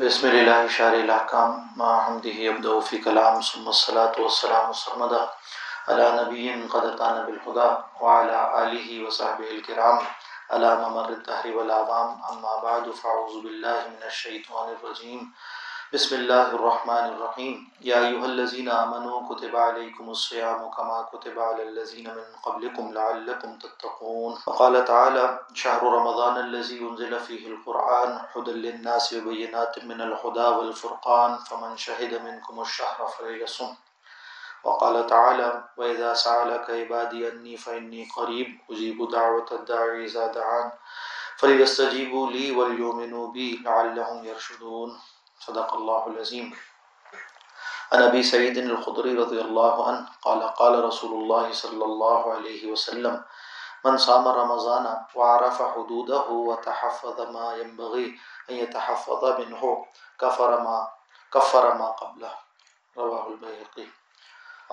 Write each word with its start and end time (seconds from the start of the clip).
بسم 0.00 0.26
اللہ 0.26 0.66
شار 0.74 0.92
الاحکام، 0.92 1.56
ما 1.76 1.88
حمدہ 2.06 2.30
ابدو 2.48 2.78
فی 2.88 2.98
کلام، 3.04 3.40
ثم 3.48 3.66
الصلاة 3.68 4.12
والسلام 4.18 4.72
سرمدا 4.82 5.24
علی 5.92 6.06
نبی 6.18 6.48
قد 6.52 6.70
قدتان 6.72 7.16
بالخدا 7.26 7.68
وعلى 8.00 8.38
آلہ 8.60 9.02
وصحبہ 9.06 9.50
الكرام 9.50 9.98
على 10.56 10.70
ممر 10.82 11.08
الدہر 11.08 11.54
والعوام، 11.56 12.14
اما 12.30 12.56
بعد، 12.62 12.88
فاعوذ 13.00 13.34
باللہ 13.42 13.76
من 13.88 14.02
الشیطان 14.12 14.68
الرجیم 14.68 15.20
بسم 15.92 16.14
اللہ 16.14 16.52
الرحمن 16.56 17.04
الرحیم 17.04 17.54
یا 17.84 17.98
ایوہ 18.00 18.22
الذین 18.24 18.68
آمنوا 18.70 19.18
کتب 19.28 19.56
علیکم 19.56 20.08
الصیام 20.08 20.68
کما 20.76 21.00
کتب 21.12 21.40
علی 21.40 21.62
الذین 21.62 22.04
من 22.04 22.36
قبلکم 22.44 22.92
لعلکم 22.92 23.56
تتقون 23.62 24.36
وقال 24.46 24.76
تعالی 24.86 25.26
شہر 25.62 25.90
رمضان 25.94 26.36
الذي 26.44 26.78
انزل 26.90 27.18
فيه 27.26 27.48
القرآن 27.48 28.16
حدى 28.34 28.56
للناس 28.60 29.12
وبينات 29.12 29.82
من 29.84 30.00
الهدى 30.00 30.48
والفرقان 30.60 31.36
فمن 31.50 31.76
شهد 31.88 32.22
منكم 32.22 32.60
الشهر 32.60 33.12
فليصم 33.18 33.76
وقال 34.64 35.06
تعالى 35.06 35.52
وإذا 35.76 36.14
سألك 36.24 36.70
عبادي 36.70 37.28
أني 37.28 37.56
فإني 37.56 38.08
قريب 38.16 38.58
أجيب 38.70 39.08
دعوة 39.10 39.46
الداعي 39.52 40.04
إذا 40.04 40.32
دعان 40.40 40.72
فليستجيبوا 41.36 42.30
لي 42.30 42.50
وليؤمنوا 42.50 43.30
بي 43.32 43.56
لعلهم 43.64 44.24
يرشدون 44.24 45.00
صدق 45.46 45.74
اللہ 45.74 46.08
العظیم 46.12 46.50
عن 47.92 48.02
ابی 48.02 48.22
سعید 48.22 48.58
الخدری 48.58 49.16
رضی 49.16 49.40
اللہ 49.40 49.84
عنہ 49.90 50.18
قال 50.22 50.46
قال 50.58 50.82
رسول 50.84 51.16
اللہ 51.20 51.52
صلی 51.62 51.82
اللہ 51.82 52.28
علیہ 52.34 52.72
وسلم 52.72 53.16
من 53.84 53.96
صام 53.98 54.28
رمضان 54.28 54.86
وعرف 55.16 55.60
حدوده 55.62 56.24
وتحفظ 56.48 57.20
ما 57.36 57.46
ينبغي 57.56 58.18
أن 58.50 58.54
يتحفظ 58.54 59.24
منه 59.24 59.86
كفر 60.20 60.60
ما 60.60 60.88
كفر 61.32 61.74
ما 61.74 61.88
قبله. 61.90 62.34
رواه 62.96 63.26
البيهقي. 63.28 63.86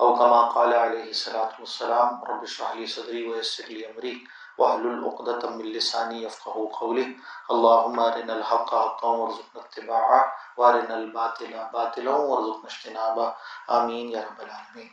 أو 0.00 0.14
كما 0.14 0.42
قال 0.48 0.74
عليه 0.74 1.10
الصلاة 1.10 1.52
والسلام 1.60 2.24
رب 2.24 2.42
اشرح 2.42 2.74
لي 2.74 2.86
صدري 2.86 3.28
ويسر 3.28 3.64
لي 3.64 3.90
أمري 3.90 4.26
واحلل 4.58 5.04
عقدة 5.04 5.50
من 5.50 5.72
لساني 5.72 6.22
يفقهوا 6.22 6.68
قولي 6.76 7.16
اللهم 7.50 8.00
أرنا 8.00 8.32
الحق 8.32 8.70
حقا 8.70 9.08
وارزقنا 9.08 9.62
اتباعه 9.64 10.20
وارن 10.58 10.92
الباطل 10.92 11.54
باطلا 11.72 12.16
ورزقنا 12.16 12.68
اجتنابا 12.72 13.30
آمین 13.68 14.10
یا 14.10 14.20
رب 14.20 14.40
العالمین۔ 14.40 14.88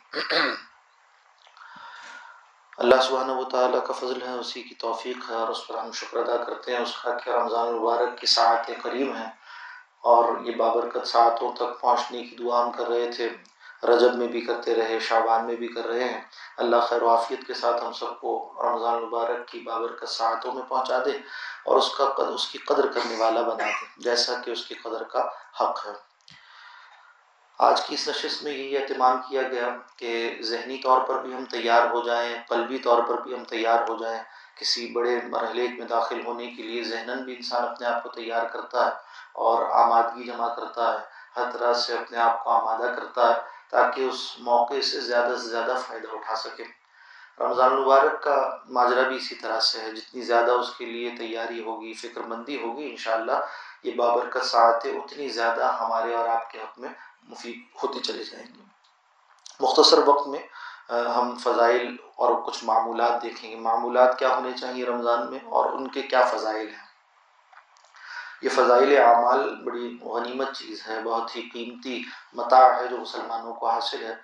اللہ 2.78 3.02
سبحانہ 3.02 3.32
و 3.32 3.44
تعالیٰ 3.44 3.84
کا 3.86 3.94
فضل 3.94 4.22
ہے، 4.22 4.34
اسی 4.34 4.64
کی 4.64 4.76
توفیق 4.76 5.30
ہے 5.30 5.36
اور 5.36 5.48
اس 5.48 5.68
پر 5.68 5.78
ہم 5.78 5.92
شکر 5.92 6.18
ادا 6.18 6.44
کرتے 6.44 6.76
ہیں۔ 6.76 6.80
اس 6.80 6.98
کا 7.02 7.18
کہ 7.18 7.30
رمضان 7.30 7.68
المبارک 7.68 8.18
کی 8.18 8.28
ساعتیں 8.28 8.76
قریب 8.82 9.16
ہیں 9.16 9.32
اور 10.02 10.40
یہ 10.42 10.56
بابرکت 10.56 11.08
ساعتوں 11.08 11.54
تک 11.54 11.82
پہنچنے 11.82 12.24
کی 12.24 12.36
دعا 12.36 12.66
ہم 12.66 12.72
کر 12.72 12.88
رہے 12.88 13.12
تھے۔ 13.12 13.30
رجب 13.88 14.16
میں 14.16 14.28
بھی 14.28 14.42
کرتے 14.42 14.76
رہے، 14.76 15.00
شعبان 15.00 15.46
میں 15.46 15.56
بھی 15.56 15.68
کر 15.68 15.88
رہے 15.88 16.04
ہیں۔ 16.04 16.22
اللہ 16.58 16.76
خیر 16.90 17.04
و 17.04 17.10
عافیت 17.10 17.48
کے 17.48 17.54
ساتھ 17.54 17.84
ہم 17.86 17.92
سب 17.92 18.20
کو 18.20 18.54
رمضان 18.64 18.94
المبارک 18.94 19.48
کی 19.48 19.60
بابرکت 19.60 20.10
ساعتوں 20.10 20.52
میں 20.52 20.64
پہنچا 20.64 20.98
دے 21.06 21.12
اور 21.66 21.78
اس 21.78 21.96
کا 21.98 22.04
اس 22.18 22.48
کی 22.48 22.58
قدر 22.58 22.88
کرنے 22.88 23.16
والا 23.18 23.42
بنا 23.42 23.66
دے، 23.66 23.86
جیسا 23.98 24.34
کہ 24.46 24.52
اس 24.52 24.66
کی 24.66 24.76
قدر 24.76 25.04
کا 25.04 25.30
حق 25.62 25.88
ہے۔ 25.88 26.16
آج 27.60 27.82
کی 27.82 27.94
اس 27.94 28.10
نشست 28.10 28.44
میں 28.44 28.52
یہی 28.52 28.78
اہتمام 28.78 29.22
کیا 29.30 29.42
گیا 29.42 29.70
کہ 29.98 30.40
ذہنی 30.42 30.78
طور 30.78 31.02
پر 31.02 31.22
بھی 31.22 31.34
ہم 31.34 31.46
تیار 31.46 31.88
ہو 31.88 32.04
جائیں، 32.04 32.38
قلبی 32.50 32.78
طور 32.78 33.04
پر 33.04 33.22
بھی 33.22 33.36
ہم 33.36 33.44
تیار 33.44 33.90
ہو 33.90 33.98
جائیں۔ 33.98 34.24
کسی 34.58 34.92
بڑے 34.92 35.20
مرحلے 35.24 35.68
میں 35.68 35.86
داخل 35.88 36.26
ہونے 36.26 36.48
کے 36.48 36.64
لیے 36.64 36.84
ذہناً 36.84 37.20
بھی 37.20 37.36
انسان 37.36 37.64
اپنے 37.64 37.88
آپ 37.88 38.04
کو 38.04 38.10
تیار 38.10 38.46
کرتا 38.46 38.86
ہے 38.86 38.92
اور 39.34 39.66
آمادگی 39.72 40.24
جمع 40.24 40.56
کرتا 40.56 40.94
ہے، 40.94 41.06
ہر 41.36 41.52
طرح 41.52 41.74
سے 41.74 41.94
اپنے 41.94 42.18
آپ 42.18 42.44
کو 42.44 42.50
آمادہ 42.50 42.92
کرتا 42.96 43.36
ہے۔ 43.36 43.55
تاکہ 43.76 44.02
اس 44.02 44.20
موقع 44.40 44.80
سے 44.92 45.00
زیادہ 45.00 45.36
سے 45.36 45.48
زیادہ 45.50 45.76
فائدہ 45.88 46.08
اٹھا 46.14 46.36
سکے۔ 46.36 46.64
رمضان 47.40 47.72
المبارک 47.72 48.24
کا 48.24 48.38
ماجرا 48.70 49.02
بھی 49.08 49.16
اسی 49.16 49.36
طرح 49.36 49.60
سے 49.60 49.80
ہے۔ 49.82 49.92
جتنی 49.92 50.22
زیادہ 50.22 50.52
اس 50.52 50.70
کے 50.78 50.86
لیے 50.86 51.10
تیاری 51.18 51.64
ہوگی، 51.64 51.94
فکر 51.94 52.22
مندی 52.22 52.58
ہوگی، 52.62 52.90
انشاءاللہ 52.90 53.40
یہ 53.84 53.92
بابرکت 53.96 54.46
ساعتیں 54.46 54.94
اتنی 55.00 55.28
زیادہ 55.30 55.66
ہمارے 55.80 56.14
اور 56.14 56.30
آپ 56.30 56.52
کے 56.52 56.60
حق 56.60 56.80
میں 56.80 56.90
مفید 57.24 57.60
ہوتی 57.84 58.00
چلے 58.00 58.24
جائیں 58.24 58.48
گی۔ 58.56 58.64
مختصر 59.60 60.00
وقت 60.06 60.28
میں 60.28 60.44
ہم 61.16 61.36
فضائل 61.36 61.96
اور 62.16 62.32
کچھ 62.46 62.64
معمولات 62.64 63.24
دیکھیں 63.24 63.52
گے۔ 63.52 63.56
معمولات 63.56 64.20
کیا 64.20 64.36
ہونے 64.36 64.52
چاہیے 64.62 64.86
رمضان 64.86 65.30
میں 65.30 65.40
اور 65.46 65.66
ان 65.74 65.88
کے 65.88 66.02
کیا 66.02 66.24
فضائل 66.26 66.68
ہیں؟ 66.70 66.85
یہ 68.46 68.50
فضائل 68.50 68.98
اعمال 68.98 69.56
بڑی 69.56 69.98
غنیمت 70.02 70.58
چیز 70.58 70.88
ہے، 70.88 71.04
بہت 71.04 71.36
ہی 71.36 71.42
قیمتی 71.42 72.04
متاع 72.34 72.80
ہے 72.80 72.88
جو 72.88 72.98
مسلمانوں 72.98 73.54
کو 73.54 73.70
حاصل 73.70 74.04
ہے 74.04 74.16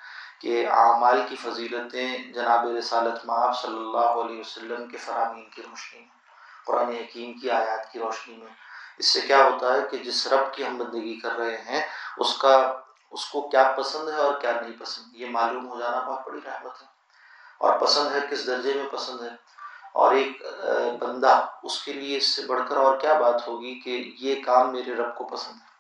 کہ 0.42 0.68
اعمال 0.68 1.22
کی 1.30 1.36
فضیلتیں 1.36 2.18
جناب 2.18 2.68
رسالت 2.68 3.26
معاب 3.26 3.58
صلی 3.58 3.78
اللہ 3.78 3.98
علیہ 3.98 4.40
وسلم 4.40 4.88
کے 4.88 4.98
فرامین 4.98 5.50
کی 5.50 5.62
روشنی 5.62 6.00
میں، 6.00 6.08
قرآن 6.66 6.90
حکیم 6.90 7.34
کی 7.34 7.50
آیات 7.50 7.92
کی 7.92 8.00
روشنی 8.00 8.38
میں۔ 8.38 8.52
اس 8.98 9.08
سے 9.08 9.22
کیا 9.22 9.44
ہوتا 9.44 9.74
ہے 9.74 9.80
کہ 9.92 9.98
جس 9.98 10.28
رب 10.28 10.54
کی 10.54 10.68
ہم 10.68 10.78
بندگی 10.78 11.20
کر 11.20 11.32
رہے 11.32 11.58
ہیں، 11.58 11.82
اس 12.18 12.38
کا، 12.38 12.80
اس 13.12 13.26
کو 13.26 13.50
کیا 13.50 13.74
پسند 13.78 14.10
ہے 14.10 14.16
اور 14.16 14.42
کیا 14.42 14.52
نہیں 14.52 14.80
پسند، 14.80 15.16
یہ 15.16 15.30
معلوم 15.30 15.68
ہو 15.68 15.80
جانا 15.80 16.00
بہت 16.00 16.28
بڑی 16.28 16.40
رحمت 16.46 16.82
ہے۔ 16.82 16.88
اور 17.58 17.80
پسند 17.80 18.12
ہے 18.12 18.20
کس 18.30 18.48
درجے 18.48 18.74
میں 18.74 18.90
پسند 18.92 19.22
ہے؟ 19.22 19.61
اور 19.92 20.12
ایک 20.12 20.44
بندہ 21.00 21.48
اس 21.64 21.84
کے 21.84 21.94
لیے 21.94 22.18
اس 22.18 22.36
سے 22.36 22.42
بڑھ 22.42 22.70
کر 22.70 22.78
اور 22.78 22.98
کیا 22.98 23.14
بات 23.14 23.48
ہوگی 23.48 23.80
کہ 23.80 24.14
یہ 24.20 24.44
کام 24.44 24.72
میرے 24.72 24.96
رب 24.96 25.16
کو 25.16 25.24
پسند 25.24 25.56
ہے۔ 25.56 25.72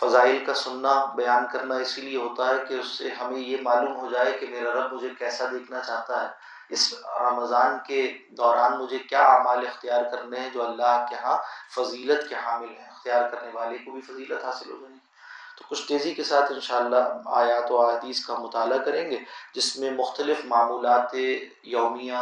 فضائل 0.00 0.44
کا 0.44 0.54
سننا، 0.54 1.04
بیان 1.04 1.44
کرنا 1.52 1.74
اسی 1.74 2.00
لیے 2.00 2.18
ہوتا 2.18 2.46
ہے 2.46 2.54
کہ 2.68 2.74
اس 2.74 2.86
سے 2.86 3.08
ہمیں 3.08 3.38
یہ 3.38 3.56
معلوم 3.62 3.96
ہو 3.96 4.08
جائے 4.10 4.32
کہ 4.32 4.46
میرا 4.50 4.72
رب 4.72 4.92
مجھے 4.92 5.08
کیسا 5.18 5.44
دیکھنا 5.52 5.80
چاہتا 5.80 6.22
ہے۔ 6.22 6.28
اس 6.68 6.94
رمضان 7.20 7.78
کے 7.86 8.18
دوران 8.30 8.78
مجھے 8.78 8.98
کیا 8.98 9.22
اعمال 9.22 9.66
اختیار 9.66 10.02
کرنے 10.02 10.40
ہیں 10.40 10.50
جو 10.50 10.66
اللہ 10.66 11.06
کے 11.08 11.16
ہاں 11.16 11.36
فضیلت 11.74 12.28
کے 12.28 12.34
حامل 12.34 12.68
ہیں؟ 12.68 12.90
اختیار 12.90 13.28
کرنے 13.28 13.50
والے 13.54 13.78
کو 13.78 13.90
بھی 13.90 14.00
فضیلت 14.00 14.44
حاصل 14.44 14.70
ہو 14.70 14.76
جائے 14.80 14.92
گی 14.92 15.07
تو 15.58 15.64
کچھ 15.68 15.88
تیزی 15.88 16.14
کے 16.14 16.24
ساتھ 16.24 16.52
انشاءاللہ 16.52 16.96
آیات 17.26 17.70
و 17.70 17.90
حدیث 17.90 18.26
کا 18.26 18.34
مطالعہ 18.34 18.78
کریں 18.78 19.10
گے، 19.10 19.18
جس 19.54 19.76
میں 19.76 19.90
مختلف 19.90 20.44
معمولات 20.44 21.14
یومیہ 21.62 22.18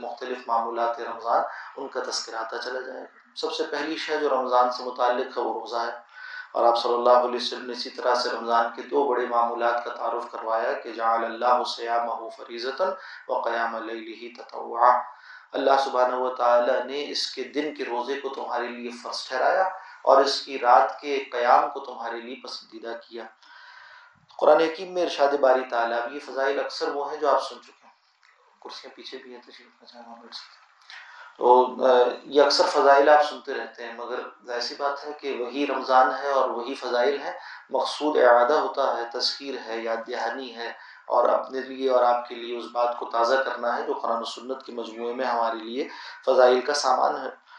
مختلف 0.00 0.38
معمولات 0.46 1.00
رمضان، 1.00 1.42
ان 1.76 1.88
کا 1.88 2.00
تذکر 2.10 2.34
آتا 2.34 2.58
چلا 2.58 2.80
جائے 2.80 3.00
گا۔ 3.00 3.18
سب 3.36 3.52
سے 3.52 3.62
پہلی 3.70 3.96
شے 3.96 4.16
جو 4.16 4.28
رمضان 4.28 4.72
سے 4.72 4.84
متعلق 4.84 5.38
ہے، 5.38 5.42
وہ 5.42 5.60
روزہ 5.60 5.76
ہے۔ 5.76 6.10
اور 6.52 6.66
آپ 6.66 6.82
صلی 6.82 6.94
اللہ 6.94 7.10
علیہ 7.10 7.36
وسلم 7.36 7.66
نے 7.66 7.72
اسی 7.72 7.90
طرح 7.90 8.14
سے 8.14 8.28
رمضان 8.30 8.66
کے 8.76 8.82
دو 8.82 9.04
بڑے 9.04 9.26
معمولات 9.26 9.84
کا 9.84 9.90
تعارف 9.90 10.30
کروایا 10.32 10.72
کہ 10.72 10.92
جعل 10.92 11.24
اللہ 11.24 11.62
سیامہ 11.76 12.28
فریضتا 12.28 12.84
و 13.28 13.40
قیام 13.40 13.76
لیلہ 13.76 14.42
تطوعا 14.42 14.98
اللہ 15.52 15.70
سبحانہ 15.84 16.14
و 16.14 16.34
تعالی 16.34 16.72
نے 16.84 17.10
اس 17.10 17.34
کے 17.34 17.42
دن 17.44 17.74
کے 17.74 17.84
روزے 17.84 18.20
کو 18.20 18.28
تمہارے 18.28 18.66
لیے 18.66 18.90
فرض 19.02 19.28
ٹھہرایا 19.28 19.68
اور 20.02 20.22
اس 20.22 20.42
کی 20.42 20.58
رات 20.58 21.00
کے 21.00 21.24
قیام 21.32 21.70
کو 21.70 21.80
تمہارے 21.80 22.20
لیے 22.20 22.36
پسندیدہ 22.44 22.94
کیا۔ 23.08 23.24
قرآن 24.38 24.60
حکیم 24.60 24.94
میں 24.94 25.02
ارشاد 25.02 25.32
باری 25.40 25.64
تعالیٰ 25.70 26.12
یہ 26.12 26.18
فضائل 26.26 26.60
اکثر 26.60 26.88
وہ 26.88 27.12
ہیں 27.12 27.20
جو 27.20 27.28
آپ 27.28 27.42
سن 27.42 27.56
چکے 27.62 27.84
ہیں۔ 27.84 27.92
کرسیاں 28.62 28.96
پیچھے 28.96 29.18
بھی 29.18 29.34
ہیں، 29.34 29.42
تشریف 29.42 29.94
تو 31.36 31.76
یہ 32.24 32.42
اکثر 32.42 32.64
فضائل 32.64 33.08
آپ 33.08 33.22
سنتے 33.22 33.54
رہتے 33.54 33.86
ہیں، 33.86 33.92
مگر 33.94 34.18
ایسی 34.48 34.74
بات 34.78 35.06
ہے 35.06 35.12
کہ 35.20 35.36
وہی 35.40 35.66
رمضان 35.66 36.10
ہے 36.22 36.28
اور 36.28 36.50
وہی 36.50 36.74
فضائل 36.74 37.20
ہیں۔ 37.20 37.32
مقصود 37.70 38.16
اعادہ 38.16 38.52
ہوتا 38.52 38.96
ہے، 38.96 39.02
تذکیر 39.12 39.54
ہے، 39.66 39.78
یاد 39.78 40.08
دہانی 40.08 40.54
ہے، 40.56 40.72
اور 41.06 41.28
اپنے 41.28 41.60
لیے 41.60 41.90
اور 41.90 42.02
آپ 42.02 42.28
کے 42.28 42.34
لیے 42.34 42.58
اس 42.58 42.64
بات 42.72 42.98
کو 42.98 43.06
تازہ 43.06 43.34
کرنا 43.34 43.76
ہے 43.76 43.82
جو 43.82 43.92
قرآن 43.92 44.20
و 44.20 44.24
سنت 44.24 44.66
کے 44.66 44.72
مجموعے 44.72 45.14
میں 45.14 45.24
ہمارے 45.24 45.58
لیے 45.58 45.88
فضائل 46.26 46.60
کا 46.60 46.74
سامان 46.74 47.16
ہے۔ 47.16 47.49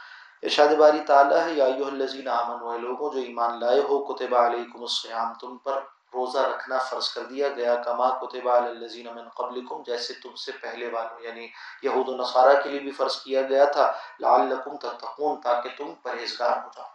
ارشاد 0.44 0.68
باری 0.68 1.00
تعالیٰ 1.00 1.46
ہے، 1.46 1.53
یا 1.53 1.66
الذین 1.66 2.28
آمن 2.28 2.62
و 2.62 2.78
لوگوں 2.78 3.13
جو 3.13 3.19
ایمان 3.19 3.59
لائے 3.59 3.79
ہو، 3.79 4.03
کتب 4.03 4.35
علیکم 4.35 4.81
السیام 4.81 5.34
تم 5.34 5.58
پر 5.58 5.73
روزہ 6.14 6.38
رکھنا 6.38 6.78
فرض 6.78 7.09
کر 7.09 7.23
دیا 7.23 7.47
گیا، 7.47 7.76
کما 7.76 8.09
کتب 8.09 8.49
الذین 8.49 9.08
من 9.16 9.29
قبلکم، 9.29 9.84
جیسے 9.85 10.14
تم 10.14 10.35
سے 10.35 10.52
پہلے 10.61 10.90
والوں 10.90 11.22
یعنی 11.22 11.47
یہود 11.84 12.09
و 12.09 12.16
نصارہ 12.16 12.61
کے 12.61 12.70
لیے 12.70 12.79
بھی 12.79 12.91
فرض 12.91 13.16
کیا 13.16 13.41
گیا 13.41 13.66
تھا، 13.66 13.93
لعلکم 14.20 14.78
تتقون، 14.78 15.41
تاکہ 15.41 15.70
تم 15.78 15.93
پرہیزگار 16.03 16.58
ہو 16.58 16.70
جاؤ۔ 16.78 16.87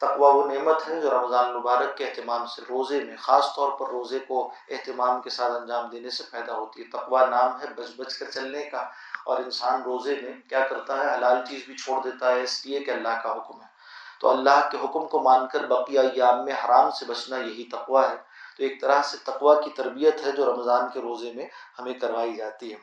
تقوی 0.00 0.30
وہ 0.32 0.46
نعمت 0.46 0.88
ہے 0.88 1.00
جو 1.00 1.10
رمضان 1.10 1.44
المبارک 1.44 1.96
کے 1.96 2.04
اہتمام 2.04 2.46
سے 2.46 2.62
روزے 2.68 3.04
میں، 3.04 3.16
خاص 3.16 3.54
طور 3.56 3.72
پر 3.72 3.88
روزے 3.88 4.18
کو 4.18 4.50
اہتمام 4.68 5.20
کے 5.22 5.30
ساتھ 5.30 5.52
انجام 5.52 5.88
دینے 5.88 6.10
سے 6.10 6.24
پیدا 6.30 6.52
ہوتی 6.52 6.82
ہے۔ 6.82 6.90
تقوی 6.90 7.26
نام 7.30 7.60
ہے 7.60 7.66
بچ 7.76 7.90
بچ 7.96 8.14
کر 8.14 8.30
چلنے 8.30 8.62
کا۔ 8.62 8.90
اور 9.28 9.38
انسان 9.38 9.82
روزے 9.82 10.20
میں 10.22 10.48
کیا 10.48 10.66
کرتا 10.66 10.96
ہے؟ 10.96 11.14
حلال 11.14 11.46
چیز 11.48 11.60
بھی 11.66 11.76
چھوڑ 11.76 12.02
دیتا 12.02 12.34
ہے، 12.34 12.42
اس 12.42 12.66
لیے 12.66 12.80
کہ 12.80 12.90
اللہ 12.90 13.20
کا 13.22 13.32
حکم 13.32 13.60
ہے۔ 13.60 13.66
تو 14.20 14.30
اللہ 14.30 14.68
کے 14.70 14.76
حکم 14.84 15.06
کو 15.06 15.18
مان 15.18 15.46
کر 15.52 15.66
بقیہ 15.66 16.00
ایام 16.00 16.44
میں 16.44 16.52
حرام 16.64 16.90
سے 16.90 17.04
بچنا 17.04 17.36
یہی 17.36 17.64
تقوی 17.64 18.02
ہے۔ 18.10 18.16
تو 18.56 18.62
ایک 18.62 18.80
طرح 18.80 19.02
سے 19.02 19.16
تقوی 19.24 19.64
کی 19.64 19.70
تربیت 19.70 20.26
ہے 20.26 20.32
جو 20.32 20.52
رمضان 20.52 20.90
کے 20.94 21.00
روزے 21.00 21.32
میں 21.32 21.46
ہمیں 21.78 21.92
کروائی 21.92 22.36
جاتی 22.36 22.72
ہے۔ 22.72 22.78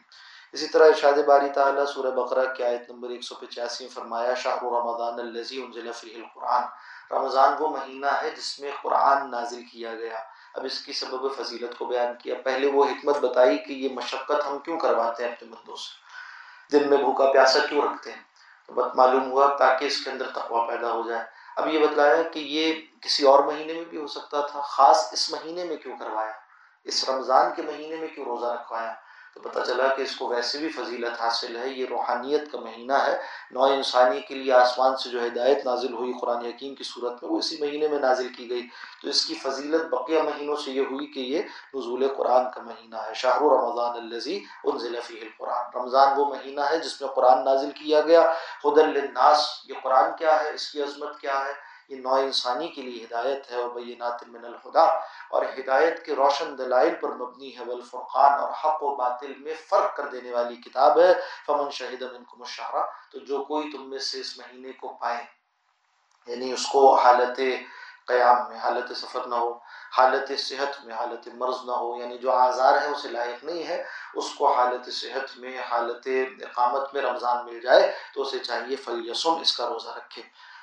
اسی 0.51 0.67
طرح 0.67 0.87
ارشاد 0.87 1.23
باری 1.27 1.49
تعالیٰ 1.49 1.85
سورہ 1.85 2.11
بقرہ 2.11 2.53
کی 2.53 2.63
آیت 2.63 2.91
نمبر 2.91 3.09
ایک 3.09 3.23
سو 3.23 3.35
پچاسی 3.35 3.83
میں 3.83 3.91
فرمایا 3.95 4.33
شاہ 4.33 4.55
رمضان 4.55 5.19
الزی 5.19 5.61
انزل 5.61 5.91
فیہ 5.91 6.15
القرآن۔ 6.15 6.63
رمضان 7.11 7.53
وہ 7.59 7.69
مہینہ 7.69 8.05
ہے 8.21 8.29
جس 8.29 8.59
میں 8.59 8.71
قرآن 8.83 9.31
نازل 9.31 9.63
کیا 9.63 9.95
گیا۔ 9.95 10.17
اب 10.53 10.65
اس 10.65 10.79
کی 10.79 10.93
سبب 10.93 11.35
فضیلت 11.35 11.77
کو 11.77 11.85
بیان 11.85 12.13
کیا۔ 12.23 12.35
پہلے 12.43 12.71
وہ 12.71 12.85
حکمت 12.85 13.17
بتائی 13.17 13.57
کہ 13.57 13.73
یہ 13.73 13.89
مشقت 13.95 14.51
ہم 14.51 14.59
کیوں 14.59 14.79
کرواتے 14.79 15.25
ہیں 15.25 15.31
اپنے 15.31 15.47
بندوں 15.47 15.75
سے؟ 15.75 16.04
دن 16.71 16.89
میں 16.89 16.97
بھوکا 16.97 17.31
پیاسا 17.31 17.59
کیوں 17.69 17.81
رکھتے 17.81 18.11
ہیں؟ 18.11 18.23
تو 18.67 18.73
بت 18.73 18.95
معلوم 18.95 19.31
ہوا 19.31 19.55
تاکہ 19.59 19.85
اس 19.85 20.03
کے 20.03 20.09
اندر 20.09 20.29
تقوی 20.29 20.67
پیدا 20.67 20.91
ہو 20.91 21.09
جائے۔ 21.09 21.23
اب 21.55 21.67
یہ 21.67 21.87
بتلایا 21.87 22.23
کہ 22.23 22.39
یہ 22.39 22.73
کسی 23.01 23.25
اور 23.25 23.39
مہینے 23.39 23.73
میں 23.73 23.85
بھی 23.85 23.97
ہو 23.97 24.07
سکتا 24.07 24.41
تھا، 24.41 24.61
خاص 24.61 25.13
اس 25.13 25.31
مہینے 25.31 25.63
میں 25.63 25.75
کیوں 25.75 25.97
کروایا؟ 25.99 26.31
اس 26.83 27.09
رمضان 27.09 27.51
کے 27.55 27.61
مہینے 27.61 27.95
میں 27.95 28.07
کیوں 28.07 28.25
روزہ 28.25 28.45
رکھوایا؟ 28.45 28.93
تو 29.35 29.41
پتہ 29.41 29.59
چلا 29.67 29.87
کہ 29.87 30.01
اس 30.01 30.15
کو 30.15 30.27
ویسے 30.27 30.57
بھی 30.57 30.69
فضیلت 30.69 31.21
حاصل 31.21 31.55
ہے، 31.55 31.67
یہ 31.67 31.85
روحانیت 31.89 32.51
کا 32.51 32.59
مہینہ 32.59 32.93
ہے۔ 32.93 33.17
نو 33.51 33.63
انسانی 33.63 34.21
کے 34.21 34.35
لیے 34.35 34.53
آسمان 34.53 34.97
سے 34.97 35.09
جو 35.09 35.25
ہدایت 35.25 35.65
نازل 35.65 35.93
ہوئی 35.93 36.13
قرآن 36.21 36.45
حکیم 36.45 36.75
کی 36.75 36.83
صورت 36.83 37.23
میں، 37.23 37.31
وہ 37.31 37.37
اسی 37.37 37.57
مہینے 37.59 37.87
میں 37.87 37.99
نازل 37.99 38.27
کی 38.27 38.49
گئی۔ 38.49 38.67
تو 39.01 39.09
اس 39.09 39.25
کی 39.25 39.35
فضیلت 39.35 39.81
بقیہ 39.81 40.21
مہینوں 40.21 40.55
سے 40.55 40.71
یہ 40.71 40.81
ہوئی 40.81 41.05
کہ 41.05 41.19
یہ 41.19 41.41
نزول 41.73 42.07
قرآن 42.17 42.43
کا 42.55 42.61
مہینہ 42.61 42.95
ہے۔ 42.95 43.13
شاہ 43.13 43.37
رمضان 43.37 43.89
الزی 43.89 44.43
ان 44.63 44.95
فی 45.03 45.21
القرآن۔ 45.21 45.79
رمضان 45.79 46.07
وہ 46.17 46.25
مہینہ 46.25 46.61
ہے 46.61 46.79
جس 46.79 47.01
میں 47.01 47.09
قرآن 47.09 47.45
نازل 47.45 47.71
کیا 47.71 48.01
گیا۔ 48.01 48.33
خد 48.63 48.77
الناس 48.77 49.49
یہ 49.67 49.73
قرآن 49.83 50.09
کیا 50.17 50.43
ہے؟ 50.43 50.49
اس 50.53 50.71
کی 50.71 50.81
عظمت 50.81 51.19
کیا 51.19 51.39
ہے؟ 51.39 51.64
یہ 51.89 51.95
نو 51.95 52.13
انسانی 52.15 52.67
کے 52.67 52.81
لیے 52.81 53.03
ہدایت 53.03 53.51
ہے، 53.51 53.57
وبینات 53.57 54.23
من 54.27 54.45
الخدا 54.45 54.85
اور 55.31 55.43
ہدایت 55.57 56.05
کے 56.05 56.15
روشن 56.15 56.57
دلائل 56.57 56.93
پر 57.01 57.11
مبنی 57.15 57.55
ہے، 57.57 57.63
والفرقان، 57.65 58.39
اور 58.39 58.49
حق 58.63 58.83
و 58.83 58.95
باطل 58.95 59.33
میں 59.37 59.53
فرق 59.69 59.95
کر 59.97 60.07
دینے 60.07 60.31
والی 60.31 60.55
کتاب 60.55 60.99
ہے، 60.99 61.13
فمن 61.45 61.69
شہید 61.71 62.01
منکم 62.01 62.41
الشہرہ 62.41 62.83
تو 63.11 63.19
جو 63.19 63.43
کوئی 63.43 63.71
تم 63.71 63.89
میں 63.89 63.99
سے 64.09 64.19
اس 64.19 64.37
مہینے 64.37 64.71
کو 64.81 64.87
پائے 65.01 65.23
یعنی 66.27 66.51
اس 66.53 66.65
کو 66.67 66.93
حالت 66.95 67.39
قیام 68.07 68.37
میں، 68.49 68.57
حالت 68.57 68.91
سفر 68.97 69.25
نہ 69.27 69.35
ہو، 69.35 69.51
حالت 69.97 70.31
صحت 70.39 70.85
میں، 70.85 70.93
حالت 70.93 71.27
مرض 71.35 71.63
نہ 71.65 71.71
ہو 71.71 71.95
یعنی 71.99 72.17
جو 72.17 72.31
آزار 72.31 72.81
ہے 72.81 72.87
اسے 72.87 73.09
لائق 73.09 73.43
نہیں 73.43 73.63
ہے، 73.67 73.77
اس 74.13 74.29
کو 74.37 74.51
حالت 74.53 74.91
صحت 74.93 75.37
میں، 75.37 75.57
حالت 75.69 76.07
اقامت 76.47 76.93
میں 76.93 77.01
رمضان 77.01 77.45
مل 77.45 77.59
جائے، 77.61 77.91
تو 78.13 78.21
اسے 78.21 78.39
چاہیے 78.39 78.75
فل 78.75 79.09
یسم 79.09 79.41
اس 79.41 79.55
کا 79.57 79.69
روزہ 79.69 79.95
رکھے۔ 79.97 80.21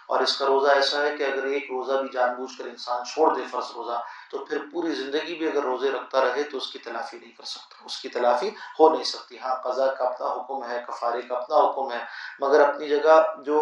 اور 0.09 0.21
اس 0.21 0.37
کا 0.39 0.47
روزہ 0.47 0.71
ایسا 0.71 1.03
ہے 1.03 1.17
کہ 1.17 1.23
اگر 1.23 1.45
ایک 1.45 1.71
روزہ 1.71 1.93
بھی 1.93 2.09
جان 2.13 2.35
بوجھ 2.35 2.57
کر 2.59 2.65
انسان 2.65 3.05
چھوڑ 3.05 3.35
دے 3.35 3.43
فرض 3.51 3.71
روزہ، 3.75 4.01
تو 4.31 4.45
پھر 4.45 4.59
پوری 4.73 4.95
زندگی 4.95 5.35
بھی 5.35 5.49
اگر 5.49 5.63
روزے 5.63 5.91
رکھتا 5.91 6.25
رہے 6.25 6.43
تو 6.43 6.57
اس 6.57 6.67
کی 6.73 6.79
تلافی 6.79 7.19
نہیں 7.19 7.33
کر 7.39 7.45
سکتا، 7.45 7.85
اس 7.85 7.97
کی 8.03 8.09
تلافی 8.09 8.51
ہو 8.79 8.89
نہیں 8.89 9.05
سکتی۔ 9.05 9.39
ہاں 9.39 9.55
قضا 9.63 9.87
کا 9.95 10.05
اپنا 10.05 10.33
حکم 10.33 10.65
ہے، 10.65 10.83
کفارے 10.87 11.23
کا 11.23 11.35
اپنا 11.35 11.57
حکم 11.57 11.93
ہے، 11.93 11.99
مگر 12.41 12.61
اپنی 12.61 12.89
جگہ 12.89 13.21
جو 13.45 13.61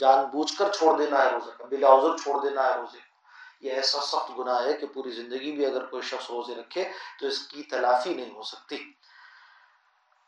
جان 0.00 0.24
بوجھ 0.32 0.52
کر 0.58 0.72
چھوڑ 0.72 0.96
دینا 0.98 1.24
ہے 1.24 1.30
روزہ 1.30 1.56
کا، 1.58 1.64
بلا 1.70 1.94
عذر 1.94 2.16
چھوڑ 2.22 2.40
دینا 2.42 2.68
ہے 2.68 2.74
روزے 2.74 3.06
یہ 3.60 3.72
ایسا 3.72 4.00
سخت 4.00 4.30
گناہ 4.38 4.64
ہے 4.64 4.72
کہ 4.72 4.86
پوری 4.86 5.10
زندگی 5.10 5.52
بھی 5.52 5.66
اگر 5.66 5.84
کوئی 5.84 6.02
شخص 6.02 6.30
روزے 6.30 6.54
رکھے 6.54 6.84
تو 7.20 7.26
اس 7.26 7.38
کی 7.48 7.62
تلافی 7.62 8.14
نہیں 8.14 8.34
ہو 8.34 8.42
سکتی۔ 8.42 8.76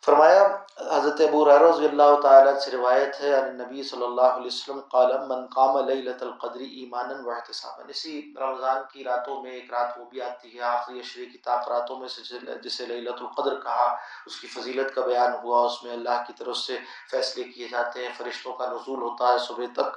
فرمایا، 0.06 0.56
حضرت 0.90 1.20
ابو 1.20 1.44
رضی 1.44 1.84
اللہ 1.86 2.20
تعالیٰ 2.22 2.58
سے 2.58 2.70
روایت 2.70 3.20
ہے 3.20 3.40
نبی 3.52 3.82
صلی 3.82 4.04
اللہ 4.04 4.20
علیہ 4.20 4.46
وسلم 4.46 4.80
قال، 4.80 5.18
من 5.26 5.46
قام 5.46 5.88
لیلت 5.88 6.22
القدر 6.22 6.60
ایمانا 6.60 7.14
و 7.24 7.30
احتسابا. 7.30 7.82
اسی 7.88 8.34
رمضان 8.40 8.76
کی 8.92 9.04
راتوں 9.04 9.42
میں 9.42 9.50
ایک 9.50 9.74
رات 9.74 9.98
وہ 9.98 10.04
بھی 10.04 10.22
آتی 10.22 10.56
ہے، 10.56 10.62
آخری 10.62 11.00
عشرے 11.00 11.26
کی 11.26 11.38
طاق 11.38 11.68
راتوں 11.68 11.98
میں 11.98 12.08
سے 12.08 12.38
جسے 12.64 12.86
لیلت 12.86 13.20
القدر 13.20 13.54
کہا، 13.60 13.96
اس 14.26 14.40
کی 14.40 14.46
فضیلت 14.46 14.94
کا 14.94 15.00
بیان 15.00 15.32
ہوا، 15.42 15.66
اس 15.66 15.82
میں 15.82 15.92
اللہ 15.92 16.22
کی 16.26 16.32
طرف 16.38 16.56
سے 16.56 16.78
فیصلے 17.10 17.44
کیے 17.44 17.68
جاتے 17.68 18.06
ہیں، 18.06 18.12
فرشتوں 18.18 18.52
کا 18.52 18.66
نزول 18.66 19.02
ہوتا 19.02 19.32
ہے 19.32 19.38
صبح 19.38 19.64
تک۔ 19.76 19.96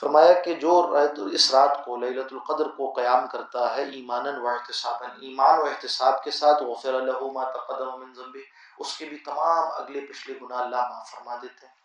فرمایا 0.00 0.32
کہ 0.32 0.54
جو 0.54 0.96
اس 1.32 1.54
رات 1.54 1.84
کو 1.84 1.96
لیلت 1.96 2.32
القدر 2.32 2.68
کو 2.68 2.92
قیام 2.92 3.26
کرتا 3.26 3.76
ہے، 3.76 3.82
ایمانا 3.82 4.30
و 4.42 4.48
احتسابا۔ 4.48 5.06
ایمان 5.06 5.58
و 5.58 5.64
احتساب 5.64 6.24
کے 6.24 6.30
ساتھ 6.30 6.62
غفر 6.62 6.92
له 6.92 7.30
ما 7.32 7.44
تقدم 7.44 8.00
من 8.00 8.14
ذنبه۔ 8.14 8.63
اس 8.78 8.96
کے 8.98 9.04
بھی 9.04 9.18
تمام 9.18 9.82
اگلے 9.82 10.00
پچھلے 10.00 10.38
گناہ 10.42 10.58
اللہ 10.58 10.76
معاف 10.76 11.10
فرما 11.10 11.36
دیتے 11.42 11.66
ہیں۔ 11.66 11.83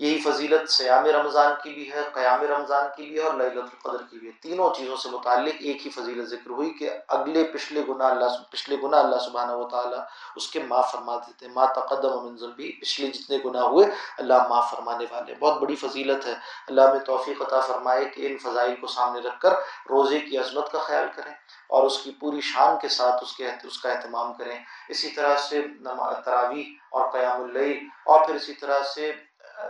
یہی 0.00 0.20
فضیلت 0.20 0.70
سیام 0.70 1.06
رمضان 1.06 1.52
کی 1.62 1.70
بھی 1.70 1.90
ہے، 1.92 2.02
قیام 2.12 2.42
رمضان 2.42 2.86
کی 2.96 3.02
بھی 3.02 3.16
ہے 3.16 3.22
اور 3.22 3.34
للت 3.34 3.56
القدر 3.56 4.02
کی 4.10 4.18
بھی 4.18 4.26
ہے۔ 4.26 4.32
تینوں 4.42 4.74
چیزوں 4.76 4.96
سے 4.96 5.08
متعلق 5.10 5.54
ایک 5.60 5.84
ہی 5.86 5.90
فضیلت 5.90 6.28
ذکر 6.28 6.50
ہوئی 6.50 6.70
کہ 6.70 6.90
اگلے 7.08 7.44
پچھلے 7.52 7.82
گناہ 7.88 8.10
اللہ 8.10 8.36
پچھلے 8.50 8.76
گناہ 8.82 9.00
اللہ 9.00 9.16
سبحانہ 9.24 9.52
و 9.52 9.68
تعالیٰ 9.68 9.98
اس 10.36 10.48
کے 10.48 10.62
معاف 10.68 10.90
فرما 10.92 11.16
دیتے 11.16 11.46
ہیں۔ 11.46 11.52
ما 11.54 11.66
تقدم 11.72 12.24
من 12.24 12.36
ذنبی، 12.36 12.70
پچھلے 12.80 13.06
جتنے 13.08 13.38
گناہ 13.44 13.62
ہوئے 13.62 13.86
اللہ 14.18 14.46
معاف 14.48 14.70
فرمانے 14.70 15.06
والے 15.10 15.34
بہت 15.40 15.60
بڑی 15.62 15.76
فضیلت 15.76 16.26
ہے۔ 16.26 16.34
اللہ 16.68 16.92
میں 16.92 17.00
توفیق 17.06 17.42
عطا 17.42 17.60
فرمائے 17.60 18.04
کہ 18.04 18.26
ان 18.26 18.38
فضائل 18.38 18.74
کو 18.80 18.86
سامنے 18.86 19.20
رکھ 19.28 19.40
کر 19.40 19.52
روزے 19.90 20.20
کی 20.20 20.38
عظمت 20.38 20.72
کا 20.72 20.78
خیال 20.78 21.06
کریں 21.16 21.32
اور 21.68 21.82
اس 21.84 21.98
کی 22.02 22.10
پوری 22.20 22.40
شان 22.52 22.78
کے 22.82 22.88
ساتھ 22.88 23.24
اس 23.24 23.36
کے 23.36 23.50
اس 23.64 23.78
کا 23.82 23.92
اہتمام 23.92 24.32
کریں۔ 24.34 24.58
اسی 24.88 25.08
طرح 25.16 25.36
سے 25.48 25.62
تراویح 26.24 26.64
اور 26.90 27.10
قیام 27.10 27.42
اللیل 27.42 27.78
اور 28.06 28.24
پھر 28.26 28.34
اسی 28.34 28.54
طرح 28.54 28.82
سے 28.94 29.12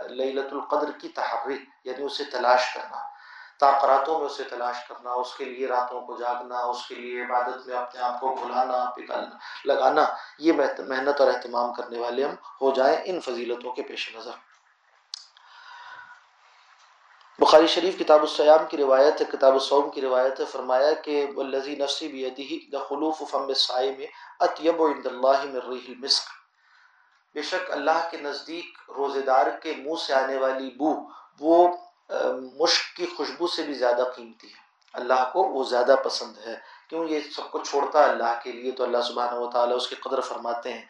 لیلت 0.09 0.53
القدر 0.53 0.91
کی 0.91 1.09
تحری 1.09 1.65
یعنی 1.83 2.03
اسے 2.03 2.23
تلاش 2.23 2.73
کرنا۔ 2.73 3.11
تاقراتوں 3.59 4.19
میں 4.19 4.25
اسے 4.25 4.43
تلاش 4.43 4.75
کرنا، 4.87 5.11
اس 5.11 5.35
کے 5.35 5.45
لیے 5.45 5.67
راتوں 5.67 6.01
کو 6.01 6.17
جاگنا، 6.17 6.59
اس 6.59 6.87
کے 6.87 6.95
لیے 6.95 7.21
عبادت 7.21 7.67
میں 7.67 7.77
اپنے 7.77 8.01
آپ 8.01 8.19
کو 8.19 8.35
بھلانا 8.35 8.89
پگھالنا 8.95 9.37
لگانا، 9.65 10.05
یہ 10.39 10.53
محنت 10.79 11.21
اور 11.21 11.33
اہتمام 11.33 11.73
کرنے 11.73 11.99
والے 11.99 12.23
ہم 12.23 12.35
ہو 12.61 12.71
جائیں 12.71 12.97
ان 13.05 13.21
فضیلتوں 13.21 13.71
کے 13.71 13.83
پیش 13.83 14.15
نظر۔ 14.15 14.31
بخاری 17.39 17.67
شریف 17.67 17.99
کتاب 17.99 18.21
السیام 18.21 18.65
کی 18.69 18.77
روایت 18.77 19.21
ہے، 19.21 19.25
کتاب 19.31 19.53
السوم 19.53 19.89
کی 19.89 20.01
روایت 20.01 20.39
ہے، 20.39 20.45
فرمایا 20.45 20.93
کہ 20.93 21.25
والذی 21.35 21.75
نفسی 21.75 22.07
بیدہی 22.07 22.59
لخلوف 22.73 23.23
فم 23.29 23.43
السائی 23.43 23.95
میں 23.97 24.07
اطیب 24.39 24.83
عند 24.83 25.05
اللہ 25.05 25.43
من 25.43 25.71
ریح 25.71 25.85
المسک۔ 25.87 26.40
بے 27.35 27.41
شک 27.41 27.71
اللہ 27.71 28.07
کے 28.11 28.17
نزدیک 28.17 28.91
روزے 28.97 29.21
دار 29.21 29.45
کے 29.61 29.73
منہ 29.77 29.95
سے 30.07 30.13
آنے 30.13 30.37
والی 30.37 30.69
بو، 30.77 30.95
وہ 31.39 31.77
مشک 32.59 32.97
کی 32.97 33.05
خوشبو 33.17 33.47
سے 33.47 33.63
بھی 33.63 33.73
زیادہ 33.73 34.03
قیمتی 34.15 34.47
ہے۔ 34.47 34.61
اللہ 34.93 35.29
کو 35.33 35.43
وہ 35.43 35.63
زیادہ 35.63 35.95
پسند 36.03 36.37
ہے۔ 36.47 36.55
کیوں 36.89 37.05
یہ 37.09 37.19
سب 37.35 37.51
کو 37.51 37.59
چھوڑتا 37.59 37.99
ہے 37.99 38.09
اللہ 38.09 38.39
کے 38.43 38.51
لیے؟ 38.51 38.71
تو 38.71 38.83
اللہ 38.83 38.97
سبحانہ 39.07 39.39
و 39.39 39.51
تعالیٰ 39.51 39.75
اس 39.75 39.87
کی 39.87 39.95
قدر 39.95 40.21
فرماتے 40.21 40.73
ہیں۔ 40.73 40.85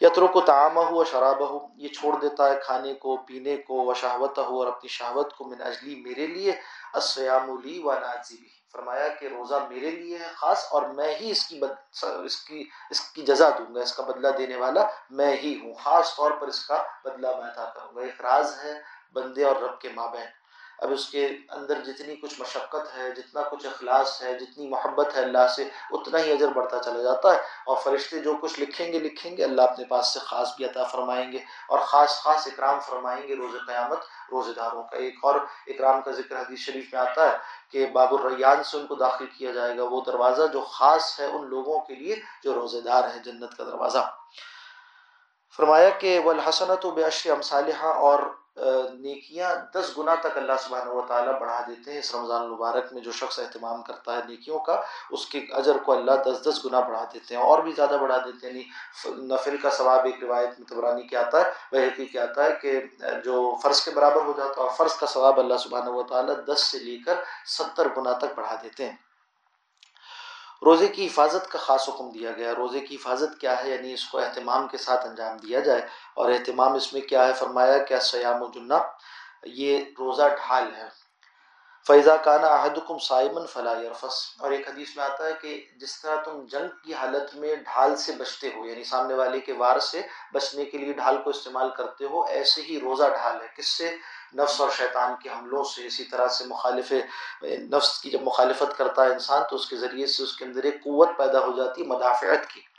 یترو 0.00 0.26
کو 0.26 0.40
تعامہ 0.40 0.80
ہو 0.80 0.96
و 0.96 1.04
شرابہ 1.04 1.46
ہو 1.46 1.66
یہ 1.76 1.88
چھوڑ 1.88 2.20
دیتا 2.20 2.50
ہے 2.50 2.60
کھانے 2.64 2.94
کو، 2.94 3.16
پینے 3.16 3.56
کو 3.56 3.84
و 3.84 3.94
شہوت 3.94 4.38
ہو 4.38 4.58
اور 4.58 4.66
اپنی 4.66 4.88
شہوت 4.88 5.36
کو، 5.36 5.44
من 5.44 5.62
اجلی 5.62 5.94
میرے 5.94 6.26
لیے 6.26 6.52
السیام 6.92 7.58
لی 7.58 7.82
و 7.84 7.92
نازی 7.92 8.36
بھی 8.36 8.61
فرمایا 8.72 9.08
کہ 9.08 9.26
روزہ 9.26 9.54
میرے 9.68 9.90
لیے 9.90 10.18
ہے 10.18 10.28
خاص 10.34 10.66
اور 10.70 10.82
میں 10.82 11.14
ہی 11.14 11.30
اس 11.30 11.46
کی 11.46 11.58
بد 11.58 12.04
اس 12.24 12.36
کی 12.36 12.68
اس 12.90 13.00
کی 13.00 13.22
جزا 13.22 13.50
دوں 13.50 13.74
گا، 13.74 13.80
اس 13.80 13.94
کا 13.94 14.02
بدلہ 14.02 14.28
دینے 14.28 14.56
والا 14.56 14.86
میں 15.10 15.36
ہی 15.36 15.60
ہوں، 15.62 15.74
خاص 15.74 16.16
طور 16.16 16.30
پر 16.30 16.48
اس 16.48 16.66
کا 16.66 16.82
بدلہ 17.04 17.28
میں 17.28 17.44
عطا 17.44 17.72
کروں 17.74 17.96
گا۔ 17.96 18.00
اخراج 18.00 18.46
ہے 18.64 18.80
بندے 19.12 19.44
اور 19.44 19.56
رب 19.56 19.80
کے 19.80 19.88
مابین۔ 19.88 20.41
اب 20.82 20.92
اس 20.92 21.08
کے 21.08 21.36
اندر 21.48 21.80
جتنی 21.80 22.16
کچھ 22.16 22.40
مشقت 22.40 22.96
ہے، 22.96 23.10
جتنا 23.10 23.42
کچھ 23.42 23.66
اخلاص 23.66 24.22
ہے، 24.22 24.38
جتنی 24.38 24.68
محبت 24.68 25.16
ہے 25.16 25.22
اللہ 25.22 25.48
سے، 25.56 25.68
اتنا 25.90 26.18
ہی 26.18 26.32
اجر 26.32 26.48
بڑھتا 26.48 26.78
چلا 26.78 27.02
جاتا 27.02 27.34
ہے۔ 27.34 27.38
اور 27.66 27.76
فرشتے 27.76 28.18
جو 28.18 28.34
کچھ 28.40 28.60
لکھیں 28.60 28.92
گے 28.92 28.98
لکھیں 28.98 29.36
گے۔ 29.36 29.44
اللہ 29.44 29.62
اپنے 29.62 29.84
پاس 29.84 30.14
سے 30.14 30.18
خاص 30.18 30.56
بھی 30.56 30.64
عطا 30.64 30.84
فرمائیں 30.84 31.32
گے 31.32 31.38
اور 31.68 31.78
خاص 31.78 32.10
خاص 32.10 32.46
اکرام 32.46 32.80
فرمائیں 32.80 33.28
گے 33.28 33.36
روز 33.36 33.66
قیامت 33.66 33.98
روزے 34.32 34.52
داروں 34.52 34.82
کا۔ 34.82 34.96
ایک 34.96 35.14
اور 35.22 35.34
اکرام 35.66 36.02
کا 36.02 36.10
ذکر 36.10 36.36
حدیث 36.36 36.58
شریف 36.58 36.94
میں 36.94 37.00
آتا 37.00 37.32
ہے 37.32 37.36
کہ 37.70 37.86
باب 37.86 38.14
الریان 38.14 38.62
سے 38.62 38.76
ان 38.76 38.86
کو 38.86 38.94
داخل 38.94 39.26
کیا 39.26 39.52
جائے 39.52 39.78
گا۔ 39.78 39.82
وہ 39.82 40.00
دروازہ 40.06 40.42
جو 40.52 40.60
خاص 40.60 41.20
ہے 41.20 41.26
ان 41.26 41.46
لوگوں 41.46 41.80
کے 41.80 41.94
لیے 41.94 42.16
جو 42.44 42.54
روزے 42.54 42.80
دار 42.80 43.04
ہیں، 43.04 43.22
جنت 43.22 43.56
کا 43.56 43.64
دروازہ۔ 43.64 44.10
فرمایا 45.56 45.88
کہ 45.88 46.20
والحسنت 46.24 46.86
و 46.86 46.90
بشر 46.90 47.30
امصالحہ 47.30 47.86
اور 47.86 48.41
نیکیاں 49.00 49.54
دس 49.74 49.98
گنا 49.98 50.14
تک 50.14 50.36
اللہ 50.36 50.52
سبحانہ 50.60 50.90
و 50.90 51.00
تعالیٰ 51.08 51.40
بڑھا 51.40 51.64
دیتے 51.68 51.92
ہیں 51.92 51.98
اس 51.98 52.14
رمضان 52.14 52.42
المبارک 52.42 52.92
میں 52.92 53.02
جو 53.02 53.12
شخص 53.12 53.38
اہتمام 53.38 53.82
کرتا 53.82 54.16
ہے 54.16 54.20
نیکیوں 54.28 54.58
کا، 54.58 54.80
اس 55.10 55.26
کے 55.26 55.40
اجر 55.52 55.76
کو 55.76 55.92
اللہ 55.92 56.10
دس 56.26 56.48
دس 56.48 56.64
گنا 56.64 56.80
بڑھا 56.80 57.04
دیتے 57.14 57.36
ہیں 57.36 57.42
اور 57.42 57.58
بھی 57.58 57.72
زیادہ 57.72 57.96
بڑھا 58.00 58.18
دیتے 58.18 58.50
ہیں۔ 58.50 58.54
یعنی 58.54 59.34
نفل 59.34 59.56
کا 59.56 59.70
ثواب 59.70 60.04
ایک 60.04 60.24
روایت 60.24 60.48
میں 60.58 60.66
تبرانی 60.68 61.02
کیا 61.02 61.20
آتا 61.20 61.40
ہے 61.40 61.50
وہ 61.72 62.04
کیا 62.12 62.22
آتا 62.22 62.44
ہے 62.44 62.52
کہ 62.62 62.80
جو 63.24 63.56
فرض 63.62 63.84
کے 63.84 63.90
برابر 63.90 64.22
ہو 64.22 64.32
جاتا 64.36 64.62
ہے 64.62 64.66
اور 64.66 64.70
فرض 64.76 64.94
کا 64.94 65.06
ثواب 65.06 65.38
اللہ 65.38 65.56
سبحانہ 65.58 65.90
و 65.90 66.02
تعالیٰ 66.02 66.34
دس 66.46 66.60
سے 66.60 66.78
لے 66.78 66.98
کر 67.06 67.14
ستر 67.46 67.88
گنا 67.96 68.12
تک 68.12 68.36
بڑھا 68.36 68.56
دیتے 68.62 68.88
ہیں۔ 68.88 68.96
روزے 70.64 70.88
کی 70.88 71.06
حفاظت 71.06 71.50
کا 71.50 71.58
خاص 71.58 71.88
حکم 71.88 72.10
دیا 72.10 72.30
گیا 72.32 72.54
روزے 72.56 72.80
کی 72.80 72.94
حفاظت 72.94 73.40
کیا 73.40 73.64
ہے؟ 73.64 73.70
یعنی 73.70 73.92
اس 73.92 74.04
کو 74.04 74.18
اہتمام 74.18 74.68
کے 74.68 74.78
ساتھ 74.78 75.06
انجام 75.06 75.36
دیا 75.36 75.60
جائے۔ 75.60 75.80
اور 76.14 76.30
اہتمام 76.30 76.74
اس 76.74 76.92
میں 76.92 77.00
کیا 77.00 77.28
ہے؟ 77.28 77.32
فرمایا 77.32 77.78
کیا 77.78 78.00
سیام 78.00 78.42
و 78.42 78.46
جنہ 78.54 78.74
یہ 79.44 79.80
روزہ 79.98 80.22
ڈھال 80.22 80.74
ہے۔ 80.76 81.01
فیضا 81.86 82.16
کانا 82.16 82.46
احدکم 82.46 82.98
سائمن 82.98 83.46
فلا 83.46 83.72
یرفس 83.72 84.34
اور 84.38 84.50
ایک 84.50 84.68
حدیث 84.68 84.96
میں 84.96 85.04
آتا 85.04 85.26
ہے 85.26 85.32
کہ 85.40 85.66
جس 85.76 86.00
طرح 86.02 86.22
تم 86.22 86.46
جنگ 86.46 86.68
کی 86.84 86.94
حالت 86.94 87.36
میں 87.36 87.56
ڈھال 87.56 87.96
سے 87.96 88.12
بچتے 88.12 88.50
ہو 88.56 88.66
یعنی 88.66 88.84
سامنے 88.84 89.14
والے 89.14 89.40
کے 89.40 89.52
وار 89.52 89.78
سے 89.78 90.02
بچنے 90.34 90.64
کے 90.64 90.78
لیے 90.78 90.92
ڈھال 90.92 91.16
کو 91.24 91.30
استعمال 91.30 91.70
کرتے 91.70 92.04
ہو، 92.04 92.22
ایسے 92.22 92.62
ہی 92.62 92.80
روزہ 92.80 93.04
ڈھال 93.04 93.42
ہے۔ 93.42 93.46
کس 93.56 93.66
سے؟ 93.66 93.96
نفس 94.34 94.60
اور 94.60 94.70
شیطان 94.70 95.14
کے 95.22 95.28
حملوں 95.28 95.64
سے۔ 95.64 95.86
اسی 95.86 96.04
طرح 96.04 96.28
سے 96.28 96.44
مخالف، 96.44 96.92
نفس 97.42 97.98
کی 97.98 98.10
جب 98.10 98.22
مخالفت 98.22 98.78
کرتا 98.78 99.04
ہے 99.04 99.12
انسان، 99.12 99.42
تو 99.50 99.56
اس 99.56 99.66
کے 99.66 99.76
ذریعے 99.76 100.06
سے 100.06 100.22
اس 100.22 100.36
کے 100.36 100.44
اندر 100.44 100.62
ایک 100.62 100.74
قوت 100.74 101.08
پیدا 101.16 101.38
ہو 101.38 101.56
جاتی 101.56 101.82
ہے، 101.82 101.86
مدافعت 101.86 102.50
کی۔ 102.54 102.71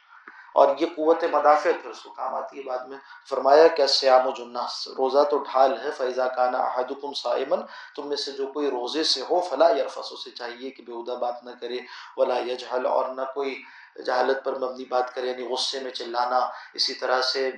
اور 0.53 0.75
یہ 0.79 0.85
قوت 0.95 1.23
مدافعت 1.23 1.83
پھر 1.83 1.89
اس 1.89 2.01
کو 2.01 2.09
کام 2.09 2.35
آتی 2.35 2.57
ہے 2.57 2.63
بعد 2.63 2.79
میں۔ 2.79 2.97
فرمایا 3.29 3.67
کہ 3.67 3.87
سیام 3.87 4.27
و 4.27 4.31
جناس، 4.31 4.87
روزہ 4.87 5.23
تو 5.23 5.37
ڈھال 5.37 5.81
ہے 5.85 5.91
فیضا 5.91 6.27
کانا 6.27 6.57
احدکم 6.57 7.13
سائمن 7.13 7.59
تم 7.95 8.07
میں 8.07 8.17
سے 8.17 8.31
جو 8.31 8.47
کوئی 8.47 8.69
روزے 8.69 9.03
سے 9.03 9.21
ہو، 9.21 9.41
فلا 9.41 9.69
یرفس 9.69 10.11
اسے 10.11 10.31
چاہیے 10.31 10.71
کہ 10.71 10.83
بےودہ 10.83 11.11
بات 11.11 11.43
نہ 11.43 11.51
کرے۔ 11.61 11.77
ولا 12.17 12.37
یجہل 12.37 12.85
اور 12.85 13.09
نہ 13.15 13.21
کوئی 13.33 13.61
جہالت 14.05 14.43
پر 14.43 14.59
مبنی 14.59 14.85
بات 14.85 15.15
کرے 15.15 15.27
یعنی 15.27 15.47
غصے 15.47 15.79
میں 15.79 15.91
چلانا، 15.91 16.39
اسی 16.73 16.93
طرح 16.93 17.21
سے 17.21 17.51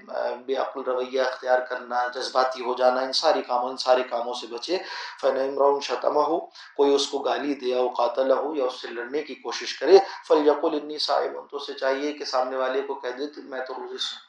بے 0.46 0.56
عقل 0.56 0.82
رویہ 0.82 1.22
اختیار 1.22 1.60
کرنا، 1.60 2.08
جذباتی 2.08 2.64
ہو 2.66 2.74
جانا، 2.78 3.02
ان 3.02 3.14
ساری 3.14 3.42
کاموں، 3.42 3.70
ان 3.70 3.78
سارے 3.78 4.04
کاموں 4.04 4.34
سے 4.34 4.48
بچے۔ 4.48 4.78
فن 5.22 5.38
عمرون 5.38 5.80
شتمہ 5.82 6.20
ہو 6.20 6.40
کوئی 6.76 6.96
اس 6.96 7.08
کو 7.08 7.20
گالی 7.20 7.54
دے 7.54 7.66
یا 7.66 7.82
قاتل 7.98 8.32
ہو 8.32 8.56
یا 8.56 8.66
اس 8.66 8.82
سے 8.82 8.88
لڑنے 8.88 9.24
کی 9.24 9.36
کوشش 9.36 9.80
کرے 9.80 9.98
فل 10.28 10.48
یقل 10.48 10.80
انی 10.82 10.98
صاحب 10.98 11.50
تو 11.52 11.58
اسے 11.58 11.74
چاہیے 11.74 12.14
کہ 12.14 12.26
سامنے 12.26 12.58
والے 12.58 12.82
کو 12.82 12.94
کہہ 12.94 13.10
دے 13.10 13.24
میں 13.38 13.66
تو 13.68 13.74
روزے 13.74 14.25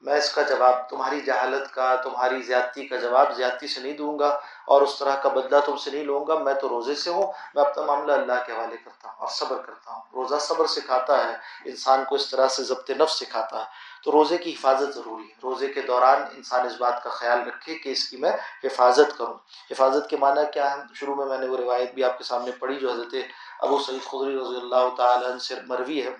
میں 0.00 0.14
اس 0.14 0.32
کا 0.32 0.42
جواب 0.42 0.88
تمہاری 0.88 1.20
جہالت 1.20 1.74
کا، 1.74 1.96
تمہاری 1.96 2.42
زیادتی 2.42 2.86
کا 2.86 2.96
جواب 2.96 3.36
زیادتی 3.36 3.66
سے 3.66 3.80
نہیں 3.80 3.92
دوں 3.92 4.18
گا 4.18 4.40
اور 4.66 4.82
اس 4.82 4.98
طرح 4.98 5.16
کا 5.16 5.28
بدلہ 5.28 5.56
تم 5.66 5.76
سے 5.76 5.90
نہیں 5.90 6.04
لوں 6.04 6.26
گا۔ 6.26 6.38
میں 6.38 6.54
تو 6.54 6.68
روزے 6.68 6.94
سے 6.94 7.10
ہوں، 7.10 7.32
میں 7.54 7.64
اپنا 7.64 7.84
معاملہ 7.84 8.12
اللہ 8.12 8.32
کے 8.46 8.52
حوالے 8.52 8.76
کرتا 8.76 9.08
ہوں 9.08 9.16
اور 9.18 9.28
صبر 9.28 9.56
کرتا 9.56 9.92
ہوں۔ 9.92 10.02
روزہ 10.14 10.34
صبر 10.40 10.66
سکھاتا 10.66 11.24
ہے، 11.24 11.36
انسان 11.64 12.04
کو 12.08 12.14
اس 12.14 12.30
طرح 12.30 12.48
سے 12.48 12.62
ضبط 12.62 12.90
نفس 12.90 13.12
سکھاتا 13.12 13.58
ہے۔ 13.58 13.64
تو 14.04 14.12
روزے 14.12 14.38
کی 14.38 14.50
حفاظت 14.52 14.94
ضروری 14.94 15.24
ہے۔ 15.24 15.34
روزے 15.42 15.68
کے 15.68 15.80
دوران 15.80 16.22
انسان 16.36 16.66
اس 16.66 16.72
بات 16.78 17.02
کا 17.02 17.10
خیال 17.10 17.46
رکھے 17.46 17.74
کہ 17.74 17.88
اس 17.88 18.08
کی 18.08 18.16
میں 18.16 18.32
حفاظت 18.64 19.18
کروں۔ 19.18 19.34
حفاظت 19.70 20.10
کے 20.10 20.16
معنی 20.16 20.40
کیا 20.52 20.70
ہے 20.70 20.76
شروع 20.94 21.14
میں 21.14 21.26
میں 21.26 21.38
نے 21.38 21.46
وہ 21.46 21.56
روایت 21.56 21.94
بھی 21.94 22.04
آپ 22.04 22.18
کے 22.18 22.24
سامنے 22.24 22.50
پڑھی 22.52 22.76
جو 22.76 22.92
حضرت 22.92 23.14
ابو 23.60 23.78
سعید 23.78 24.02
خدری 24.02 24.36
رضی 24.36 24.56
اللہ 24.56 24.94
تعالیٰ 24.96 25.38
سے 25.38 25.54
مروی 25.66 26.02
ہے۔ 26.02 26.10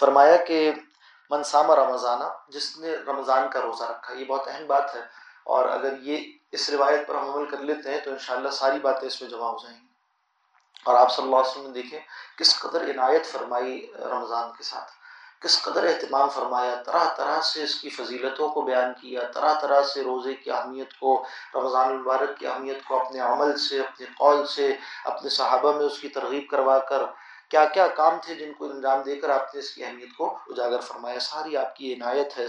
فرمایا 0.00 0.36
کہ 0.36 0.72
منسام 1.30 1.70
رمضانہ، 1.70 2.24
جس 2.48 2.78
نے 2.78 2.94
رمضان 3.06 3.48
کا 3.48 3.60
روزہ 3.60 3.84
رکھا، 3.84 4.14
یہ 4.14 4.24
بہت 4.24 4.48
اہم 4.48 4.66
بات 4.66 4.94
ہے۔ 4.94 5.00
اور 5.44 5.68
اگر 5.68 5.94
یہ 6.00 6.32
اس 6.52 6.70
روایت 6.70 7.06
پر 7.06 7.14
ہم 7.14 7.30
عمل 7.30 7.46
کر 7.46 7.56
لیتے 7.56 7.94
ہیں 7.94 8.00
تو 8.00 8.10
انشاءاللہ 8.10 8.48
ساری 8.48 8.78
باتیں 8.78 9.08
اس 9.08 9.22
میں 9.22 9.30
جمع 9.30 9.50
ہو 9.50 9.56
جائیں 9.62 9.80
گی۔ 9.80 9.86
اور 10.84 10.94
آپ 10.94 11.12
صلی 11.12 11.24
اللہ 11.24 11.36
علیہ 11.36 11.50
وسلم 11.50 11.66
نے 11.66 11.72
دیکھیں، 11.72 12.00
کس 12.38 12.58
قدر 12.58 12.80
عنایت 12.80 13.26
فرمائی 13.26 13.92
رمضان 14.10 14.50
کے 14.58 14.62
ساتھ، 14.62 14.92
کس 15.40 15.62
قدر 15.62 15.84
اہتمام 15.84 16.28
فرمایا، 16.28 16.74
طرح 16.86 17.04
طرح 17.16 17.40
سے 17.40 17.62
اس 17.62 17.74
کی 17.74 17.90
فضیلتوں 17.90 18.48
کو 18.48 18.62
بیان 18.62 18.92
کیا، 19.00 19.20
طرح 19.34 19.54
طرح 19.60 19.82
سے 19.82 20.02
روزے 20.02 20.34
کی 20.34 20.50
اہمیت 20.50 20.94
کو، 21.00 21.24
رمضان 21.54 21.88
المبارک 21.88 22.38
کی 22.38 22.46
اہمیت 22.46 22.84
کو 22.84 23.00
اپنے 23.00 23.20
عمل 23.20 23.58
سے، 23.58 23.80
اپنے 23.80 24.06
قول 24.06 24.46
سے، 24.46 24.76
اپنے 25.04 25.28
صحابہ 25.28 25.72
میں 25.72 25.86
اس 25.86 25.98
کی 25.98 26.08
ترغیب 26.08 26.50
کروا 26.50 26.78
کر 26.78 27.02
کیا 27.50 27.64
کیا 27.64 27.86
کام 27.96 28.18
تھے 28.22 28.34
جن 28.34 28.52
کو 28.52 28.64
انجام 28.64 29.02
دے 29.02 29.16
کر 29.16 29.30
آپ 29.30 29.54
نے 29.54 29.60
اس 29.60 29.70
کی 29.70 29.84
اہمیت 29.84 30.16
کو 30.16 30.26
اجاگر 30.50 30.80
فرمایا؟ 30.80 31.18
ساری 31.20 31.56
آپ 31.56 31.76
کی 31.76 31.94
عنایت 31.94 32.38
ہے 32.38 32.46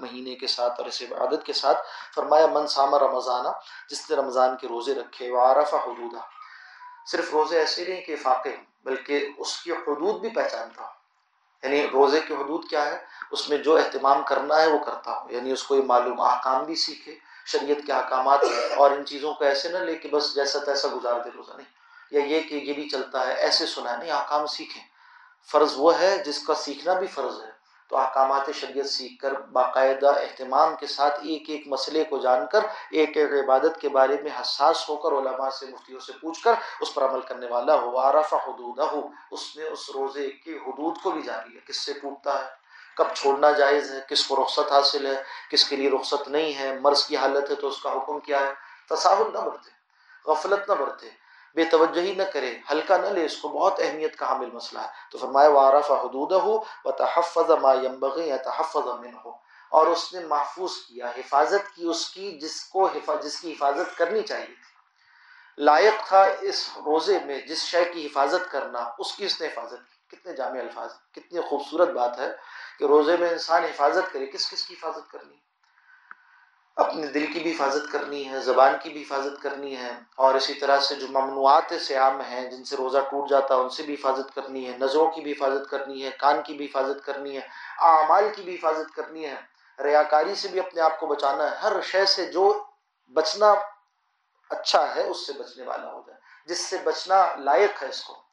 مہینے 0.00 0.34
کے 0.34 0.46
ساتھ 0.46 0.80
اور 0.80 0.88
اس 0.88 1.02
عبادت 1.02 1.44
کے 1.46 1.52
ساتھ۔ 1.52 1.78
فرمایا، 2.14 2.46
من 2.46 2.66
سامہ 2.66 2.98
رمضانہ 2.98 3.48
جس 3.90 4.10
نے 4.10 4.16
رمضان 4.16 4.56
کے 4.56 4.68
روزے 4.68 4.94
رکھے 4.94 5.30
وعرف 5.30 5.74
حدودہ 5.74 6.20
صرف 7.06 7.32
روزے 7.32 7.58
ایسے 7.58 7.84
نہیں 7.88 8.00
کہ 8.00 8.16
فاقے 8.16 8.56
بلکہ 8.84 9.28
اس 9.38 9.56
کی 9.62 9.70
حدود 9.72 10.20
بھی 10.20 10.28
پہچانتا 10.34 10.82
ہو 10.82 10.88
یعنی 11.62 11.86
روزے 11.92 12.20
کی 12.20 12.34
حدود 12.34 12.64
کیا 12.70 12.84
ہے؟ 12.86 12.98
اس 13.30 13.48
میں 13.48 13.58
جو 13.58 13.76
اہتمام 13.76 14.22
کرنا 14.22 14.60
ہے، 14.62 14.66
وہ 14.66 14.78
کرتا 14.78 15.20
ہو 15.20 15.30
یعنی 15.30 15.52
اس 15.52 15.62
کو 15.62 15.74
یہ 15.76 15.82
معلوم 15.86 16.20
احکام 16.20 16.64
بھی 16.64 16.74
سیکھے، 16.74 17.14
شریعت 17.46 17.86
کے 17.86 17.92
احکامات 17.92 18.44
اور 18.76 18.90
ان 18.90 19.04
چیزوں 19.06 19.34
کو 19.34 19.44
ایسے 19.44 19.68
نہ 19.68 19.78
لے 19.78 19.94
کہ 19.94 20.08
بس 20.08 20.34
جیسا 20.34 20.58
تیسا 20.58 20.88
گزار 20.94 21.20
دے 21.24 21.30
روزہ۔ 21.36 21.56
نہیں 21.56 21.79
یا 22.10 22.20
یہ 22.20 22.40
کہ 22.40 22.54
یہ 22.54 22.72
بھی 22.72 22.88
چلتا 22.88 23.26
ہے، 23.26 23.32
ایسے 23.32 23.66
سنا 23.66 23.96
نہیں 23.96 24.10
احکام 24.10 24.46
سیکھیں۔ 24.46 24.82
فرض 25.52 25.72
وہ 25.76 25.98
ہے 26.00 26.18
جس 26.18 26.46
کا 26.46 26.54
سیکھنا 26.54 26.92
بھی 26.92 27.06
فرض 27.06 27.42
ہے۔ 27.42 27.60
تو 27.88 27.96
احکامات 27.96 28.50
شریعت 28.54 28.86
سیکھ 28.86 29.22
کر 29.22 29.32
باقاعدہ 29.32 30.06
اہتمام 30.06 30.76
کے 30.76 30.86
ساتھ 30.86 31.20
ایک 31.22 31.42
ایک 31.48 31.62
مسئلے 31.66 32.04
کو 32.04 32.18
جان 32.18 32.46
کر، 32.52 32.60
ایک 32.90 33.16
ایک 33.16 33.30
عبادت 33.44 33.80
کے 33.80 33.88
بارے 33.88 34.16
میں 34.22 34.30
حساس 34.40 34.88
ہو 34.88 34.96
کر 34.96 35.12
علماء 35.12 35.50
سے، 35.50 35.66
مفتیوں 35.66 36.00
سے 36.00 36.12
پوچھ 36.20 36.44
کر 36.44 36.52
اس 36.80 36.94
پر 36.94 37.02
عمل 37.02 37.20
کرنے 37.20 37.46
والا 37.46 37.74
ہو۔ 37.74 37.98
عارف 37.98 38.34
حدودہ 38.34 38.82
ہو 38.82 39.08
اس 39.30 39.56
نے 39.56 39.64
اس 39.64 39.90
روزے 39.94 40.30
کی 40.30 40.56
حدود 40.56 40.94
کو 41.02 41.10
بھی 41.10 41.22
جان 41.22 41.50
لیا۔ 41.50 41.60
کس 41.66 41.76
سے 41.76 41.92
ٹوٹتا 41.92 42.44
ہے؟ 42.44 42.50
کب 42.96 43.04
چھوڑنا 43.14 43.50
جائز 43.50 43.92
ہے؟ 43.92 43.98
کس 44.08 44.26
کو 44.26 44.44
رخصت 44.44 44.72
حاصل 44.72 45.06
ہے؟ 45.06 45.22
کس 45.50 45.64
کے 45.64 45.76
لیے 45.76 45.90
رخصت 45.90 46.28
نہیں 46.28 46.58
ہے؟ 46.58 46.78
مرض 46.80 47.06
کی 47.06 47.16
حالت 47.16 47.50
ہے 47.50 47.54
تو 47.54 47.68
اس 47.68 47.82
کا 47.82 47.92
حکم 47.92 48.20
کیا 48.20 48.40
ہے؟ 48.40 48.52
تصاہل 48.88 49.32
نہ 49.32 49.38
برتے۔ 49.38 49.70
غفلت 50.30 50.68
نہ 50.68 50.74
برتے۔ 50.74 51.29
بے 51.54 51.64
توجہی 51.64 52.14
نہ 52.14 52.22
کرے، 52.32 52.58
ہلکا 52.70 52.96
نہ 52.96 53.06
لے، 53.06 53.24
اس 53.24 53.36
کو 53.36 53.48
بہت 53.48 53.80
اہمیت 53.80 54.16
کا 54.16 54.28
حامل 54.28 54.50
مسئلہ 54.50 54.80
ہے۔ 54.80 54.86
تو 55.10 55.18
فرمایا، 55.18 55.48
وعرف 55.48 55.90
حدود 55.90 56.32
ہو 56.32 56.64
و 56.84 56.90
تحفظ 56.92 57.50
ما 57.50 57.72
یا 58.16 58.36
تحفظ 58.36 58.86
من 58.86 59.14
ہو 59.24 59.30
اور 59.70 59.86
اس 59.86 60.14
نے 60.14 60.20
محفوظ 60.20 60.70
کیا، 60.70 61.10
حفاظت 61.16 61.76
کی 61.76 61.86
اس 61.86 62.10
کی 62.10 62.38
جس 62.38 62.64
کو 62.64 62.88
جس 63.22 63.40
کی 63.40 63.52
حفاظت 63.52 63.98
کرنی 63.98 64.22
چاہیے۔ 64.22 64.46
تھی 64.46 65.64
لائق 65.64 66.08
تھا 66.08 66.26
اس 66.40 66.70
روزے 66.76 67.18
میں 67.24 67.40
جس 67.40 67.62
شے 67.64 67.84
کی 67.84 68.06
حفاظت 68.06 68.50
کرنا، 68.50 68.90
اس 68.98 69.12
کی 69.12 69.24
اس 69.24 69.40
نے 69.40 69.46
حفاظت 69.46 69.80
کی۔ 69.88 70.16
کتنے 70.16 70.32
جامع 70.32 70.58
الفاظ 70.60 70.92
کتنی 71.12 71.40
خوبصورت 71.40 71.88
بات 71.88 72.18
ہے 72.18 72.30
کہ 72.78 72.84
روزے 72.84 73.16
میں 73.16 73.30
انسان 73.30 73.64
حفاظت 73.64 74.12
کرے، 74.12 74.26
کس 74.26 74.50
کس 74.50 74.62
کی 74.62 74.74
حفاظت 74.74 75.10
کرنی 75.10 75.36
اپنے 76.76 77.06
دل 77.06 77.32
کی 77.32 77.40
بھی 77.40 77.52
حفاظت 77.52 77.92
کرنی 77.92 78.28
ہے، 78.28 78.40
زبان 78.40 78.72
کی 78.82 78.90
بھی 78.90 79.02
حفاظت 79.02 79.42
کرنی 79.42 79.76
ہے، 79.76 79.90
اور 80.16 80.34
اسی 80.34 80.54
طرح 80.54 80.80
سے 80.80 80.94
جو 80.94 81.06
ممنوعات 81.08 81.72
سیام 81.80 82.20
ہیں، 82.20 82.50
جن 82.50 82.64
سے 82.64 82.76
روزہ 82.76 82.98
ٹوٹ 83.10 83.30
جاتا 83.30 83.54
ہے، 83.54 83.60
ان 83.60 83.68
سے 83.68 83.82
بھی 83.82 83.94
حفاظت 83.94 84.34
کرنی 84.34 84.66
ہے، 84.66 84.78
نظروں 84.78 85.10
کی 85.10 85.20
بھی 85.20 85.32
حفاظت 85.32 85.70
کرنی 85.70 86.04
ہے، 86.04 86.10
کان 86.18 86.42
کی 86.42 86.54
بھی 86.54 86.64
حفاظت 86.64 87.04
کرنی 87.04 87.36
ہے، 87.36 87.42
اعمال 87.78 88.28
کی 88.36 88.42
بھی 88.42 88.54
حفاظت 88.54 88.94
کرنی 88.94 89.26
ہے۔ 89.26 89.36
ریاکاری 89.78 90.34
سے 90.34 90.48
بھی 90.48 90.60
اپنے 90.60 90.80
آپ 90.80 91.00
کو 91.00 91.06
بچانا 91.06 91.50
ہے، 91.50 91.56
ہر 91.56 91.80
شے 91.80 92.06
سے 92.06 92.26
جو 92.26 92.64
بچنا 93.16 93.54
اچھا 94.50 94.94
ہے، 94.94 95.02
اس 95.02 95.26
سے 95.26 95.32
بچنے 95.32 95.64
والا 95.64 95.92
ہو 95.92 96.02
جائے، 96.06 96.18
جس 96.46 96.58
سے 96.58 96.76
بچنا 96.84 97.34
لائق 97.36 97.82
ہے 97.82 97.88
اس 97.88 98.02
کو۔ 98.02 98.29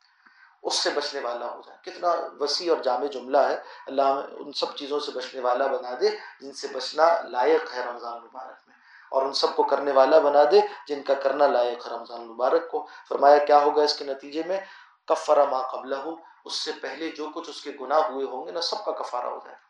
اس 0.63 0.75
سے 0.75 0.89
بچنے 0.89 1.19
والا 1.19 1.45
ہو 1.45 1.61
جائے۔ 1.65 1.91
کتنا 1.91 2.15
وسیع 2.39 2.73
اور 2.73 2.83
جامع 2.83 3.05
جملہ 3.05 3.37
ہے۔ 3.37 3.57
اللہ 3.87 4.01
ان 4.31 4.53
سب 4.53 4.75
چیزوں 4.75 4.99
سے 4.99 5.11
بچنے 5.11 5.41
والا 5.41 5.67
بنا 5.67 5.89
دے، 6.01 6.09
جن 6.41 6.53
سے 6.53 6.67
بچنا 6.67 7.21
لائق 7.21 7.73
ہے 7.73 7.81
رمضان 7.91 8.21
مبارک 8.21 8.55
میں۔ 8.67 8.75
اور 9.11 9.21
ان 9.21 9.33
سب 9.33 9.55
کو 9.55 9.63
کرنے 9.63 9.91
والا 9.91 10.19
بنا 10.19 10.43
دے، 10.51 10.59
جن 10.87 11.03
کا 11.03 11.13
کرنا 11.13 11.47
لائق 11.47 11.87
ہے 11.87 11.91
رمضان 11.91 12.21
مبارک 12.21 12.71
کو۔ 12.71 12.87
فرمایا، 13.09 13.37
کیا 13.37 13.57
ہوگا 13.57 13.81
اس 13.81 13.97
کے 13.97 14.05
نتیجے 14.05 14.43
میں؟ 14.45 14.59
کفرا 15.07 15.43
ما 15.43 15.61
قبل 15.61 15.93
ہو 15.93 16.15
اس 16.45 16.53
سے 16.53 16.71
پہلے 16.81 17.11
جو 17.11 17.29
کچھ 17.35 17.49
اس 17.49 17.61
کے 17.61 17.71
گناہ 17.81 17.99
ہوئے 17.99 18.25
ہوں 18.25 18.45
گے 18.45 18.51
نا 18.51 18.61
سب 18.61 18.85
کا 18.85 18.91
کفارہ 18.91 19.25
ہو 19.25 19.39
جائے 19.45 19.55
گا۔ 19.55 19.67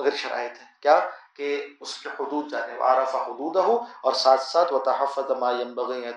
مگر 0.00 0.16
شرائط 0.16 0.52
ہے۔ 0.52 0.66
کیا؟ 0.80 1.10
کہ 1.36 1.66
اس 1.80 1.96
کے 1.98 2.08
حدود 2.08 2.50
جانے 2.50 2.80
عارف 2.80 3.14
حدود 3.14 3.56
ہو 3.56 3.84
اور 4.02 4.12
ساتھ 4.12 4.42
ساتھ 4.42 4.72
و 4.72 4.78
تحفظ 4.78 5.30
ما 5.30 5.50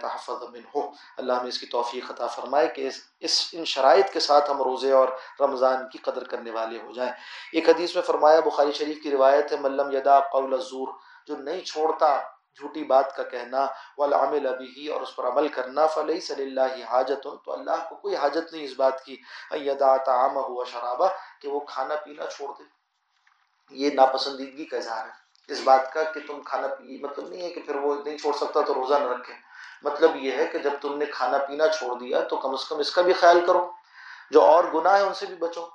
تحفظ 0.02 0.44
من 0.54 0.62
ہو 0.76 0.92
اللہ 1.18 1.34
میں 1.34 1.48
اس 1.48 1.60
کی 1.60 1.66
توفیق 1.66 2.12
عطا 2.12 2.28
فرمائے 2.28 2.68
کہ 2.68 2.88
اس 2.88 3.02
اس، 3.20 3.50
ان 3.54 3.66
شرائط 3.66 4.10
کے 4.14 4.20
ساتھ 4.20 4.52
ہم 4.52 4.62
روزے 4.62 4.92
اور 4.92 5.08
رمضان 5.40 5.90
کی 5.90 5.98
قدر 5.98 6.24
کرنے 6.24 6.52
والے 6.52 6.80
ہو 6.84 6.92
جائیں۔ 6.92 7.12
ایک 7.54 7.70
حدیث 7.70 7.96
میں 7.96 8.04
فرمایا، 8.04 8.40
بخاری 8.40 8.72
شریف 8.72 9.04
کی 9.04 9.12
روایت 9.12 9.52
ہے 9.52 9.58
ملم 9.58 9.92
یدا 9.92 10.20
قول 10.20 10.54
الزور، 10.54 10.88
جو 11.28 11.38
نہیں 11.38 11.62
چھوڑتا 11.62 12.18
جھوٹی 12.60 12.84
بات 12.84 13.16
کا 13.16 13.24
کہنا 13.24 13.66
والعمل 13.98 14.48
ابھی 14.48 14.88
اور 14.88 15.02
اس 15.02 15.16
پر 15.16 15.28
عمل 15.28 15.48
کرنا 15.48 15.86
فلئی 15.86 16.20
صلی 16.20 16.44
اللہ 16.44 16.86
حاجت۔ 16.90 17.24
تو 17.24 17.54
اللہ 17.54 17.86
کو 17.90 17.96
کوئی 17.96 18.16
حاجت 18.16 18.54
نہیں 18.54 18.66
اس 18.66 18.74
بات 18.78 19.06
کی۔ 19.06 19.16
یدا 19.52 19.98
تعام 19.98 20.38
ہوا 20.38 20.64
شرابہ، 20.72 21.08
کہ 21.42 21.48
وہ 21.48 21.60
کھانا 21.60 21.96
پینا 21.96 22.26
چھوڑ 22.26 22.50
دے۔ 22.60 22.77
یہ 23.70 23.90
ناپسندیدگی 23.94 24.66
کا 24.66 24.78
اظہار 24.78 25.06
ہے۔ 25.06 25.28
اس 25.48 25.60
بات 25.64 25.94
کا 25.94 26.04
کہ 26.04 26.20
تم 26.28 26.42
کھانا 26.42 26.68
پی 26.68 27.04
مطلب 27.04 27.30
نہیں 27.30 27.42
ہے 27.42 27.50
کہ 27.50 27.62
پھر 27.62 27.76
وہ 27.76 27.96
نہیں 28.06 28.18
چھوڑ 28.18 28.34
سکتا 28.34 28.62
تو 28.62 28.74
روزہ 28.74 28.94
نہ 28.94 29.08
رکھے۔ 29.08 29.34
مطلب 29.84 30.16
یہ 30.16 30.32
ہے 30.32 30.46
کہ 30.46 30.60
جب 30.60 30.74
تم 30.82 30.98
نے 30.98 31.06
کھانا 31.06 31.38
پینا 31.38 31.68
چھوڑ 31.68 32.00
دیا 32.00 32.22
تو 32.22 32.36
کم 32.36 32.50
از 32.50 32.66
کم 32.66 32.80
اس 32.80 32.92
کا 32.92 33.02
بھی 33.02 33.14
خیال 33.14 33.46
کرو۔ 33.46 33.72
جو 34.32 34.42
اور 34.42 34.64
گناہ 34.64 34.98
ہے 34.98 35.02
ان 35.02 35.14
سے 35.14 35.26
بھی 35.26 35.36
بچو۔ 35.36 35.68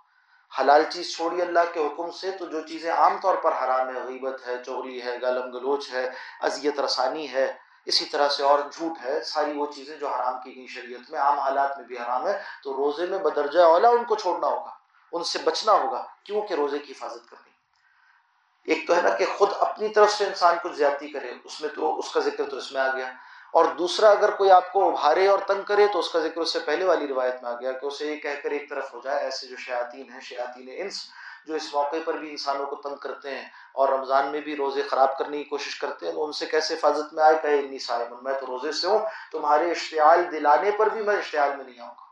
حلال 0.61 0.85
چیز 0.91 1.17
چھوڑی 1.17 1.43
اللہ 1.43 1.61
کے 1.73 1.87
حکم 1.87 2.11
سے 2.11 2.31
تو 2.31 2.47
جو 2.47 2.61
چیزیں 2.61 2.93
عام 2.93 3.17
طور 3.23 3.35
پر 3.35 3.53
حرام 3.53 3.97
ہے 3.97 4.01
غیبت 4.03 4.47
ہے 4.47 4.65
چغلی 4.67 5.03
ہے 5.03 5.21
گالم 5.23 5.51
گلوچ 5.51 5.93
ہے، 5.93 6.11
اذیت 6.41 6.81
رسانی 6.81 7.33
ہے، 7.33 7.53
اسی 7.85 8.05
طرح 8.05 8.29
سے 8.29 8.43
اور 8.43 8.59
جھوٹ 8.73 9.05
ہے، 9.05 9.23
ساری 9.23 9.53
وہ 9.53 9.67
چیزیں 9.75 9.97
جو 9.97 10.09
حرام 10.09 10.41
کی 10.45 10.57
گئی 10.57 10.67
شریعت 10.67 11.11
میں، 11.11 11.21
عام 11.21 11.39
حالات 11.39 11.79
میں 11.79 11.87
بھی 11.87 11.99
حرام 11.99 12.27
ہے 12.27 12.43
تو 12.63 12.77
روزے 12.77 13.07
میں 13.07 13.19
بدرجہ 13.19 13.61
اولا 13.61 13.89
ان 13.89 14.05
کو 14.05 14.15
چھوڑنا 14.15 14.47
ہوگا، 14.47 14.71
ان 15.13 15.25
سے 15.25 15.39
بچنا 15.45 15.73
ہوگا، 15.73 16.07
کیونکہ 16.25 16.55
روزے 16.55 16.79
کی 16.79 16.93
حفاظت 16.93 17.31
کرنی 17.31 17.52
ایک 18.67 18.87
تو 18.87 18.97
ہے 18.97 19.03
نا 19.03 19.09
کہ 19.09 19.25
خود 19.37 19.49
اپنی 19.61 19.89
طرف 19.89 20.13
سے 20.13 20.25
انسان 20.25 20.57
کچھ 20.63 20.73
زیادتی 20.73 21.09
کرے، 21.09 21.33
اس 21.45 21.61
میں 21.61 21.69
تو 21.75 21.99
اس 21.99 22.13
کا 22.13 22.21
ذکر 22.21 22.51
تو 22.51 22.57
اس 22.57 22.73
میں 22.73 22.81
آ 22.81 22.97
گیا۔ 22.97 23.13
اور 23.53 23.65
دوسرا، 23.65 24.11
اگر 24.11 24.31
کوئی 24.31 24.51
آپ 24.51 24.73
کو 24.73 24.89
ابھارے 24.89 25.29
اور 25.29 25.39
تنگ 25.39 25.63
کرے 25.63 25.87
تو 25.93 25.99
اس 25.99 26.09
کا 26.09 26.19
ذکر 26.19 26.41
اس 26.41 26.53
سے 26.53 26.59
پہلے 26.59 26.85
والی 26.85 27.09
روایت 27.09 27.43
میں 27.43 27.51
آ 27.51 27.55
گیا 27.61 27.73
کہ 27.73 27.87
اسے 27.87 28.07
یہ 28.07 28.17
کہہ 28.17 28.41
کر 28.43 28.51
ایک 28.51 28.71
طرف 28.71 28.95
ہو 28.95 29.01
جائے، 29.05 29.25
ایسے 29.25 29.47
جو 29.47 29.57
شیاطین 29.57 30.13
ہیں، 30.13 30.21
شیاطین 30.21 30.69
انس، 30.73 31.09
جو 31.47 31.55
اس 31.55 31.75
موقع 31.75 31.97
پر 32.05 32.15
بھی 32.15 32.31
انسانوں 32.31 32.67
کو 32.67 32.77
تنگ 32.77 32.95
کرتے 32.95 33.31
ہیں 33.31 33.49
اور 33.73 33.89
رمضان 33.89 34.27
میں 34.27 34.41
بھی 34.41 34.57
روزے 34.57 34.83
خراب 34.83 35.19
کرنے 35.19 35.37
کی 35.37 35.45
کوشش 35.45 35.79
کرتے 35.79 36.07
ہیں، 36.07 36.13
تو 36.13 36.25
ان 36.25 36.33
سے 36.33 36.47
کیسے 36.47 36.75
حفاظت 36.75 37.15
میں 37.15 37.25
آئے؟ 37.25 37.35
کہ 37.43 37.47
انی 37.47 37.79
صاحب 37.79 38.23
میں 38.23 38.35
تو 38.41 38.47
روزے 38.47 38.73
سے 38.73 38.87
ہوں، 38.87 38.99
تمہارے 39.33 39.71
اشتعال 39.71 40.33
دلانے 40.33 40.71
پر 40.71 40.89
بھی 40.89 41.03
میں 41.03 41.17
اشتعال 41.17 41.57
میں 41.57 41.65
نہیں 41.65 41.81
آؤں 41.81 41.91
گا۔ 41.91 42.12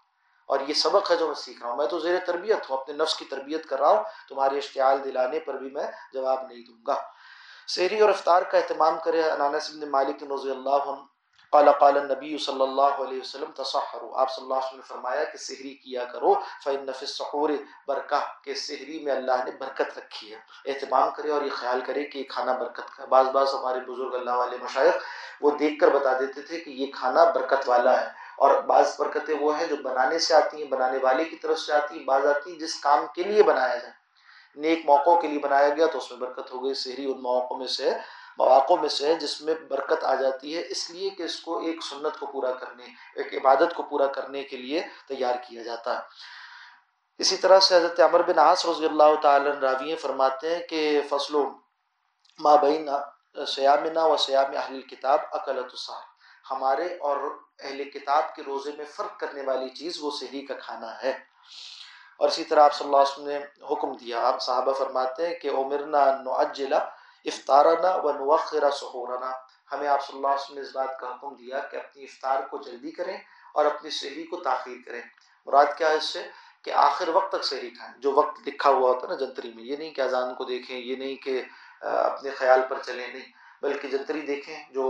اور 0.50 0.60
یہ 0.68 0.74
سبق 0.74 1.10
ہے 1.10 1.16
جو 1.16 1.26
میں 1.26 1.34
سیکھ 1.34 1.62
رہا 1.62 1.70
ہوں۔ 1.70 1.76
میں 1.76 1.86
تو 1.86 1.98
زیر 1.98 2.18
تربیت 2.26 2.70
ہوں، 2.70 2.78
اپنے 2.78 2.94
نفس 2.94 3.14
کی 3.14 3.24
تربیت 3.24 3.66
کر 3.66 3.78
رہا 3.78 3.90
ہوں، 3.90 4.02
تمہارے 4.28 4.58
اشتعال 4.58 5.04
دلانے 5.04 5.40
پر 5.40 5.54
بھی 5.54 5.70
میں 5.70 5.86
جواب 6.12 6.46
نہیں 6.46 6.62
دوں 6.64 6.80
گا۔ 6.86 6.96
سحری 7.68 8.00
اور 8.00 8.08
افطار 8.08 8.42
کا 8.42 8.58
اہتمام 8.58 8.98
کرے 9.04 9.22
انانس 9.30 9.70
بن 9.70 9.90
مالک 9.90 10.22
رضی 10.22 10.50
اللہ 10.50 10.90
عنہ۔ 10.90 11.04
قال 11.52 11.68
قال 11.80 11.96
النبی 11.98 12.38
صلی 12.38 12.62
اللہ 12.62 12.96
علیہ 13.04 13.20
وسلم 13.20 13.50
تصحروا 13.52 14.20
آپ 14.20 14.30
صلی 14.34 14.42
اللہ 14.42 14.54
علیہ 14.54 14.66
وسلم 14.66 14.80
نے 14.80 14.88
فرمایا 14.88 15.24
کہ 15.24 15.38
سحری 15.38 15.74
کیا 15.74 16.04
کرو، 16.04 16.34
فإن 16.64 16.92
فی 16.92 17.06
السحور 17.06 17.50
برکہ 17.88 18.20
کہ 18.44 18.54
سحری 18.54 18.98
میں 19.04 19.12
اللہ 19.12 19.44
نے 19.44 19.50
برکت 19.50 19.98
رکھی 19.98 20.34
ہے۔ 20.34 20.38
اہتمام 20.66 21.10
کرے 21.16 21.30
اور 21.30 21.42
یہ 21.42 21.50
خیال 21.50 21.80
کرے 21.86 22.04
کہ 22.04 22.18
یہ 22.18 22.24
کھانا 22.24 22.52
برکت 22.52 22.96
کا 22.96 23.04
بعض 23.04 23.26
بعض 23.26 23.54
ہمارے 23.54 23.80
بزرگ 23.80 24.14
اللہ 24.14 24.30
والے 24.30 24.56
مشائق 24.62 24.94
وہ 25.40 25.50
دیکھ 25.50 25.80
کر 25.80 25.88
بتا 25.88 26.12
دیتے 26.20 26.42
تھے 26.42 26.60
کہ 26.60 26.70
یہ 26.70 26.86
کھانا 26.92 27.24
برکت 27.24 27.68
والا 27.68 28.00
ہے۔ 28.00 28.19
اور 28.40 28.60
بعض 28.62 28.96
برکتیں 28.98 29.34
وہ 29.40 29.58
ہیں 29.58 29.66
جو 29.66 29.76
بنانے 29.76 30.18
سے 30.18 30.34
آتی 30.34 30.62
ہیں، 30.62 30.70
بنانے 30.70 30.98
والے 31.02 31.24
کی 31.24 31.36
طرف 31.36 31.58
سے 31.58 31.72
آتی 31.72 31.98
ہیں، 31.98 32.04
بعض 32.04 32.26
آتی 32.26 32.52
ہیں 32.52 32.58
جس 32.58 32.74
کام 32.74 33.06
کے 33.14 33.22
لیے 33.22 33.42
بنایا 33.42 33.76
جائے۔ 33.76 33.92
نیک 34.54 34.80
موقعوں 34.84 35.20
کے 35.20 35.28
لیے 35.28 35.38
بنایا 35.38 35.68
گیا 35.68 35.86
تو 35.86 35.98
اس 35.98 36.10
میں 36.10 36.18
برکت 36.18 36.52
ہو 36.52 36.64
گئی، 36.64 36.74
سحری 36.74 37.04
ان 37.04 37.22
موقعوں 37.22 37.58
میں 37.58 37.66
سے 37.66 37.90
مواقع 38.38 38.74
میں 38.80 38.88
سے 38.88 39.06
ہے 39.06 39.14
جس 39.14 39.40
میں 39.40 39.54
برکت 39.54 40.04
آ 40.04 40.14
جاتی 40.14 40.56
ہے۔ 40.56 40.62
اس 40.68 40.90
لیے 40.90 41.10
کہ 41.10 41.22
اس 41.22 41.40
کو 41.40 41.58
ایک 41.60 41.82
سنت 41.82 42.18
کو 42.20 42.26
پورا 42.26 42.52
کرنے، 42.52 42.84
ایک 43.16 43.34
عبادت 43.34 43.74
کو 43.74 43.82
پورا 43.82 44.06
کرنے 44.06 44.42
کے 44.42 44.56
لیے 44.56 44.82
تیار 45.08 45.34
کیا 45.48 45.62
جاتا 45.62 45.94
ہے۔ 45.94 46.02
اسی 47.18 47.36
طرح 47.36 47.60
سے 47.60 47.76
حضرت 47.76 48.00
عمر 48.00 48.22
بن 48.22 48.38
عاص 48.38 48.66
رضی 48.66 48.86
اللہ 48.86 49.20
تعالی 49.22 49.50
راوی 49.62 49.96
فرماتے 49.96 50.56
ہیں 50.56 50.62
کہ 50.62 51.00
فصل 51.08 51.34
و 51.34 51.50
ما 52.38 52.56
بین 52.56 52.88
سیامنا 53.46 54.04
و 54.04 54.16
سیام 54.16 54.56
اہل 54.56 54.80
کتاب 54.80 55.18
اقلت 55.32 55.70
الصحر 55.70 56.09
ہمارے 56.50 56.96
اور 56.96 57.16
اہل 57.60 57.90
کتاب 57.90 58.34
کے 58.34 58.42
روزے 58.42 58.70
میں 58.78 58.84
فرق 58.84 59.20
کرنے 59.20 59.42
والی 59.42 59.68
چیز 59.68 59.96
وہ 60.00 60.10
صحیح 60.20 60.46
کا 60.46 60.54
کھانا 60.54 61.02
ہے۔ 61.02 61.18
اور 62.16 62.28
اسی 62.28 62.44
طرح 62.44 62.64
آپ 62.64 62.74
صلی 62.74 62.84
اللہ 62.84 62.96
علیہ 62.96 63.12
وسلم 63.12 63.26
نے 63.26 63.38
حکم 63.72 63.92
دیا۔ 63.92 64.20
آپ 64.20 64.42
صحابہ 64.42 64.72
فرماتے 64.72 65.28
ہیں 65.28 65.34
کہ 65.34 65.48
عمرنا 65.48 66.22
نعجلہ 66.22 66.74
افطارنا 67.24 67.94
و 67.94 68.12
نوخرا 68.12 68.70
سحورنا۔ 68.70 69.30
ہمیں 69.72 69.88
آپ 69.88 70.06
صلی 70.06 70.16
اللہ 70.16 70.28
علیہ 70.28 70.42
وسلم 70.42 70.56
نے 70.56 70.62
اس 70.62 70.76
بات 70.76 71.00
کا 71.00 71.10
حکم 71.10 71.34
دیا 71.34 71.58
کہ 71.58 71.76
اپنی 71.76 72.02
افطار 72.02 72.42
کو 72.42 72.58
جلدی 72.58 72.90
کریں 72.90 73.16
اور 73.54 73.64
اپنی 73.64 73.90
سحری 73.90 74.24
کو 74.24 74.36
تاخیر 74.36 74.76
کریں۔ 74.86 75.00
مراد 75.46 75.66
کیا 75.76 75.90
ہے 75.90 75.94
اس 75.94 76.04
سے؟ 76.04 76.22
کہ 76.62 76.70
آخر 76.70 77.08
وقت 77.08 77.32
تک 77.32 77.44
سحری 77.44 77.70
کھائیں۔ 77.70 77.94
جو 77.98 78.12
وقت 78.12 78.48
لکھا 78.48 78.70
ہوا 78.70 78.90
ہوتا 78.90 79.06
ہے 79.06 79.12
نا 79.12 79.14
جنتری 79.14 79.52
میں، 79.54 79.64
یہ 79.64 79.76
نہیں 79.76 79.90
کہ 79.90 80.00
اذان 80.00 80.34
کو 80.34 80.44
دیکھیں، 80.44 80.78
یہ 80.78 80.96
نہیں 80.96 81.16
کہ 81.16 81.42
اپنے 81.80 82.30
خیال 82.30 82.60
پر 82.68 82.78
چلیں، 82.82 83.08
نہیں۔ 83.08 83.39
بلکہ 83.62 83.88
جنتری 83.88 84.20
دیکھیں 84.26 84.56
جو 84.70 84.84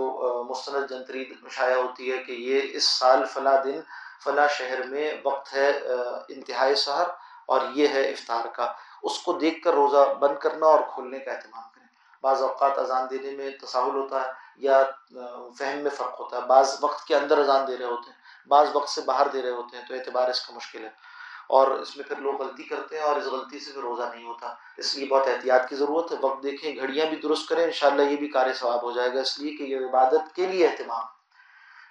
مستند 0.48 0.90
جنتری 0.90 1.24
شائع 1.50 1.76
ہوتی 1.76 2.12
ہے 2.12 2.18
کہ 2.24 2.32
یہ 2.32 2.76
اس 2.76 2.84
سال 2.88 3.24
فلاں 3.32 3.56
دن، 3.64 3.80
فلاں 4.24 4.46
شہر 4.48 4.82
میں 4.88 5.12
وقت 5.24 5.52
ہے 5.54 5.68
انتہائی 6.28 6.74
سحر 6.74 7.06
اور 7.46 7.60
یہ 7.74 7.88
ہے 7.88 8.02
افطار 8.10 8.46
کا۔ 8.56 8.72
اس 9.02 9.18
کو 9.18 9.32
دیکھ 9.38 9.62
کر 9.64 9.72
روزہ 9.74 10.04
بند 10.20 10.38
کرنا 10.38 10.66
اور 10.66 10.80
کھولنے 10.94 11.18
کا 11.18 11.30
اہتمام 11.32 11.62
کریں۔ 11.74 11.86
بعض 12.22 12.42
اوقات 12.42 12.78
اذان 12.78 13.06
دینے 13.10 13.30
میں 13.36 13.50
تساہل 13.62 13.94
ہوتا 13.96 14.20
ہے 14.22 14.32
یا 14.56 14.82
فہم 15.58 15.78
میں 15.78 15.90
فرق 15.90 16.20
ہوتا 16.20 16.36
ہے۔ 16.36 16.42
بعض 16.46 16.76
وقت 16.80 17.06
کے 17.08 17.14
اندر 17.16 17.38
اذان 17.38 17.66
دے 17.68 17.76
رہے 17.78 17.84
ہوتے 17.84 18.10
ہیں، 18.10 18.18
بعض 18.48 18.66
وقت 18.74 18.88
سے 18.88 19.00
باہر 19.06 19.28
دے 19.32 19.42
رہے 19.42 19.50
ہوتے 19.50 19.76
ہیں، 19.76 19.84
تو 19.88 19.94
اعتبار 19.94 20.28
اس 20.28 20.40
کا 20.46 20.54
مشکل 20.54 20.84
ہے۔ 20.84 20.90
اور 21.50 21.68
اس 21.68 21.96
میں 21.96 22.04
پھر 22.04 22.16
لوگ 22.16 22.42
غلطی 22.42 22.62
کرتے 22.62 22.96
ہیں 22.96 23.04
اور 23.04 23.16
اس 23.16 23.24
غلطی 23.24 23.58
سے 23.58 23.72
پھر 23.72 23.80
روزہ 23.80 24.02
نہیں 24.14 24.26
ہوتا۔ 24.26 24.54
اس 24.76 24.96
لیے 24.96 25.06
بہت 25.06 25.26
احتیاط 25.26 25.68
کی 25.68 25.76
ضرورت 25.76 26.12
ہے۔ 26.12 26.16
وقت 26.20 26.42
دیکھیں، 26.42 26.76
گھڑیاں 26.76 27.06
بھی 27.06 27.16
درست 27.16 27.48
کریں، 27.48 27.64
انشاءاللہ 27.64 28.02
یہ 28.02 28.16
بھی 28.16 28.28
کار 28.28 28.52
ثواب 28.52 28.82
ہو 28.82 28.90
جائے 28.90 29.14
گا۔ 29.14 29.20
اس 29.20 29.38
لیے 29.38 29.56
کہ 29.56 29.62
یہ 29.62 29.76
عبادت 29.76 30.34
کے 30.34 30.46
لیے 30.46 30.66
اہتمام۔ 30.66 31.02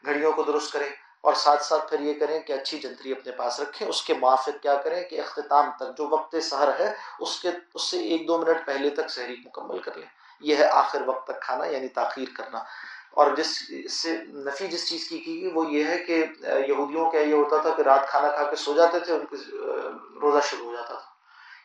گھڑیوں 0.05 0.31
کو 0.31 0.43
درست 0.43 0.73
کریں 0.73 0.89
اور 1.21 1.33
ساتھ 1.33 1.63
ساتھ 1.63 1.89
پھر 1.89 1.99
یہ 1.99 2.13
کریں 2.19 2.39
کہ 2.39 2.53
اچھی 2.53 2.79
جنتری 2.79 3.11
اپنے 3.11 3.31
پاس 3.31 3.59
رکھیں۔ 3.59 3.87
اس 3.87 4.01
کے 4.01 4.13
موافق 4.13 4.49
کیا 4.61 4.75
کریں 4.75 5.03
کہ 5.03 5.19
اختتام 5.19 5.65
تک، 5.79 5.97
جو 5.97 6.07
وقت 6.09 6.35
سحر 6.43 6.79
ہے، 6.79 6.93
اس 7.19 7.39
کے، 7.39 7.49
اس 7.73 7.83
سے 7.83 7.99
ایک 7.99 8.27
دو 8.27 8.37
منٹ 8.37 8.65
پہلے 8.65 8.89
تک 8.89 9.09
سحری 9.09 9.35
مکمل 9.45 9.79
کر 9.79 9.97
لیں۔ 9.97 10.07
یہ 10.41 10.55
ہے 10.55 10.63
آخر 10.63 11.01
وقت 11.05 11.27
تک 11.27 11.41
کھانا 11.41 11.65
یعنی 11.65 11.87
تاخیر 11.87 12.27
کرنا۔ 12.35 12.63
اور 13.11 13.31
جس 13.37 13.69
سے 13.91 14.17
نفی 14.27 14.67
جس 14.67 14.89
چیز 14.89 15.07
کی 15.09 15.19
کی 15.19 15.51
وہ 15.53 15.71
یہ 15.71 15.83
ہے 15.83 15.97
کہ 15.97 16.25
یہودیوں 16.67 17.11
کا 17.11 17.17
یہ 17.17 17.33
ہوتا 17.33 17.57
تھا 17.57 17.69
کہ 17.69 17.81
رات 17.81 18.07
کھانا 18.07 18.27
کھا 18.27 18.43
کے 18.43 18.55
سو 18.55 18.73
جاتے 18.73 18.99
تھے، 18.99 19.13
ان 19.13 19.25
کے 19.25 19.35
روزہ 20.21 20.45
شروع 20.45 20.65
ہو 20.65 20.75
جاتا 20.75 20.93
تھا۔ 20.93 21.09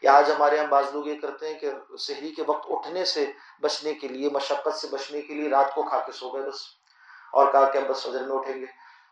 یا 0.03 0.13
آج 0.13 0.31
ہمارے 0.31 0.57
یہاں 0.57 0.67
بعض 0.67 0.85
لوگ 0.93 1.07
یہ 1.07 1.21
کرتے 1.21 1.53
ہیں 1.53 1.61
کہ 1.61 1.73
شہری 1.99 2.35
کے 2.35 2.43
وقت 2.47 2.67
اٹھنے 2.71 3.05
سے 3.05 3.27
بچنے 3.61 3.95
کے 3.95 4.09
لیے، 4.09 4.29
مشقت 4.29 4.75
سے 4.75 4.89
بچنے 4.91 5.23
کے 5.23 5.35
لیے 5.35 5.51
رات 5.51 5.75
کو 5.75 5.83
کھا 5.83 5.99
کے 5.99 6.13
سو 6.13 6.29
گئے 6.29 6.43
بس۔ 6.43 6.61
اور 7.33 7.53
کہا 7.53 7.71
کہ 7.71 7.79
ہم 7.79 7.85
بس 7.89 8.03
فجر 8.03 8.23
میں 8.23 8.37
اٹھیں 8.37 8.61
گے۔ 8.61 8.67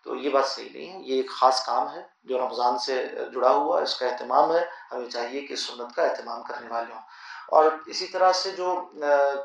تو 0.05 0.17
یہ 0.17 0.31
بات 0.31 0.47
صحیح 0.47 0.69
نہیں 0.75 0.93
ہے۔ 0.93 0.99
یہ 0.99 1.17
ایک 1.17 1.31
خاص 1.31 1.67
کام 1.67 1.91
ہے 1.95 2.03
جو 2.25 2.39
رمضان 2.39 2.79
سے 2.79 3.07
جڑا 3.35 3.51
ہوا 3.51 3.81
اس 3.81 3.97
کا 3.97 4.07
اہتمام 4.07 4.57
ہے۔ 4.57 4.65
ہمیں 4.93 5.09
چاہیے 5.09 5.41
کہ 5.41 5.57
سنت 5.57 5.97
کا 5.97 6.03
اہتمام 6.03 6.43
کرنے 6.43 6.69
والے 6.69 6.95
ہوں۔ 6.95 7.01
اور 7.49 7.65
اسی 7.87 8.07
طرح 8.07 8.33
سے 8.33 8.51
جو 8.51 8.91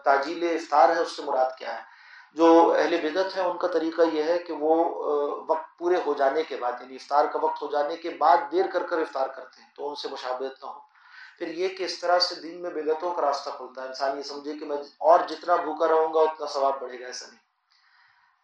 تاجیل 0.06 0.44
افطار 0.44 0.90
ہے، 0.90 1.02
اس 1.02 1.12
سے 1.12 1.22
مراد 1.22 1.58
کیا 1.58 1.78
ہے؟ 1.78 1.97
جو 2.38 2.76
اہل 2.80 3.10
بدت 3.10 3.38
ہے 3.38 3.42
ان 3.42 3.58
کا 3.58 3.68
طریقہ 3.68 4.02
یہ 4.14 4.24
ہے 4.24 4.40
کہ 4.40 4.54
وہ 4.54 4.74
وقت 5.48 5.80
پورے 5.80 5.96
ہو 6.06 6.14
جانے 6.14 6.44
کے 6.44 6.56
بعد 6.56 6.72
یعنی 6.82 6.96
افطار 6.96 7.26
کا 7.26 7.40
وقت 7.42 7.62
ہو 7.62 7.68
جانے 7.68 7.96
کے 7.96 8.10
بعد 8.10 8.38
دیر 8.52 8.66
کر 8.74 8.84
کر 8.84 8.98
افطار 8.98 9.28
کرتے 9.28 9.62
ہیں، 9.62 9.70
تو 9.76 9.90
ان 9.90 9.96
سے 9.96 10.08
مشابہت 10.12 10.64
نہ 10.64 10.70
ہو۔ 10.70 10.80
پھر 11.40 11.48
یہ 11.48 11.68
کہ 11.68 11.84
اس 11.84 12.00
طرح 12.00 12.20
سے 12.20 12.36
دن 12.36 12.62
میں 12.62 12.70
بدعتوں 12.70 13.12
کا 13.12 13.22
راستہ 13.22 13.50
کھلتا 13.50 13.82
ہے، 13.82 13.88
انسان 13.88 14.18
یہ 14.18 14.24
سمجھے 14.24 14.54
کہ 14.58 14.66
میں 14.66 14.78
اور 14.98 15.20
جتنا 15.28 15.56
بھوکا 15.56 15.88
رہوں 15.88 16.14
گا، 16.14 16.20
اتنا 16.20 16.46
ثواب 16.46 16.82
بڑھے 16.82 17.00
گا، 17.00 17.06
ایسا 17.06 17.26
نہیں۔ 17.28 17.40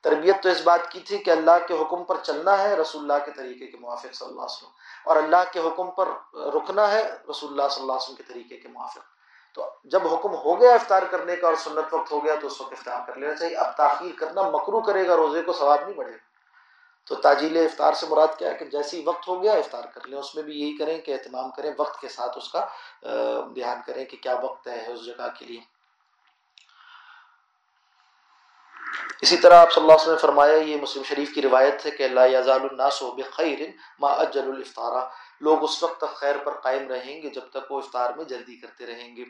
تربیت 0.01 0.43
تو 0.43 0.49
اس 0.49 0.61
بات 0.63 0.91
کی 0.91 0.99
تھی 0.99 1.17
کہ 1.17 1.31
اللہ 1.31 1.67
کے 1.67 1.73
حکم 1.73 2.03
پر 2.03 2.17
چلنا 2.23 2.63
ہے، 2.63 2.75
رسول 2.75 3.01
اللہ 3.01 3.25
کے 3.25 3.31
طریقے 3.31 3.67
کے 3.67 3.77
موافق، 3.77 4.13
صلی 4.13 4.27
اللہ 4.27 4.41
علیہ 4.41 4.57
وسلم۔ 4.57 4.69
اور 5.05 5.15
اللہ 5.15 5.43
کے 5.53 5.59
حکم 5.59 5.91
پر 5.91 6.07
رکنا 6.35 6.91
ہے، 6.91 7.15
رسول 7.29 7.49
اللہ 7.49 7.67
صلی 7.71 7.81
اللہ 7.81 7.93
علیہ 7.93 8.03
وسلم 8.03 8.15
کے 8.15 8.23
طریقے 8.23 8.57
کے 8.57 8.67
موافق۔ 8.67 9.12
تو 9.53 9.69
جب 9.83 10.13
حکم 10.13 10.35
ہو 10.35 10.61
گیا 10.61 10.73
افطار 10.73 11.03
کرنے 11.11 11.35
کا 11.35 11.47
اور 11.47 11.55
سنت 11.55 11.93
وقت 11.93 12.11
ہو 12.11 12.25
گیا 12.25 12.35
تو 12.35 12.47
اس 12.47 12.61
وقت 12.61 12.73
افطار 12.73 13.07
کر 13.07 13.15
لینا 13.15 13.35
چاہیے۔ 13.35 13.55
اب 13.55 13.77
تاخیر 13.77 14.19
کرنا 14.19 14.49
مکرو 14.49 14.81
کرے 14.81 15.07
گا، 15.07 15.15
روزے 15.15 15.41
کو 15.41 15.53
ثواب 15.53 15.81
نہیں 15.83 15.97
بڑھے 15.97 16.11
گا۔ 16.11 16.33
تو 17.07 17.15
تاجیل 17.15 17.57
افطار 17.57 17.93
سے 17.93 18.05
مراد 18.09 18.37
کیا 18.37 18.49
ہے 18.49 18.55
کہ 18.55 18.65
جیسے 18.65 18.97
ہی 18.97 19.03
وقت 19.05 19.27
ہو 19.27 19.43
گیا 19.43 19.53
افطار 19.53 19.83
کر 19.93 20.07
لیں۔ 20.07 20.19
اس 20.19 20.35
میں 20.35 20.43
بھی 20.43 20.61
یہی 20.61 20.77
کریں 20.77 21.01
کہ 21.01 21.11
اہتمام 21.11 21.51
کریں، 21.51 21.71
وقت 21.77 22.01
کے 22.01 22.07
ساتھ 22.07 22.37
اس 22.37 22.51
کا 22.51 22.65
دھیان 23.55 23.81
کریں 23.85 24.05
کہ 24.05 24.17
کیا 24.17 24.35
وقت 24.43 24.67
ہے 24.67 24.91
اس 24.91 25.05
جگہ 25.05 25.27
کے 25.39 25.45
لیے۔ 25.45 25.59
اسی 29.21 29.37
طرح 29.37 29.55
آپ 29.55 29.71
صلی 29.71 29.81
اللہ 29.81 29.93
علیہ 29.93 30.01
وسلم 30.01 30.13
نے 30.13 30.19
فرمایا، 30.19 30.53
یہ 30.53 30.81
مسلم 30.81 31.03
شریف 31.03 31.33
کی 31.35 31.41
روایت 31.41 31.85
ہے 31.85 31.91
کہ 31.91 32.03
اللہ 32.03 32.27
یزال 32.27 32.61
الناس 32.61 33.03
بخیر 33.03 33.59
ما 33.99 34.07
اجل 34.07 34.51
الافطارہ 34.51 35.05
لوگ 35.41 35.63
اس 35.63 35.83
وقت 35.83 36.01
تک 36.01 36.15
خیر 36.15 36.37
پر 36.37 36.59
قائم 36.59 36.87
رہیں 36.87 37.21
گے 37.21 37.29
جب 37.29 37.41
تک 37.49 37.71
وہ 37.71 37.77
افطار 37.77 38.13
میں 38.13 38.25
جلدی 38.25 38.55
کرتے 38.55 38.85
رہیں 38.85 39.15
گے۔ 39.15 39.23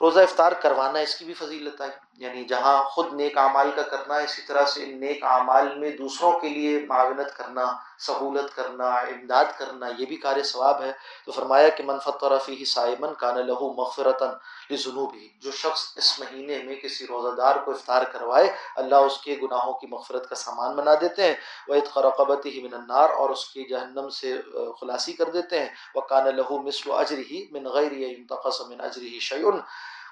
روزہ 0.00 0.20
افطار 0.20 0.52
کروانا 0.52 0.98
اس 0.98 1.14
کی 1.14 1.24
بھی 1.24 1.34
فضیلت 1.34 1.80
ہے۔ 1.80 2.05
یعنی 2.18 2.44
جہاں 2.44 2.82
خود 2.90 3.12
نیک 3.12 3.38
اعمال 3.38 3.70
کا 3.76 3.82
کرنا، 3.82 4.16
اسی 4.16 4.42
طرح 4.42 4.64
سے 4.64 4.82
ان 4.84 5.00
نیک 5.00 5.24
اعمال 5.24 5.66
میں 5.78 5.90
دوسروں 5.90 6.30
کے 6.40 6.48
لیے 6.48 6.78
معاونت 6.88 7.36
کرنا، 7.36 7.64
سہولت 7.98 8.54
کرنا، 8.56 8.88
امداد 8.90 9.44
کرنا، 9.58 9.86
یہ 9.98 10.06
بھی 10.06 10.16
کار 10.16 10.42
ثواب 10.42 10.82
ہے۔ 10.82 10.92
تو 11.24 11.32
فرمایا 11.32 11.68
کہ 11.68 11.84
منفت 11.84 12.24
رفیع 12.24 12.64
سائمن 12.64 13.14
کان 13.18 13.38
لہو 13.46 13.72
مغفرتاً 13.72 14.30
لذنوبی 14.70 15.28
جو 15.42 15.50
شخص 15.52 15.82
اس 15.96 16.18
مہینے 16.20 16.62
میں 16.62 16.74
کسی 16.74 17.06
روزہ 17.06 17.34
دار 17.36 17.56
کو 17.64 17.70
افطار 17.70 18.02
کروائے، 18.12 18.50
اللہ 18.76 19.06
اس 19.06 19.18
کے 19.18 19.36
گناہوں 19.42 19.72
کی 19.72 19.86
مغفرت 19.86 20.28
کا 20.28 20.34
سامان 20.34 20.76
بنا 20.76 20.94
دیتے 21.00 21.22
ہیں۔ 21.22 21.34
وہ 21.68 21.74
اطقرقبت 21.74 22.46
ہی 22.46 22.62
من 22.62 22.74
النار، 22.74 23.08
اور 23.10 23.30
اس 23.30 23.44
کی 23.44 23.64
جہنم 23.70 24.08
سے 24.10 24.36
خلاصی 24.80 25.12
کر 25.12 25.30
دیتے 25.30 25.58
ہیں۔ 25.58 25.68
وہ 25.94 26.00
کان 26.00 26.34
لہو 26.36 26.62
مثل 26.62 26.90
اجر 26.92 27.18
ہی 27.30 27.44
من 27.50 27.66
غیر 27.66 27.92
انتقص 28.08 28.60
من 28.68 28.80
اجر 28.80 29.02
ہی 29.02 29.18
شعین 29.20 29.60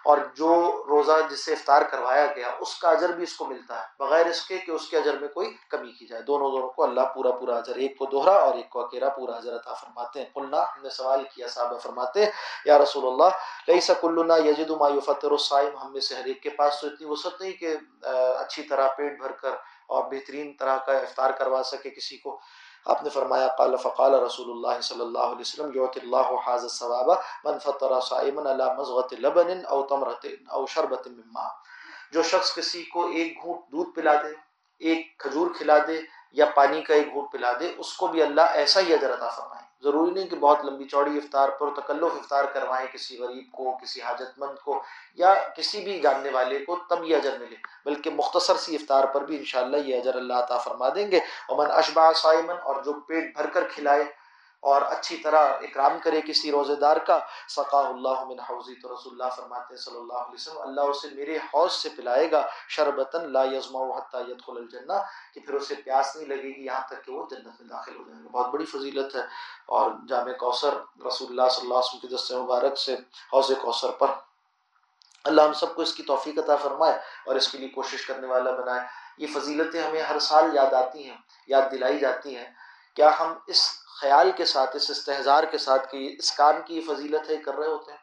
اور 0.05 0.19
جو 0.37 0.55
روزہ 0.89 1.13
جس 1.31 1.45
سے 1.45 1.53
افطار 1.53 1.83
کروایا 1.91 2.27
گیا، 2.37 2.51
اس 2.61 2.75
کا 2.79 2.91
اجر 2.91 3.13
بھی 3.17 3.23
اس 3.23 3.37
کو 3.37 3.45
ملتا 3.47 3.81
ہے، 3.81 3.87
بغیر 3.99 4.27
اس 4.27 4.41
کے 4.47 4.59
کہ 4.59 4.71
اس 4.71 4.89
کے 4.89 4.97
اجر 4.97 5.19
میں 5.21 5.29
کوئی 5.29 5.51
کمی 5.71 5.93
کی 5.93 6.07
جائے۔ 6.07 6.23
دونوں 6.23 6.51
دونوں 6.51 6.69
کو 6.69 6.83
اللہ 6.83 7.07
پورا 7.15 7.31
پورا 7.39 7.57
اجر، 7.57 7.77
ایک 7.77 7.97
کو 7.99 8.07
دوہرا 8.13 8.35
اور 8.39 8.55
ایک 8.55 8.69
کو 8.71 8.81
اکیلا 8.81 9.09
پورا 9.09 9.37
اجر 9.37 9.55
عطا 9.57 9.75
فرماتے 9.75 10.21
ہیں۔ 10.21 10.27
قلنا، 10.35 10.63
ہم 10.63 10.83
نے 10.83 10.91
سوال 10.91 11.23
کیا 11.35 11.49
صاحب 11.49 11.81
فرماتے 11.83 12.25
ہیں، 12.25 12.31
یا 12.65 12.79
رسول 12.79 13.07
اللہ 13.07 13.31
لئی 13.69 13.81
کلنا 14.01 14.37
یجد 14.45 14.71
ما 14.81 14.89
یفطر 14.89 15.31
الصائم، 15.31 15.77
ہم 15.77 15.93
میں 15.93 16.01
سے 16.01 16.15
ہر 16.15 16.25
ایک 16.25 16.43
کے 16.43 16.51
پاس 16.59 16.81
تو 16.81 16.87
اتنی 16.87 17.07
وسعت 17.11 17.41
نہیں 17.41 17.53
کہ 17.53 17.77
اچھی 18.05 18.63
طرح 18.63 18.89
پیٹ 18.97 19.19
بھر 19.21 19.33
کر 19.33 19.55
اور 19.87 20.05
بہترین 20.11 20.53
طرح 20.59 20.77
کا 20.87 20.93
افطار 20.99 21.31
کروا 21.39 21.63
سکے 21.65 21.91
کسی 21.91 22.17
کو۔ 22.19 22.39
آپ 22.87 23.03
نے 23.03 23.11
فرمایا، 23.11 23.49
قال، 23.49 23.77
فقال 23.77 24.15
رسول 24.15 24.51
اللہ 24.51 24.81
صلی 24.81 25.01
اللہ 25.01 25.19
علیہ 25.19 25.41
وسلم 25.41 25.71
یوت 25.75 25.97
اللہ 26.03 26.33
حاضر 26.47 26.69
ثواب 26.69 27.11
من 27.45 27.59
فطر 27.59 28.01
صائما 28.01 28.43
على 28.51 28.65
مزغت 28.79 29.13
لبن 29.13 29.65
او 29.69 29.83
تمرت 29.83 30.27
او 30.49 30.67
شربت 30.67 31.07
مما 31.09 31.47
جو 32.13 32.23
شخص 32.23 32.55
کسی 32.55 32.83
کو 32.85 33.07
ایک 33.07 33.43
گھونٹ 33.43 33.73
دودھ 33.73 33.95
پلا 33.95 34.15
دے، 34.15 34.35
ایک 34.81 35.19
کھجور 35.19 35.55
کھلا 35.59 35.79
دے 35.87 36.01
یا 36.33 36.47
پانی 36.55 36.83
کا 36.83 36.95
ایک 36.95 37.13
گھونٹ 37.13 37.33
پلا 37.33 37.53
دے، 37.61 37.73
اس 37.79 37.93
کو 37.93 38.07
بھی 38.07 38.23
اللہ 38.23 38.41
ایسا 38.55 38.81
ہی 38.81 38.95
اجر 38.95 39.15
عطا 39.15 39.29
فرمائے۔ 39.29 39.65
ضروری 39.83 40.11
نہیں 40.11 40.29
کہ 40.29 40.37
بہت 40.37 40.65
لمبی 40.65 40.85
چوڑی 40.85 41.17
افطار 41.17 41.49
پر 41.49 41.81
تکلف 41.81 42.13
افطار 42.15 42.45
کروائیں 42.45 42.87
کسی 42.93 43.19
غریب 43.19 43.53
کو، 43.53 43.79
کسی 43.83 44.03
حاجت 44.03 44.39
مند 44.39 44.59
کو 44.65 44.83
یا 45.15 45.35
کسی 45.57 45.85
بھی 45.85 46.01
جاننے 46.01 46.31
والے 46.31 46.65
کو 46.65 46.79
تب 46.89 47.05
یہ 47.05 47.17
اجر 47.17 47.39
ملے۔ 47.39 47.57
بلکہ 47.85 48.11
مختصر 48.11 48.57
سی 48.57 48.75
افطار 48.75 49.05
پر 49.05 49.25
بھی 49.25 49.37
انشاءاللہ 49.37 49.77
یہ 49.77 50.01
اجر 50.01 50.15
اللہ 50.15 50.33
عطا 50.33 50.59
فرما 50.59 50.89
دیں 50.89 51.11
گے۔ 51.11 51.19
امن 51.49 51.67
اشبا 51.71 52.13
سائمن 52.13 52.55
اور 52.63 52.83
جو 52.83 52.93
پیٹ 52.93 53.37
بھر 53.37 53.47
کر 53.47 53.65
کھلائے 53.69 54.05
اور 54.65 54.83
اچھی 54.83 55.17
طرح 55.17 55.49
اکرام 55.49 55.99
کرے 56.05 56.21
کسی 56.21 56.51
روزے 56.51 56.77
دار 56.77 56.97
کا۔ 56.97 57.19
سقا 57.49 57.79
اللہ 57.79 58.25
من 58.25 58.41
حوضی، 58.41 58.75
تو 58.75 58.95
رسول 58.95 59.13
اللہ 59.13 59.35
فرماتے 59.35 59.75
ہیں 59.75 59.81
صلی 59.81 59.97
اللہ 59.97 60.13
علیہ 60.13 60.35
وسلم، 60.35 60.61
اللہ 60.61 60.81
اسے 60.81 61.09
میرے 61.13 61.37
حوض 61.37 61.73
سے 61.73 61.89
پلائے 61.97 62.31
گا 62.31 62.47
شربتن 62.69 63.33
لا 63.33 63.45
یزما 63.45 63.99
حتیٰ 63.99 64.29
یدخل 64.29 64.57
الجنہ، 64.57 64.93
کہ 65.35 65.41
پھر 65.41 65.55
اسے 65.55 65.75
پیاس 65.75 66.17
نہیں 66.17 66.29
لگے 66.29 66.57
گی 66.57 66.65
یہاں 66.65 66.87
تک 66.87 67.05
کہ 67.05 67.13
وہ 67.13 67.27
جنت 67.31 67.61
میں 67.61 67.69
داخل 67.69 67.97
ہو 67.97 68.03
جائے 68.09 68.25
گا۔ 68.25 68.29
بہت 68.33 68.51
بڑی 68.53 68.65
فضیلت 68.65 69.17
ہے۔ 69.17 69.23
اور 69.67 69.91
جامع 70.09 70.33
کوثر 70.33 70.75
رسول 71.07 71.29
اللہ 71.31 71.49
صلی 71.51 71.63
اللہ 71.63 71.75
علیہ 71.75 71.89
وسلم 71.89 72.01
کی 72.01 72.15
دست 72.15 72.33
مبارک 72.33 72.79
سے 72.79 72.95
حوض 73.33 73.51
کوثر 73.63 73.91
پر 73.91 74.07
اللہ 75.25 75.43
ہم 75.43 75.53
سب 75.53 75.75
کو 75.75 75.83
اس 75.83 75.95
کی 75.95 76.03
توفیق 76.03 76.39
عطا 76.39 76.57
فرمائے 76.57 76.95
اور 77.27 77.35
اس 77.35 77.49
کے 77.49 77.59
لیے 77.59 77.69
کوشش 77.69 78.07
کرنے 78.07 78.27
والا 78.27 78.51
بنائے۔ 78.51 78.81
یہ 79.19 79.27
فضیلتیں 79.35 79.83
ہمیں 79.83 80.03
ہر 80.03 80.19
سال 80.19 80.55
یاد 80.55 80.73
آتی 80.73 81.11
ہیں، 81.11 81.17
یاد 81.47 81.63
دلائی 81.73 81.99
جاتی 81.99 82.37
ہیں۔ 82.37 82.51
کیا 82.95 83.11
ہم 83.21 83.35
اس 83.47 83.84
خیال 84.01 84.31
کے 84.37 84.45
ساتھ، 84.45 84.77
اس 84.77 84.91
استحظار 84.91 85.45
کے 85.45 85.59
ساتھ 85.59 85.93
کہ 85.93 86.17
اس 86.19 86.33
کام 86.33 86.55
کی 86.65 86.81
فضیلت 86.81 87.31
ہے، 87.31 87.37
کر 87.37 87.55
رہے 87.55 87.67
ہوتے 87.67 87.91
ہیں۔ 87.91 87.99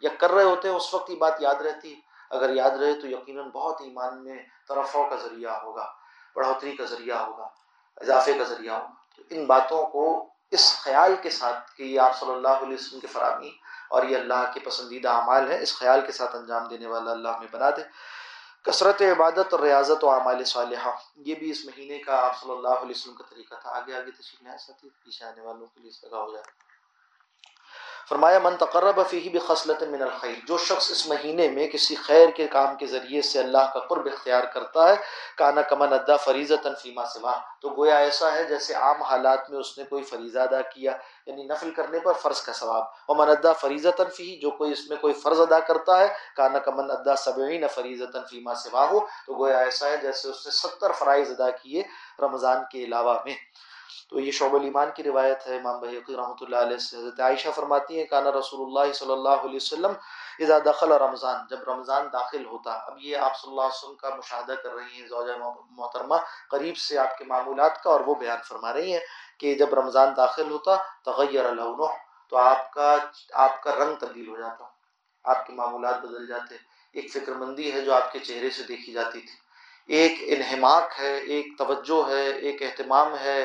یا 0.00 0.10
کر 0.18 0.30
رہے 0.30 0.44
ہوتے 0.44 0.68
ہیں، 0.68 0.76
اس 0.76 0.94
وقت 0.94 1.10
یہ 1.10 1.16
بات 1.16 1.34
یاد 1.38 1.54
رہتی 1.54 1.94
ہے۔ 1.94 2.00
اگر 2.30 2.54
یاد 2.54 2.70
رہے 2.70 3.00
تو 3.00 3.06
یقیناً 3.06 3.50
بہت 3.50 3.80
ایمان 3.80 4.24
میں 4.24 4.38
طرفوں 4.68 5.10
کا 5.10 5.16
ذریعہ 5.16 5.62
ہوگا، 5.62 5.92
بڑھوتری 6.36 6.76
کا 6.76 6.84
ذریعہ 6.84 7.26
ہوگا، 7.26 7.48
اضافے 7.96 8.32
کا 8.32 8.44
ذریعہ 8.44 8.74
ہوگا۔ 8.74 9.22
ان 9.30 9.44
باتوں 9.44 9.86
کو 9.86 10.28
اس 10.50 10.78
خیال 10.78 11.14
کے 11.22 11.30
ساتھ 11.30 11.76
کہ 11.76 11.82
یہ 11.82 12.00
آپ 12.00 12.20
صلی 12.20 12.30
اللہ 12.30 12.48
علیہ 12.48 12.74
وسلم 12.74 13.00
کے 13.00 13.06
فراہمی 13.06 13.50
اور 13.90 14.02
یہ 14.02 14.16
اللہ 14.16 14.50
کے 14.54 14.60
پسندیدہ 14.60 15.08
اعمال 15.08 15.50
ہے 15.50 15.62
اس 15.62 15.78
خیال 15.78 16.00
کے 16.06 16.12
ساتھ 16.12 16.36
انجام 16.36 16.68
دینے 16.68 16.86
والا 16.86 17.10
اللہ 17.10 17.28
ہمیں 17.28 17.48
بنا 17.50 17.70
دے۔ 17.70 17.82
کثرت 18.66 19.02
عبادت 19.02 19.52
اور 19.52 19.60
ریاضت 19.60 20.04
و 20.04 20.10
اعمال 20.10 20.44
صالحہ، 20.44 20.90
یہ 21.16 21.34
بھی 21.34 21.50
اس 21.50 21.64
مہینے 21.64 21.98
کا 21.98 22.24
آپ 22.24 22.40
صلی 22.40 22.50
اللہ 22.50 22.68
علیہ 22.68 22.90
وسلم 22.90 23.14
کا 23.14 23.24
طریقہ 23.30 23.54
تھا۔ 23.62 23.70
آگے 23.70 23.94
آگے 23.94 24.10
تشریف 24.10 24.42
لے 24.42 24.58
ساتھی 24.58 24.88
پیچھے 25.04 25.26
آنے 25.26 25.40
والوں 25.40 25.66
کے 25.66 25.80
لیے 25.80 25.90
اس 25.90 26.04
ہو 26.04 26.32
جائے۔ 26.32 26.65
فرمایا، 28.08 28.38
من 28.38 28.56
تقرب 28.56 29.00
فیہ 29.10 29.30
بخصلت 29.32 29.82
من 29.82 30.02
الخیر. 30.02 30.34
جو 30.48 30.56
شخص 30.64 30.90
اس 30.90 31.06
مہینے 31.08 31.48
میں 31.50 31.66
کسی 31.68 31.94
خیر 32.02 32.28
کے 32.36 32.46
کام 32.48 32.76
کے 32.76 32.86
ذریعے 32.86 33.22
سے 33.22 33.38
اللہ 33.38 33.70
کا 33.74 33.80
قرب 33.88 34.06
اختیار 34.12 34.44
کرتا 34.52 34.88
ہے، 34.88 34.94
کانا 35.38 35.62
کمن 35.70 35.92
ادا 35.92 36.16
فریضۃ 36.24 36.68
فیما 36.82 37.04
سوا. 37.14 37.34
تو 37.60 37.68
گویا 37.76 37.96
ایسا 37.98 38.32
ہے 38.34 38.44
جیسے 38.48 38.74
عام 38.74 39.02
حالات 39.02 39.50
میں 39.50 39.58
اس 39.60 39.76
نے 39.78 39.84
کوئی 39.84 40.02
فریضہ 40.10 40.38
ادا 40.38 40.60
کیا 40.74 40.92
یعنی 41.26 41.44
نفل 41.44 41.70
کرنے 41.76 41.98
پر 42.04 42.12
فرض 42.22 42.42
کا 42.42 42.52
ثواب. 42.52 42.84
اور 43.06 43.16
من 43.16 43.30
ادا 43.30 43.52
فریضۃ 43.60 44.02
فی 44.16 44.34
جو 44.42 44.50
کوئی 44.58 44.72
اس 44.72 44.88
میں 44.88 44.96
کوئی 45.00 45.14
فرض 45.22 45.40
ادا 45.40 45.60
کرتا 45.68 45.98
ہے، 46.00 46.08
کانا 46.36 46.58
کمن 46.66 46.90
ادا 46.90 47.16
سبعین 47.26 47.66
فریضۃ 47.74 48.16
فیما 48.30 48.54
سوا 48.64 48.88
ہو. 48.90 49.00
تو 49.26 49.38
گویا 49.38 49.58
ایسا 49.58 49.90
ہے 49.90 49.96
جیسے 50.02 50.28
اس 50.28 50.46
نے 50.46 50.52
ستر 50.52 50.92
فرائض 50.98 51.30
ادا 51.30 51.50
کیے 51.62 51.82
رمضان 52.22 52.62
کے 52.70 52.84
علاوہ 52.84 53.18
میں. 53.24 53.34
تو 54.12 54.20
یہ 54.20 54.30
شعب 54.30 54.54
الایمان 54.54 54.90
کی 54.96 55.02
روایت 55.02 55.46
ہے، 55.46 55.56
امام 55.56 55.80
بحقی 55.80 56.16
رحمۃ 56.16 56.40
اللہ 56.40 56.56
علیہ 56.56 56.76
سے۔ 56.78 56.96
حضرت 56.96 57.20
عائشہ 57.20 57.48
فرماتی 57.54 57.98
ہیں 57.98 58.04
کانا 58.06 58.30
رسول 58.32 58.60
اللہ 58.60 58.92
صلی 58.92 59.12
اللہ 59.12 59.46
علیہ 59.46 59.56
وسلم 59.56 59.92
اذا 60.40 60.58
دخل 60.64 60.92
رمضان 60.94 61.38
جب 61.50 61.68
رمضان 61.68 62.06
داخل 62.12 62.44
ہوتا، 62.46 62.72
اب 62.72 62.98
یہ 63.00 63.16
آپ 63.18 63.36
صلی 63.38 63.50
اللہ 63.50 63.62
علیہ 63.62 63.76
وسلم 63.76 63.96
کا 63.96 64.14
مشاہدہ 64.16 64.54
کر 64.62 64.74
رہی 64.74 65.00
ہیں، 65.00 65.06
زوجہ 65.08 65.32
محترمہ 65.70 66.16
قریب 66.50 66.76
سے 66.76 66.98
آپ 66.98 67.18
کے 67.18 67.24
معمولات 67.24 67.82
کا، 67.82 67.90
اور 67.90 68.00
وہ 68.00 68.14
بیان 68.14 68.38
فرما 68.48 68.72
رہی 68.72 68.92
ہیں 68.92 69.00
کہ 69.38 69.54
جب 69.54 69.74
رمضان 69.74 70.12
داخل 70.16 70.50
ہوتا، 70.50 70.76
تغیر 71.04 71.52
لونہ 71.52 71.90
تو 72.32 72.36
آپ 72.36 72.72
کا 72.72 72.96
آپ 73.44 73.62
کا 73.62 73.74
رنگ 73.74 73.94
تبدیل 73.96 74.28
ہو 74.28 74.36
جاتا، 74.36 74.64
آپ 75.24 75.46
کے 75.46 75.52
معمولات 75.52 76.00
بدل 76.04 76.26
جاتے۔ 76.28 76.54
ایک 76.94 77.12
فکر 77.12 77.32
مندی 77.34 77.72
ہے 77.72 77.80
جو 77.80 77.94
آپ 77.94 78.12
کے 78.12 78.18
چہرے 78.20 78.50
سے 78.50 78.62
دیکھی 78.62 78.92
جاتی 78.92 79.20
تھی۔ 79.20 79.36
ایک 79.88 80.24
انہماک 80.26 80.98
ہے، 80.98 81.16
ایک 81.16 81.46
توجہ 81.58 82.08
ہے، 82.08 82.26
ایک 82.28 82.62
اہتمام 82.62 83.16
ہے۔ 83.18 83.40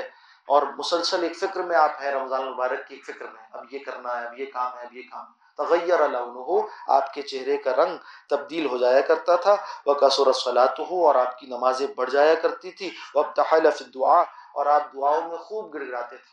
اور 0.51 0.63
مسلسل 0.77 1.23
ایک 1.23 1.37
فکر 1.37 1.59
میں 1.59 1.75
آپ 1.75 1.91
ہیں، 2.01 2.11
رمضان 2.11 2.41
المبارک 2.41 2.87
کی 2.87 2.95
ایک 2.95 3.05
فکر 3.05 3.25
میں 3.33 3.43
اب 3.51 3.73
یہ 3.73 3.79
کرنا 3.85 4.21
ہے، 4.21 4.25
اب 4.25 4.39
یہ 4.39 4.45
کام 4.53 4.77
ہے، 4.77 4.81
اب 4.81 4.93
یہ 4.93 5.01
کام۔ 5.11 5.25
تغیر 5.57 6.07
لونہ 6.07 6.67
آپ 6.87 7.13
کے 7.13 7.21
چہرے 7.21 7.57
کا 7.57 7.71
رنگ 7.71 7.97
تبدیل 8.29 8.65
ہو 8.65 8.77
جایا 8.77 9.01
کرتا 9.01 9.35
تھا۔ 9.35 9.55
وہ 9.85 9.93
کثر 9.93 10.31
صلاحت 10.31 10.79
ہو 10.79 11.07
اور 11.07 11.15
آپ 11.15 11.39
کی 11.39 11.47
نمازیں 11.47 11.87
بڑھ 11.95 12.11
جایا 12.11 12.35
کرتی 12.35 12.71
تھی۔ 12.71 12.89
وہ 13.15 13.23
فی 13.77 13.85
دعا 13.95 14.21
اور 14.53 14.65
آپ 14.65 14.93
دعاؤں 14.93 15.29
میں 15.29 15.37
خوب 15.37 15.73
گڑ 15.73 15.79
گڑاتے 15.87 16.17
تھے۔ 16.17 16.31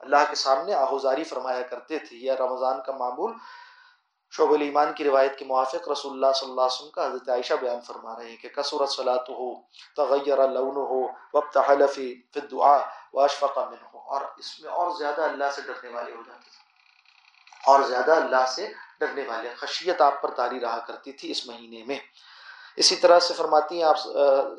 اللہ 0.00 0.30
کے 0.30 0.34
سامنے 0.34 0.74
آہوزاری 0.74 1.24
فرمایا 1.24 1.62
کرتے 1.62 1.98
تھے۔ 1.98 2.16
یہ 2.16 2.32
رمضان 2.32 2.82
کا 2.86 2.92
معمول 2.92 3.32
شعب 4.36 4.52
الایمان 4.52 4.92
کی 4.92 5.04
روایت 5.04 5.38
کے 5.38 5.44
موافق 5.44 5.88
رسول 5.88 6.12
اللہ 6.12 6.32
صلی 6.34 6.50
اللہ 6.50 6.60
علیہ 6.60 6.74
وسلم 6.74 6.90
کا 6.90 7.06
حضرت 7.06 7.28
عائشہ 7.28 7.54
بیان 7.54 7.80
فرما 7.80 8.14
رہے 8.18 8.28
ہیں 8.28 8.36
کہ 8.36 8.48
کثرت 8.48 8.90
صلاۃ 8.90 9.28
ہو 9.28 9.54
تغیر 9.96 10.48
لون 10.48 10.76
ہو 10.76 11.06
وقت 11.34 11.58
حلفی 11.68 12.22
فی 12.34 12.40
دعا 12.40 12.78
واشفق 13.14 13.58
من 13.58 13.76
ہو 13.94 13.98
اور 13.98 14.20
اس 14.38 14.60
میں 14.60 14.70
اور 14.70 14.90
زیادہ 14.98 15.22
اللہ 15.22 15.44
سے 15.54 15.62
ڈرنے 15.62 15.88
والے 15.88 16.12
ہو 16.12 16.22
جاتے 16.26 16.50
تھے۔ 16.50 16.62
اور 17.66 17.82
زیادہ 17.82 18.12
اللہ 18.12 18.46
سے 18.48 18.72
ڈرنے 19.00 19.22
والے، 19.28 19.54
خشیت 19.54 20.00
آپ 20.00 20.22
پر 20.22 20.30
تاری 20.30 20.60
رہا 20.60 20.78
کرتی 20.78 21.12
تھی 21.12 21.30
اس 21.30 21.46
مہینے 21.46 21.84
میں۔ 21.86 21.98
اسی 22.76 22.96
طرح 22.96 23.18
سے 23.18 23.34
فرماتی 23.34 23.76
ہیں 23.76 23.84
آپ 23.84 23.98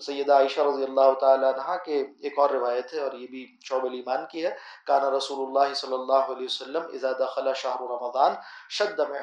سیدہ 0.02 0.34
عائشہ 0.34 0.62
رضی 0.62 0.84
اللہ 0.84 1.14
تعالیٰ 1.20 1.54
عنہ 1.54 1.78
کہ 1.86 2.04
ایک 2.20 2.40
اور 2.40 2.50
روایت 2.50 2.94
ہے 2.94 3.00
اور 3.00 3.12
یہ 3.12 3.28
بھی 3.28 3.46
شعب 3.64 3.86
الایمان 3.86 4.26
کی 4.32 4.46
ہے 4.46 4.52
کانا 4.88 5.10
رسول 5.18 5.46
اللہ 5.48 5.74
صلی 5.74 5.94
اللہ 5.94 6.32
علیہ 6.34 6.46
وسلم 6.46 6.84
اذا 6.94 7.12
دخل 7.20 7.54
شہر 7.56 7.82
رمضان 7.82 8.34
شد 8.70 9.00
میں 9.10 9.20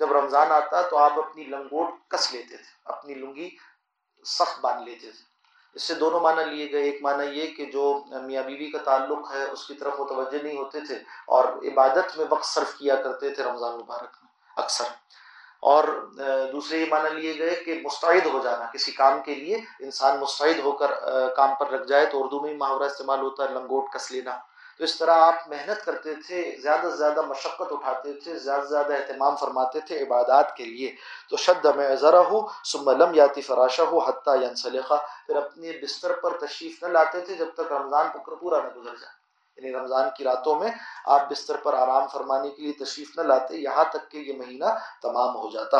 جب 0.00 0.12
رمضان 0.12 0.52
آتا 0.52 0.82
تو 0.82 0.98
آپ 0.98 1.18
اپنی 1.18 1.44
لنگوٹ 1.44 1.88
کس 2.10 2.32
لیتے 2.32 2.56
تھے، 2.56 2.72
اپنی 2.84 3.14
لنگی 3.14 3.48
سخت 4.24 4.60
باندھ 4.60 4.82
لیتے 4.88 5.10
تھے۔ 5.10 5.26
اس 5.74 5.82
سے 5.82 5.94
دونوں 5.94 6.20
معنی 6.20 6.44
لیے 6.44 6.70
گئے، 6.72 6.82
ایک 6.82 7.02
معنی 7.02 7.26
یہ 7.38 7.46
کہ 7.46 7.64
جو 7.64 8.02
میاں 8.22 8.42
بیوی 8.42 8.70
کا 8.70 8.78
تعلق 8.84 9.32
ہے، 9.34 9.42
اس 9.44 9.66
کی 9.66 9.74
طرف 9.74 10.00
متوجہ 10.00 10.42
نہیں 10.42 10.58
ہوتے 10.58 10.80
تھے 10.80 10.94
اور 11.26 11.44
عبادت 11.44 12.16
میں 12.18 12.26
وقت 12.30 12.44
صرف 12.44 12.74
کیا 12.74 12.96
کرتے 12.96 13.30
تھے 13.30 13.42
رمضان 13.42 13.76
مبارک 13.76 14.16
میں، 14.22 14.30
اکثر۔ 14.56 14.84
اور 15.62 15.84
دوسرے 16.52 16.78
یہ 16.78 16.86
معنی 16.90 17.08
لیے 17.10 17.38
گئے 17.38 17.54
کہ 17.64 17.80
مستعد 17.84 18.26
ہو 18.32 18.40
جانا، 18.44 18.66
کسی 18.72 18.92
کام 18.92 19.20
کے 19.24 19.34
لیے 19.34 19.56
انسان 19.80 20.18
مستعد 20.20 20.58
ہو 20.64 20.72
کر 20.72 20.90
کام 21.36 21.54
پر 21.60 21.70
رکھ 21.70 21.88
جائے 21.88 22.06
تو 22.06 22.22
اردو 22.22 22.40
میں 22.40 22.54
محاورہ 22.54 22.82
استعمال 22.82 23.20
ہوتا 23.20 23.44
ہے، 23.44 23.54
لنگوٹ، 23.54 23.92
کس 23.94 24.10
لینا۔ 24.12 24.38
تو 24.78 24.84
اس 24.84 24.96
طرح 24.98 25.14
آپ 25.20 25.34
محنت 25.48 25.84
کرتے 25.84 26.14
تھے، 26.26 26.42
زیادہ 26.62 26.88
سے 26.90 26.96
زیادہ 26.96 27.22
مشقت 27.26 27.72
اٹھاتے 27.72 28.12
تھے، 28.12 28.38
زیادہ 28.38 28.62
سے 28.62 28.68
زیادہ 28.68 28.92
اہتمام 28.94 29.36
فرماتے 29.36 29.80
تھے 29.86 30.02
عبادات 30.02 30.56
کے 30.56 30.64
لیے۔ 30.64 30.94
تو 31.30 31.36
شد 31.36 31.64
میں 31.76 31.94
ذرا 31.96 32.20
ہو 32.30 32.46
ثم 32.72 32.90
لم 32.90 33.14
یاتی 33.14 33.40
فراشہ 33.40 33.82
ہو 33.82 33.98
حتیٰ 33.98 34.42
ینسلخہ 34.42 34.94
پھر 35.26 35.36
اپنے 35.36 35.72
بستر 35.82 36.12
پر 36.20 36.38
تشریف 36.46 36.82
نہ 36.82 36.88
لاتے 36.88 37.20
تھے 37.20 37.34
جب 37.34 37.50
تک 37.54 37.72
رمضان 37.72 38.06
پکر 38.14 38.34
پورا 38.34 38.58
نہ 38.58 38.68
گزر 38.76 38.94
جائے۔ 39.00 39.17
یعنی 39.58 39.76
رمضان 39.76 40.08
کی 40.16 40.24
راتوں 40.24 40.54
میں 40.54 40.70
آپ 41.04 41.30
بستر 41.30 41.56
پر 41.56 41.74
آرام 41.74 42.06
فرمانے 42.08 42.50
کے 42.50 42.62
لیے 42.62 42.72
تشریف 42.84 43.18
نہ 43.18 43.22
لاتے، 43.22 43.56
یہاں 43.56 43.84
تک 43.84 44.10
کہ 44.10 44.18
یہ 44.18 44.38
مہینہ 44.38 44.64
تمام 45.02 45.36
ہو 45.36 45.50
جاتا۔ 45.50 45.78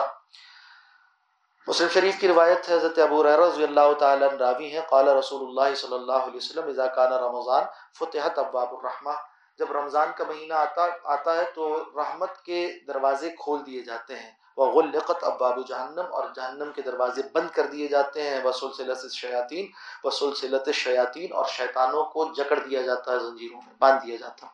مسلم 1.67 1.89
شریف 1.89 2.21
کی 2.21 2.29
روایت 2.29 2.69
ہے، 2.69 2.75
حضرت 2.75 2.99
ابو 2.99 3.23
رضی 3.23 3.65
اللہ 3.65 3.93
تعالیٰ 3.99 4.29
راوی 4.29 4.73
ہیں، 4.73 4.81
قال 4.89 5.09
رسول 5.09 5.41
اللہ 5.49 5.75
صلی 5.75 5.95
اللہ 5.95 6.29
علیہ 6.29 6.37
وسلم، 6.37 6.69
اذا 6.69 6.87
کان 6.87 7.13
رمضان 7.13 7.63
فتحت 7.99 8.39
ابواب 8.39 8.75
الرحمہ 8.75 9.11
جب 9.59 9.73
رمضان 9.73 10.09
کا 10.17 10.25
مہینہ 10.29 10.55
آتا 10.55 10.87
آتا 11.05 11.37
ہے 11.37 11.45
تو 11.55 11.85
رحمت 11.97 12.43
کے 12.43 12.73
دروازے 12.89 13.31
کھول 13.31 13.67
دیے 13.67 13.83
جاتے 13.83 14.17
ہیں۔ 14.17 14.31
وغلقت 14.59 15.25
اباب 15.25 15.59
جہنم 15.69 16.07
اور 16.11 16.25
جہنم 16.35 16.71
کے 16.75 16.83
دروازے 16.83 17.23
بند 17.33 17.49
کر 17.55 17.67
دیے 17.67 17.89
جاتے 17.89 18.23
ہیں۔ 18.23 18.41
وسلسلت 18.45 19.13
شیاطین 19.13 19.67
وسلسلت 20.05 20.69
شیاطین 20.75 21.33
اور 21.33 21.45
شیطانوں 21.49 22.05
کو 22.05 22.25
جکڑ 22.37 22.59
دیا 22.59 22.83
جاتا 22.83 23.13
ہے 23.13 23.19
زنجیروں 23.19 23.61
میں، 23.67 23.75
باندھ 23.79 24.07
دیا 24.07 24.17
جاتا 24.17 24.47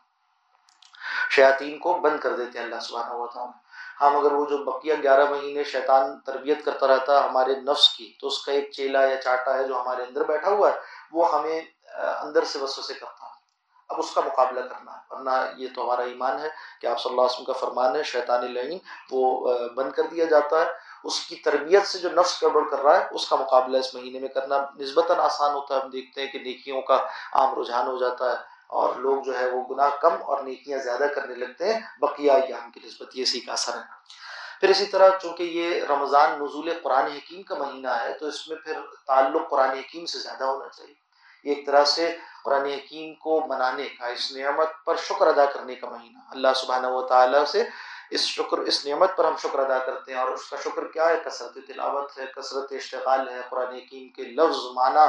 شیاطین 1.30 1.78
کو 1.78 1.94
بند 1.94 2.18
کر 2.20 2.36
دیتے 2.36 2.58
ہیں 2.58 2.64
اللہ 2.64 2.80
سبحانہ 2.80 3.14
و 3.14 3.26
تعالیٰ۔ 3.26 3.52
ہم 4.00 4.16
اگر 4.16 4.32
وہ 4.32 4.44
جو 4.46 4.58
بقیہ 4.58 4.94
گیارہ 5.02 5.30
مہینے 5.30 5.64
شیطان 5.64 6.18
تربیت 6.20 6.64
کرتا 6.64 6.86
رہتا 6.86 7.12
ہے 7.14 7.28
ہمارے 7.28 7.54
نفس 7.56 7.88
کی، 7.88 8.12
تو 8.20 8.26
اس 8.26 8.44
کا 8.44 8.52
ایک 8.52 8.70
چیلا 8.72 9.04
یا 9.04 9.16
چاٹا 9.22 9.54
ہے 9.54 9.64
جو 9.64 9.80
ہمارے 9.80 10.02
اندر 10.02 10.24
بیٹھا 10.24 10.50
ہوا 10.50 10.68
ہے، 10.68 10.74
وہ 11.12 11.34
ہمیں 11.34 11.60
اندر 11.94 12.44
سے 12.44 12.58
وسوسے 12.58 12.94
کرتا 12.94 13.26
ہے۔ 13.26 13.43
اب 13.88 13.98
اس 13.98 14.10
کا 14.10 14.20
مقابلہ 14.20 14.60
کرنا 14.60 14.92
ہے۔ 14.92 14.98
ورنہ 15.10 15.30
یہ 15.56 15.68
تو 15.74 15.84
ہمارا 15.84 16.02
ایمان 16.02 16.38
ہے 16.38 16.48
کہ 16.80 16.86
آپ 16.86 17.00
صلی 17.00 17.10
اللہ 17.10 17.22
علیہ 17.22 17.34
وسلم 17.34 17.44
کا 17.44 17.52
فرمان 17.52 17.96
ہے 17.96 18.02
شیطان 18.02 18.54
لعین 18.54 18.78
وہ 19.10 19.52
بند 19.68 19.92
کر 19.92 20.02
دیا 20.02 20.24
جاتا 20.24 20.60
ہے۔ 20.60 20.66
اس 21.04 21.20
کی 21.20 21.36
تربیت 21.36 21.86
سے 21.86 21.98
جو 21.98 22.08
نفس 22.10 22.42
گڑبڑ 22.42 22.68
کر 22.70 22.78
رہا 22.82 22.98
ہے، 22.98 23.06
اس 23.10 23.28
کا 23.28 23.36
مقابلہ 23.36 23.78
اس 23.78 23.94
مہینے 23.94 24.18
میں 24.18 24.28
کرنا 24.28 24.56
نسبتاً 24.78 25.18
آسان 25.20 25.54
ہوتا 25.54 25.76
ہے۔ 25.76 25.80
ہم 25.80 25.90
دیکھتے 25.90 26.20
ہیں 26.20 26.32
کہ 26.32 26.38
نیکیوں 26.38 26.82
کا 26.82 26.96
عام 27.32 27.60
رجحان 27.60 27.86
ہو 27.86 27.98
جاتا 27.98 28.30
ہے 28.30 28.36
اور 28.66 28.94
لوگ 28.94 29.22
جو 29.22 29.38
ہے 29.38 29.50
وہ 29.50 29.74
گناہ 29.74 29.90
کم 30.00 30.12
اور 30.22 30.42
نیکیاں 30.42 30.78
زیادہ 30.78 31.06
کرنے 31.14 31.34
لگتے 31.34 31.72
ہیں۔ 31.72 31.80
بقیہ 32.00 32.32
ایام 32.32 32.70
کی 32.70 32.80
نسبت 32.84 33.16
یہ 33.16 33.22
اسی 33.22 33.40
کا 33.40 33.52
اثر 33.52 33.72
ہے۔ 33.72 34.14
پھر 34.60 34.68
اسی 34.68 34.86
طرح 34.86 35.10
چونکہ 35.22 35.42
یہ 35.42 35.84
رمضان 35.84 36.30
نزول 36.30 36.70
قرآن 36.82 37.06
حکیم 37.06 37.42
کا 37.42 37.54
مہینہ 37.54 37.88
ہے، 37.88 38.18
تو 38.18 38.26
اس 38.26 38.48
میں 38.48 38.56
پھر 38.56 38.80
تعلق 39.06 39.50
قرآن 39.50 39.70
حکیم 39.70 40.06
سے 40.06 40.18
زیادہ 40.18 40.44
ہونا 40.44 40.68
چاہیے۔ 40.68 41.03
ایک 41.44 41.66
طرح 41.66 41.84
سے 41.84 42.16
قرآن 42.44 42.66
حکیم 42.66 43.14
کو 43.14 43.40
منانے 43.48 43.88
کا، 43.88 44.06
اس 44.06 44.32
نعمت 44.32 44.70
پر 44.84 44.96
شکر 44.96 45.26
ادا 45.26 45.44
کرنے 45.44 45.74
کا 45.74 45.88
مہینہ۔ 45.88 46.18
اللہ 46.30 46.52
سبحانہ 46.56 46.86
و 46.86 47.02
تعالیٰ 47.06 47.44
سے 47.44 47.64
اس 48.10 48.20
شکر، 48.20 48.58
اس 48.58 48.84
نعمت 48.86 49.16
پر 49.16 49.24
ہم 49.24 49.36
شکر 49.42 49.58
ادا 49.58 49.78
کرتے 49.78 50.12
ہیں 50.12 50.20
اور 50.20 50.28
اس 50.28 50.48
کا 50.50 50.56
شکر 50.64 50.86
کیا 50.86 51.08
ہے؟ 51.08 51.16
کثرت 51.24 51.54
تلاوت 51.66 52.18
ہے، 52.18 52.24
کثرت 52.36 52.72
اشتغال 52.72 53.28
ہے، 53.28 53.40
قرآن 53.50 53.74
حکیم 53.74 54.08
کے 54.08 54.24
لفظ، 54.24 54.58
معنی، 54.74 55.06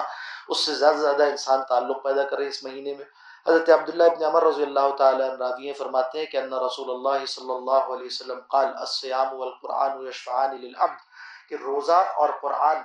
اس 0.48 0.66
سے 0.66 0.74
زیادہ 0.74 0.98
زیادہ 0.98 1.24
انسان 1.24 1.62
تعلق 1.70 2.04
پیدا 2.04 2.24
کرے 2.24 2.48
اس 2.48 2.64
مہینے 2.64 2.94
میں۔ 2.94 3.06
حضرت 3.48 3.70
عبداللہ 3.70 4.04
ابن 4.04 4.24
عمر 4.24 4.44
رضی 4.44 4.64
اللہ 4.64 4.96
تعالیٰ 4.98 5.30
راویہ 5.40 5.74
فرماتے 5.78 6.20
ہیں 6.20 6.26
کہ 6.26 6.38
ان 6.38 6.54
رسول 6.54 6.90
اللہ 6.90 7.26
صلی 7.26 7.54
اللہ 7.56 7.94
علیہ 7.96 8.06
وسلم 8.06 8.40
قال 8.48 8.68
السیام 8.78 9.36
والقرآن 9.40 10.08
یشفعان 10.08 10.56
للعبد، 10.62 11.00
کہ 11.50 11.56
روزہ 11.56 12.04
اور 12.16 12.30
قرآن 12.42 12.82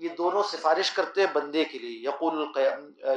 یہ 0.00 0.08
دونوں 0.18 0.42
سفارش 0.42 0.90
کرتے 0.90 1.20
ہیں 1.20 1.32
بندے 1.32 1.64
کے 1.64 1.78
لیے۔ 1.78 1.96
یقول 2.08 2.34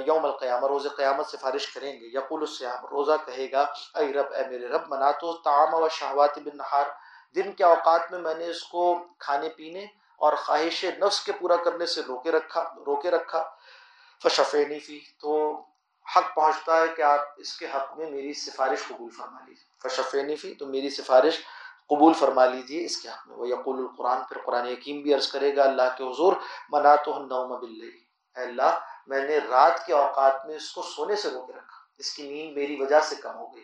یوم 0.08 0.26
القیامہ، 0.26 0.68
روز 0.68 0.88
قیامت 0.98 1.28
سفارش 1.28 1.68
کریں 1.74 1.94
گے۔ 2.00 2.06
یقول 2.14 2.42
السیام 2.42 2.86
روزہ 2.86 3.18
کہے 3.26 3.52
گا، 3.52 3.62
اے 4.00 4.12
رب، 4.14 4.34
اے 4.36 4.44
میرے 4.50 4.68
رب 4.68 4.84
منا 4.90 5.12
تو 5.22 5.34
تعام 5.46 5.74
و 5.74 5.88
شہوات 5.90 6.38
بن 6.38 6.58
نہار 6.58 6.88
دن 7.36 7.52
کے 7.52 7.64
اوقات 7.64 8.12
میں 8.12 8.20
میں 8.20 8.36
نے 8.36 8.46
اس 8.46 8.64
کو 8.72 8.84
کھانے 9.20 9.50
پینے 9.50 9.86
اور 10.24 10.34
خواہش 10.36 10.86
نفس 11.00 11.20
کے 11.26 11.32
پورا 11.32 11.56
کرنے 11.64 11.86
سے 11.86 12.02
روکے 12.08 12.32
رکھا 12.32 12.64
روکے 12.86 13.12
رکھا۔ 13.12 13.44
فشفینی 14.24 14.80
فی، 14.80 15.00
تو 15.22 15.32
حق 16.16 16.36
پہنچتا 16.36 16.80
ہے 16.82 16.88
کہ 16.96 17.02
آپ 17.02 17.22
اس 17.38 17.58
کے 17.58 17.66
حق 17.76 17.98
میں 17.98 18.10
میری 18.12 18.34
سفارش 18.34 18.88
قبول 18.88 19.10
فرما 19.18 19.40
لیجیے 19.48 19.66
فشفینی 19.82 20.36
فی، 20.36 20.54
تو 20.56 20.66
میری 20.66 20.90
سفارش 20.90 21.40
قبول 21.90 22.14
فرما 22.14 22.46
لیجیے 22.46 22.86
اس 22.86 22.98
کے 23.02 23.10
حق 23.10 23.28
میں۔ 23.28 23.38
وہ 23.38 23.48
یقول 23.48 23.78
القرآن، 23.80 24.20
پھر 24.30 24.38
قرآن 24.46 24.66
حکیم 24.68 25.02
بھی 25.02 25.14
عرض 25.14 25.28
کرے 25.28 25.56
گا، 25.56 25.64
اللہ 25.64 25.90
کے 25.98 26.04
حضور 26.04 26.34
منا 26.70 26.96
تو 26.96 27.14
اے 27.14 28.44
اللہ، 28.44 28.80
میں 29.08 29.24
نے 29.28 29.38
رات 29.50 29.86
کے 29.86 29.94
اوقات 29.94 30.46
میں 30.46 30.56
اس 30.56 30.70
کو 30.72 30.82
سونے 30.82 31.16
سے 31.16 31.30
روکے 31.30 31.54
رکھا، 31.54 31.78
اس 31.98 32.10
کی 32.14 32.24
نیند 32.30 32.58
میری 32.58 32.76
وجہ 32.82 33.00
سے 33.00 33.16
کم 33.16 33.36
ہو 33.36 33.54
گئی۔ 33.56 33.64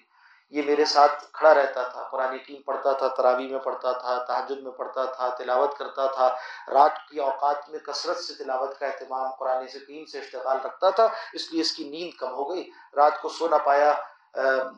یہ 0.52 0.62
میرے 0.66 0.86
ساتھ 0.86 1.24
کھڑا 1.34 1.54
رہتا 1.54 1.84
تھا، 1.84 2.04
قرآن 2.12 2.34
حکیم 2.34 2.62
پڑھتا 2.62 2.92
تھا 2.92 3.08
تراوی 3.08 3.48
میں 3.48 3.60
پڑھتا 3.60 3.92
تھا 3.94 4.18
تحجد 4.28 4.60
میں 4.64 4.72
پڑھتا 4.72 5.06
تھا، 5.06 5.30
تلاوت 5.30 5.78
کرتا 5.78 6.06
تھا۔ 6.08 6.28
رات 6.74 6.98
کی 7.10 7.20
اوقات 7.20 7.70
میں 7.70 7.80
کثرت 7.80 8.18
سے 8.18 8.34
تلاوت 8.34 8.80
کا 8.80 8.86
اہتمام 8.86 9.30
قرآن 9.40 9.64
حکیم 9.76 10.06
سے 10.06 10.20
اشتغال 10.20 10.58
رکھتا 10.66 10.90
تھا، 10.90 11.08
اس 11.34 11.52
لیے 11.52 11.62
اس 11.62 11.72
کی 11.72 11.90
نیند 11.90 12.18
کم 12.20 12.32
ہو 12.34 12.50
گئی۔ 12.52 12.70
رات 12.96 13.22
کو 13.22 13.30
سو 13.30 13.48
نہ 13.48 13.56
پایا 13.66 13.94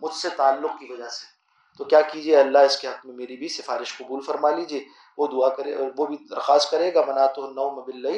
مجھ 0.01 0.13
سے 0.13 0.29
تعلق 0.29 0.79
کی 0.79 0.91
وجہ 0.93 1.07
سے۔ 1.07 1.30
تو 1.79 1.83
کیا 1.83 2.01
کیجیے 2.01 2.37
اللہ 2.37 2.59
اس 2.59 2.77
کے 2.77 2.87
حق 2.87 3.05
میں 3.05 3.15
میری 3.15 3.37
بھی 3.37 3.47
سفارش 3.49 3.97
قبول 3.97 4.21
فرما 4.21 4.49
لیجیے 4.51 4.83
وہ 5.17 5.27
دعا 5.27 5.49
کرے، 5.55 5.75
وہ 5.97 6.05
بھی 6.05 6.17
درخواست 6.29 6.71
کرے 6.71 6.93
گا 6.93 7.01
منا 7.07 7.25
تو 7.27 7.49
نو 7.51 7.69
مبل 7.71 8.05
و 8.05 8.11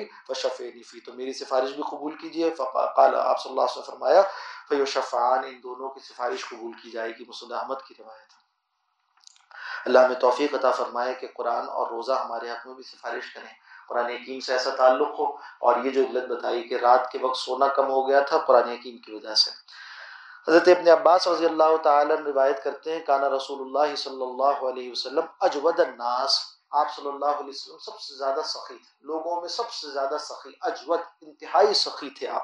نفی 0.61 0.99
تو 0.99 1.13
میری 1.13 1.33
سفارش 1.33 1.71
بھی 1.71 1.83
قبول 1.89 2.15
کیجیے۔ 2.17 2.49
قال 2.49 3.15
آپ 3.15 3.41
صلی 3.41 3.49
اللہ 3.49 3.61
علیہ 3.61 3.77
وسلم 3.77 3.83
فرمایا 3.85 4.21
فیو 4.69 4.85
شفعان 4.85 5.43
ان 5.47 5.59
دونوں 5.63 5.89
کی 5.89 5.99
سفارش 5.99 6.49
قبول 6.49 6.71
کی 6.81 6.91
جائے 6.91 7.11
گی 7.19 7.23
مسد 7.27 7.51
احمد 7.51 7.81
کی 7.87 7.93
روایت 7.99 8.41
اللہ 9.85 10.07
میں 10.07 10.15
توفیق 10.15 10.53
عطا 10.55 10.71
فرمائے 10.71 11.13
کہ 11.13 11.27
قرآن 11.35 11.69
اور 11.69 11.87
روزہ 11.91 12.11
ہمارے 12.13 12.49
حق 12.51 12.67
میں 12.67 12.75
بھی 12.75 12.83
سفارش 12.83 13.33
کریں۔ 13.33 13.53
قرآن 13.87 14.05
حکیم 14.05 14.39
سے 14.39 14.53
ایسا 14.53 14.69
تعلق 14.75 15.19
ہو، 15.19 15.25
اور 15.59 15.83
یہ 15.83 15.91
جو 15.91 16.03
علت 16.03 16.29
بتائی 16.29 16.63
کہ 16.63 16.75
رات 16.81 17.11
کے 17.11 17.17
وقت 17.21 17.37
سونا 17.37 17.67
کم 17.67 17.89
ہو 17.89 18.07
گیا 18.07 18.19
تھا، 18.19 18.37
قرآن 18.37 18.69
حکیم 18.69 18.97
کی 18.97 19.11
وجہ 19.11 19.35
سے۔ 19.35 19.51
حضرت 20.47 20.67
ابن 20.67 20.87
عباس 20.87 21.27
رضی 21.27 21.45
اللہ 21.45 21.77
تعالی 21.83 22.13
روایت 22.25 22.63
کرتے 22.63 22.91
ہیں، 22.91 22.99
کانا 23.05 23.29
رسول 23.29 23.61
اللہ 23.61 23.95
صلی 23.95 24.21
اللہ 24.21 24.69
علیہ 24.69 24.91
وسلم 24.91 25.25
اجود 25.41 25.79
الناس۔ 25.79 26.39
آپ 26.71 26.87
صلی 26.95 27.07
اللہ 27.07 27.25
علیہ 27.25 27.49
وسلم 27.49 27.77
سب 27.77 27.99
سے 27.99 28.15
زیادہ 28.17 28.41
سخی 28.45 28.75
تھے۔ 28.75 28.97
لوگوں 29.01 29.41
میں 29.41 29.49
سب 29.49 29.71
سے 29.71 29.91
زیادہ 29.91 30.15
سخی، 30.19 30.49
اجود، 30.61 30.99
انتہائی 31.21 31.73
سخی 31.73 32.09
تھے 32.09 32.27
آپ۔ 32.27 32.43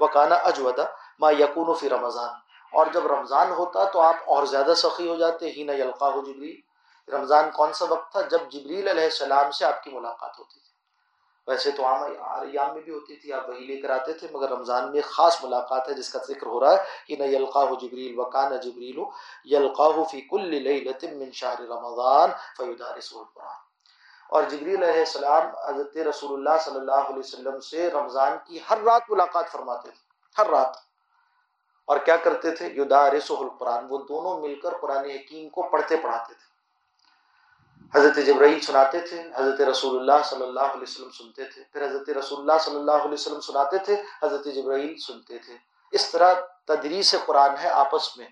وہ 0.00 0.06
کانا 0.06 0.34
اجودا 0.34 0.82
ما 1.18 1.30
یقون 1.30 1.74
فی 1.74 1.88
رمضان۔ 1.88 2.30
اور 2.72 2.86
جب 2.92 3.06
رمضان 3.06 3.50
ہوتا 3.50 3.84
تو 3.84 4.00
آپ 4.00 4.16
اور 4.26 4.44
زیادہ 4.44 4.72
سخی 4.76 5.08
ہو 5.08 5.16
جاتے۔ 5.16 5.50
ہی 5.50 5.62
نہ 5.62 5.72
یلقاہ 5.72 6.10
جبریل۔ 6.10 6.60
رمضان 7.14 7.50
کون 7.50 7.72
سا 7.72 7.84
وقت 7.88 8.12
تھا؟ 8.12 8.20
جب 8.20 8.38
جبریل 8.50 8.88
علیہ 8.88 9.04
السلام 9.04 9.50
سے 9.50 9.64
آپ 9.64 9.84
کی 9.84 9.90
ملاقات 9.90 10.38
ہوتی 10.38 10.60
تھی۔ 10.60 10.67
ویسے 11.48 11.70
تو 11.70 11.86
عام 11.86 12.02
ایام 12.02 12.74
میں 12.74 12.82
بھی 12.82 12.92
ہوتی 12.92 13.16
تھی، 13.16 13.32
آپ 13.32 13.48
وہی 13.48 13.64
لے 13.64 13.76
کر 13.76 13.90
آتے 13.90 14.12
تھے، 14.12 14.28
مگر 14.32 14.50
رمضان 14.50 14.92
میں 14.92 15.00
خاص 15.04 15.44
ملاقات 15.44 15.88
ہے 15.88 15.94
جس 15.94 16.12
کا 16.12 16.18
ذکر 16.28 16.46
ہو 16.46 16.60
رہا 16.60 16.72
ہے 16.72 16.84
کہ 17.06 17.16
نہ 17.16 17.22
یلقاہ 17.22 17.74
جبریل 17.80 18.18
وکان 18.18 18.56
جبریل 18.56 18.98
یلقاہ 19.44 20.02
فی 20.10 20.20
کل 20.20 20.48
لیلت 20.48 21.04
من 21.04 21.32
شہر 21.32 21.60
رمضان 21.60 22.30
فیدارس 22.56 23.12
القرآن۔ 23.16 23.56
اور 24.30 24.42
جبریل 24.42 24.82
علیہ 24.82 24.98
السلام 24.98 25.46
حضرت 25.46 25.96
رسول 25.96 26.32
اللہ 26.34 26.62
صلی 26.62 26.78
اللہ 26.78 27.08
علیہ 27.08 27.18
وسلم 27.18 27.60
سے 27.60 27.90
رمضان 27.90 28.32
کی 28.46 28.58
ہر 28.70 28.78
رات 28.78 29.02
ملاقات 29.08 29.52
فرماتے 29.52 29.90
تھے، 29.90 30.06
ہر 30.38 30.46
رات۔ 30.46 30.76
اور 31.86 31.98
کیا 31.98 32.16
کرتے 32.16 32.50
تھے؟ 32.50 32.66
یدارس 32.66 33.30
القرآن، 33.30 33.86
وہ 33.88 33.98
دونوں 33.98 34.40
مل 34.40 34.60
کر 34.60 34.70
قرآن 34.80 35.04
حکیم 35.04 35.48
کو 35.48 35.62
پڑھتے 35.62 35.96
پڑھاتے 35.96 36.34
تھے۔ 36.34 36.57
حضرت 37.94 38.26
جبرائیل 38.26 38.60
سناتے 38.60 39.00
تھے، 39.00 39.22
حضرت 39.34 39.60
رسول 39.60 40.00
اللہ 40.00 40.22
صلی 40.24 40.42
اللہ 40.42 40.60
علیہ 40.60 40.82
وسلم 40.82 41.10
سنتے 41.10 41.44
تھے، 41.44 41.62
پھر 41.72 41.86
حضرت 41.86 42.10
رسول 42.10 42.40
اللہ 42.40 42.52
صلی 42.60 42.76
اللہ 42.76 42.92
علیہ 42.92 43.12
وسلم 43.12 43.40
سناتے 43.40 43.78
تھے، 43.78 44.02
حضرت 44.22 44.44
جبرائیل 44.44 44.98
سنتے 44.98 45.38
تھے۔ 45.38 45.54
اس 45.92 46.10
طرح 46.10 46.34
تدریس 46.66 47.14
قرآن 47.26 47.50
ہے 47.62 47.68
آپس 47.68 48.16
میں۔ 48.16 48.26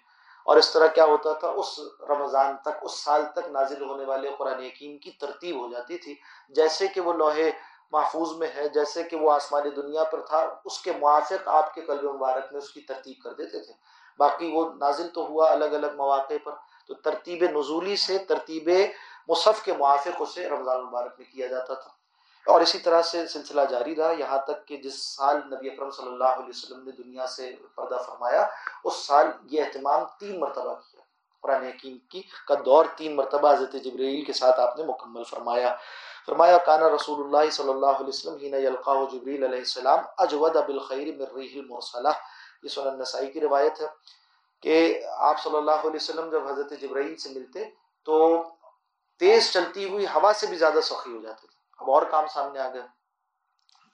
اور 0.44 0.56
اس 0.56 0.72
طرح 0.72 0.86
کیا 0.86 1.04
ہوتا 1.04 1.32
تھا؟ 1.32 1.48
اس 1.48 1.80
رمضان 2.08 2.56
تک، 2.62 2.78
اس 2.82 3.04
سال 3.04 3.24
تک 3.32 3.48
نازل 3.50 3.82
ہونے 3.82 4.04
والے 4.04 4.30
قرآن 4.38 4.58
حکیم 4.58 4.98
کی 4.98 5.10
ترتیب 5.10 5.60
ہو 5.60 5.72
جاتی 5.72 5.98
تھی۔ 5.98 6.14
جیسے 6.48 6.86
کہ 6.86 7.00
وہ 7.00 7.12
لوہے 7.12 7.50
محفوظ 7.92 8.32
میں 8.36 8.48
ہے، 8.56 8.68
جیسے 8.68 9.02
کہ 9.02 9.16
وہ 9.16 9.32
آسمانی 9.32 9.70
دنیا 9.70 10.04
پر 10.04 10.20
تھا، 10.20 10.54
اس 10.64 10.78
کے 10.78 10.92
موافق 10.92 11.48
آپ 11.48 11.74
کے 11.74 11.80
قلب 11.80 12.04
مبارک 12.04 12.52
میں 12.52 12.60
اس 12.60 12.70
کی 12.70 12.80
ترتیب 12.80 13.22
کر 13.24 13.32
دیتے 13.32 13.60
تھے۔ 13.60 13.72
باقی 14.18 14.50
وہ 14.52 14.74
نازل 14.74 15.08
تو 15.08 15.26
ہوا 15.26 15.52
الگ 15.52 15.64
الگ 15.64 15.86
مواقع 15.96 16.34
پر۔ 16.44 16.52
تو 16.86 16.94
ترتیب 16.94 17.42
نزولی 17.42 17.96
سے 17.96 18.18
ترتیب 18.18 18.70
مصحف 19.28 19.62
کے 19.62 19.72
موافق 19.72 20.16
اسے 20.18 20.48
رمضان 20.48 20.76
المبارک 20.76 21.14
میں 21.18 21.32
کیا 21.32 21.46
جاتا 21.46 21.74
تھا۔ 21.74 21.90
اور 22.46 22.60
اسی 22.60 22.78
طرح 22.78 23.02
سے 23.02 23.26
سلسلہ 23.26 23.60
جاری 23.70 23.96
رہا۔ 23.96 24.10
یہاں 24.10 24.38
تک 24.38 24.68
کہ 24.68 24.76
جس 24.76 25.16
سال 25.16 25.36
نبی 25.36 25.70
اکرم 25.70 25.90
صلی 25.90 26.08
اللہ 26.08 26.24
علیہ 26.24 26.48
وسلم 26.48 26.84
نے 26.84 26.90
دنیا 26.90 27.26
سے 27.26 27.54
پردہ 27.74 28.02
فرمایا، 28.06 28.46
اس 28.84 28.96
سال 28.96 29.26
یہ 29.50 29.62
اہتمام 29.62 30.04
تین 30.20 30.40
مرتبہ 30.40 30.74
کیا۔ 30.74 31.00
قرآن 31.42 31.64
حکیم 31.64 31.98
کی 31.98 32.22
کا 32.48 32.54
دور 32.64 32.84
تین 32.96 33.16
مرتبہ 33.16 33.52
حضرت 33.52 33.72
جبریل 33.72 34.24
کے 34.24 34.32
ساتھ 34.32 34.60
آپ 34.60 34.78
نے 34.78 34.84
مکمل 34.84 35.24
فرمایا۔ 35.24 35.76
فرمایا 36.26 36.58
کانا 36.58 36.88
رسول 36.88 37.26
اللہ 37.26 37.50
صلی 37.50 37.68
اللہ 37.68 37.86
علیہ 37.86 38.08
وسلم 38.08 38.36
ہین 38.36 38.54
یلقاہ 38.54 39.04
جبریل 39.12 39.44
علیہ 39.44 39.58
السلام 39.58 39.98
اجود 40.18 40.56
بالخیر 40.56 41.16
من 41.16 41.36
ریح 41.36 41.60
المرسلہ 41.60 42.08
یہ 42.62 42.68
سنن 42.68 42.98
نسائی 42.98 43.32
کی 43.32 43.40
روایت 43.40 43.80
ہے 43.80 43.86
کہ 44.62 45.02
آپ 45.16 45.40
صلی 45.42 45.56
اللہ 45.56 45.70
علیہ 45.70 45.96
وسلم 45.96 46.30
جب 46.30 46.48
حضرت 46.48 46.72
جبرائیل 46.80 47.16
سے 47.16 47.30
ملتے 47.30 47.64
تو 48.04 48.42
تیز 49.18 49.52
چلتی 49.52 49.88
ہوئی 49.90 50.07
ہوا 50.07 50.33
سے 50.37 50.46
بھی 50.46 50.57
زیادہ 50.57 50.81
سخی 50.83 51.16
ہو 51.16 51.22
جاتے 51.22 51.46
تھے 51.46 51.57
اب 51.79 51.90
اور 51.90 52.02
کام 52.02 52.26
سامنے 52.26 52.59
آ 52.59 52.68
گئے۔ 52.68 52.83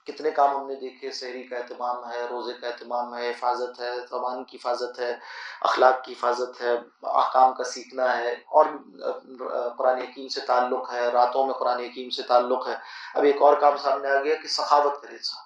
کتنے 0.05 0.31
کام 0.31 0.55
ہم 0.55 0.67
نے 0.67 0.75
دیکھے 0.75 1.11
شہری 1.11 1.43
کا 1.43 1.57
اہتمام 1.57 2.11
ہے، 2.11 2.25
روزے 2.29 2.53
کا 2.53 2.67
اہتمام 2.67 3.17
ہے، 3.17 3.29
حفاظت 3.29 3.79
ہے، 3.79 3.91
زبان 4.09 4.43
کی 4.43 4.57
حفاظت 4.57 4.99
ہے، 4.99 5.15
اخلاق 5.61 6.03
کی 6.03 6.13
حفاظت 6.13 6.61
ہے، 6.61 6.71
احکام 7.03 7.53
کا 7.53 7.63
سیکھنا 7.63 8.17
ہے، 8.17 8.31
اور 8.31 8.65
قرآن 9.77 9.97
حکیم 9.97 10.27
سے 10.27 10.41
تعلق 10.41 10.93
ہے، 10.93 11.07
راتوں 11.07 11.45
میں 11.45 11.53
قرآن 11.53 11.79
حکیم 11.79 12.09
سے 12.09 12.23
تعلق 12.23 12.67
ہے۔ 12.67 12.75
اب 13.13 13.23
ایک 13.23 13.41
اور 13.41 13.57
کام 13.57 13.77
سامنے 13.77 14.09
آ 14.09 14.21
گیا 14.21 14.35
کہ 14.35 14.47
سخاوت 14.47 15.01
کرے 15.01 15.11
انسان۔ 15.11 15.43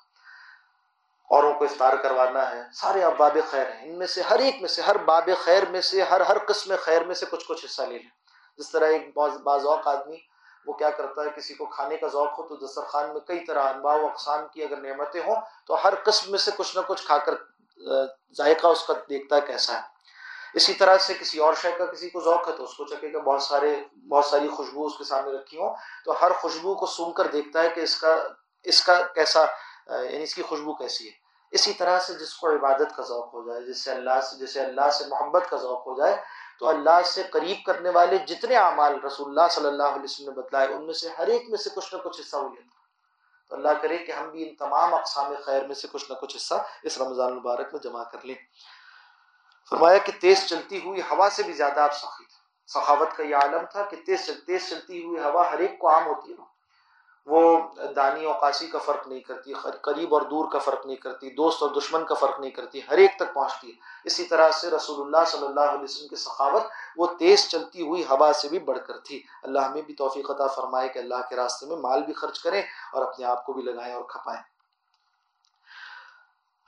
اوروں 1.29 1.53
کو 1.53 1.63
افطار 1.63 1.93
کروانا 1.93 2.51
ہے۔ 2.51 2.63
سارے 2.73 3.03
اب 3.03 3.13
باب 3.17 3.37
خیر 3.49 3.71
ہیں۔ 3.71 3.89
ان 3.89 3.97
میں 3.97 4.07
سے 4.07 4.21
ہر 4.21 4.39
ایک 4.39 4.55
میں 4.61 4.69
سے، 4.69 4.81
ہر 4.81 4.97
باب 4.97 5.29
خیر 5.43 5.63
میں 5.69 5.81
سے، 5.81 6.01
ہر 6.01 6.21
ہر 6.21 6.37
قسم 6.47 6.73
خیر 6.79 7.03
میں 7.03 7.15
سے 7.15 7.25
کچھ 7.29 7.45
کچھ 7.47 7.65
حصہ 7.65 7.81
لے 7.81 7.97
لیں۔ 7.97 8.26
جس 8.57 8.69
طرح 8.71 8.87
ایک 8.87 9.17
بعض 9.43 9.65
اوق 9.65 9.87
آدمی 9.87 10.17
وہ 10.65 10.73
کیا 10.73 10.89
کرتا 10.89 11.21
ہے، 11.21 11.29
کسی 11.35 11.53
کو 11.53 11.65
کھانے 11.65 11.97
کا 11.97 12.07
ذوق 12.07 12.39
ہو 12.39 12.47
تو 12.47 12.55
دسترخوان 12.65 13.09
میں 13.09 13.19
کئی 13.27 13.39
طرح 13.39 13.63
انواع 13.63 13.95
و 13.95 14.05
اقسام 14.05 14.47
کی 14.53 14.63
اگر 14.63 14.77
نعمتیں 14.77 15.21
ہوں 15.27 15.35
تو 15.67 15.77
ہر 15.83 15.93
قسم 16.03 16.31
میں 16.31 16.39
سے 16.39 16.51
کچھ 16.55 16.75
نہ 16.77 16.81
کچھ 16.87 17.05
کھا 17.05 17.17
کر 17.17 17.35
ذائقہ 18.37 18.67
اس 18.67 18.83
کا 18.87 18.93
دیکھتا 19.09 19.35
ہے 19.35 19.41
کیسا 19.47 19.73
ہے۔ 19.73 19.81
اسی 20.53 20.73
طرح 20.73 20.97
سے 20.97 21.13
کسی 21.13 21.39
اور 21.39 21.53
شے 21.53 21.71
کا 21.77 21.85
کسی 21.85 22.09
کو 22.09 22.19
ذوق 22.19 22.47
ہے 22.47 22.53
تو 22.57 22.63
اس 22.63 22.73
کو 22.73 22.85
چکے 22.85 23.11
گا 23.13 23.19
بہت 23.19 23.41
سارے، 23.41 23.75
بہت 24.09 24.25
ساری 24.25 24.47
خوشبو 24.47 24.85
اس 24.85 24.97
کے 24.97 25.03
سامنے 25.03 25.37
رکھی 25.37 25.57
ہوں۔ 25.57 25.75
تو 26.05 26.13
ہر 26.21 26.31
خوشبو 26.31 26.75
کو 26.75 26.85
سون 26.85 27.13
کر 27.13 27.27
دیکھتا 27.27 27.63
ہے 27.63 27.69
کہ 27.69 27.79
اس 27.79 27.95
کا 28.01 28.15
اس 28.65 28.81
کا 28.83 29.01
کیسا 29.15 29.45
یعنی 29.89 30.23
اس 30.23 30.35
کی 30.35 30.41
خوشبو 30.41 30.73
کیسی 30.73 31.05
ہے۔ 31.05 31.25
اسی 31.51 31.73
طرح 31.73 31.99
سے 31.99 32.13
جس 32.13 32.33
کو 32.33 32.47
عبادت 32.47 32.95
کا 32.95 33.03
ذوق 33.03 33.33
ہو 33.33 33.47
جائے، 33.47 33.61
جس 33.61 33.83
سے 33.83 33.91
اللہ 33.91 34.19
سے 34.21 34.35
جسے 34.35 34.59
اللہ 34.61 34.89
سے 34.93 35.05
محبت 35.07 35.49
کا 35.49 35.57
ذوق 35.57 35.87
ہو 35.87 35.95
جائے 35.97 36.15
تو 36.59 36.67
اللہ 36.69 37.01
سے 37.05 37.23
قریب 37.23 37.57
کرنے 37.65 37.89
والے 37.89 38.17
جتنے 38.17 38.55
اعمال 38.55 38.99
رسول 39.05 39.27
اللہ 39.27 39.47
صلی 39.51 39.67
اللہ 39.67 39.83
علیہ 39.83 40.03
وسلم 40.03 40.29
نے 40.29 40.41
بتلائے، 40.41 40.67
ان 40.67 40.85
میں 40.85 40.93
سے 40.93 41.09
ہر 41.09 41.27
ایک 41.27 41.49
میں 41.49 41.57
سے 41.57 41.69
کچھ 41.75 41.95
نہ 41.95 42.01
کچھ 42.01 42.19
حصہ 42.19 42.35
ہو 42.35 42.47
لیتا 42.47 42.75
تو 43.49 43.55
اللہ 43.55 43.81
کرے 43.81 43.97
کہ 43.97 44.11
ہم 44.11 44.29
بھی 44.29 44.49
ان 44.49 44.55
تمام 44.55 44.93
اقسام 44.93 45.33
خیر 45.45 45.65
میں 45.65 45.75
سے 45.75 45.87
کچھ 45.91 46.11
نہ 46.11 46.15
کچھ 46.21 46.35
حصہ 46.37 46.53
اس 46.83 46.97
رمضان 46.97 47.27
المبارک 47.27 47.73
میں 47.73 47.81
جمع 47.83 48.03
کر 48.03 48.25
لیں۔ 48.25 48.35
فرمایا 49.69 49.97
کہ 49.97 50.11
تیز 50.21 50.45
چلتی 50.45 50.77
ہوئی 50.85 51.01
ہوا 51.01 51.29
سے 51.31 51.43
بھی 51.43 51.53
زیادہ 51.53 51.79
آپ 51.79 51.93
سخی 51.93 52.25
تھے 52.25 52.37
سخاوت 52.67 53.17
کا 53.17 53.23
یہ 53.23 53.35
عالم 53.35 53.65
تھا 53.71 53.83
کہ 53.83 53.97
تیز 54.05 54.31
تیز 54.45 54.69
چلتی 54.69 55.03
ہوئی 55.03 55.23
ہوا 55.23 55.51
ہر 55.51 55.59
ایک 55.59 55.79
کو 55.79 55.89
عام 55.89 56.07
ہوتی 56.07 56.31
ہے۔ 56.31 56.56
وہ 57.27 57.59
دانی 57.95 58.25
و 58.25 58.31
قاسی 58.31 58.67
کا 58.67 58.79
فرق 58.79 59.07
نہیں 59.07 59.19
کرتی 59.19 59.53
قریب 59.81 60.13
اور 60.13 60.21
دور 60.21 60.51
کا 60.51 60.59
فرق 60.59 60.85
نہیں 60.85 60.95
کرتی، 60.95 61.29
دوست 61.29 61.63
اور 61.63 61.69
دشمن 61.69 62.05
کا 62.05 62.15
فرق 62.15 62.39
نہیں 62.39 62.51
کرتی، 62.51 62.79
ہر 62.79 62.97
ایک 62.97 63.11
تک 63.15 63.33
پہنچتی 63.33 63.67
ہے۔ 63.67 63.73
اسی 64.03 64.25
طرح 64.25 64.51
سے 64.51 64.69
رسول 64.69 65.01
اللہ 65.01 65.25
صلی 65.27 65.45
اللہ 65.45 65.59
علیہ 65.59 65.83
وسلم 65.83 66.07
کی 66.07 66.15
سخاوت 66.15 66.63
وہ 66.97 67.07
تیز 67.19 67.47
چلتی 67.49 67.87
ہوئی 67.87 68.03
ہوا 68.03 68.31
سے 68.33 68.49
بھی 68.49 68.59
بڑھ 68.59 68.79
کر 68.87 68.97
تھی۔ 68.97 69.23
اللہ 69.43 69.59
ہمیں 69.59 69.81
بھی 69.81 69.93
توفیق 69.93 70.31
عطا 70.31 70.47
فرمائے 70.47 70.89
کہ 70.89 70.99
اللہ 70.99 71.27
کے 71.29 71.35
راستے 71.35 71.65
میں 71.65 71.77
مال 71.77 72.03
بھی 72.03 72.13
خرچ 72.13 72.39
کریں 72.39 72.61
اور 72.93 73.05
اپنے 73.05 73.25
آپ 73.25 73.45
کو 73.45 73.53
بھی 73.53 73.63
لگائیں 73.63 73.93
اور 73.93 74.03
کھپائیں۔ 74.03 74.41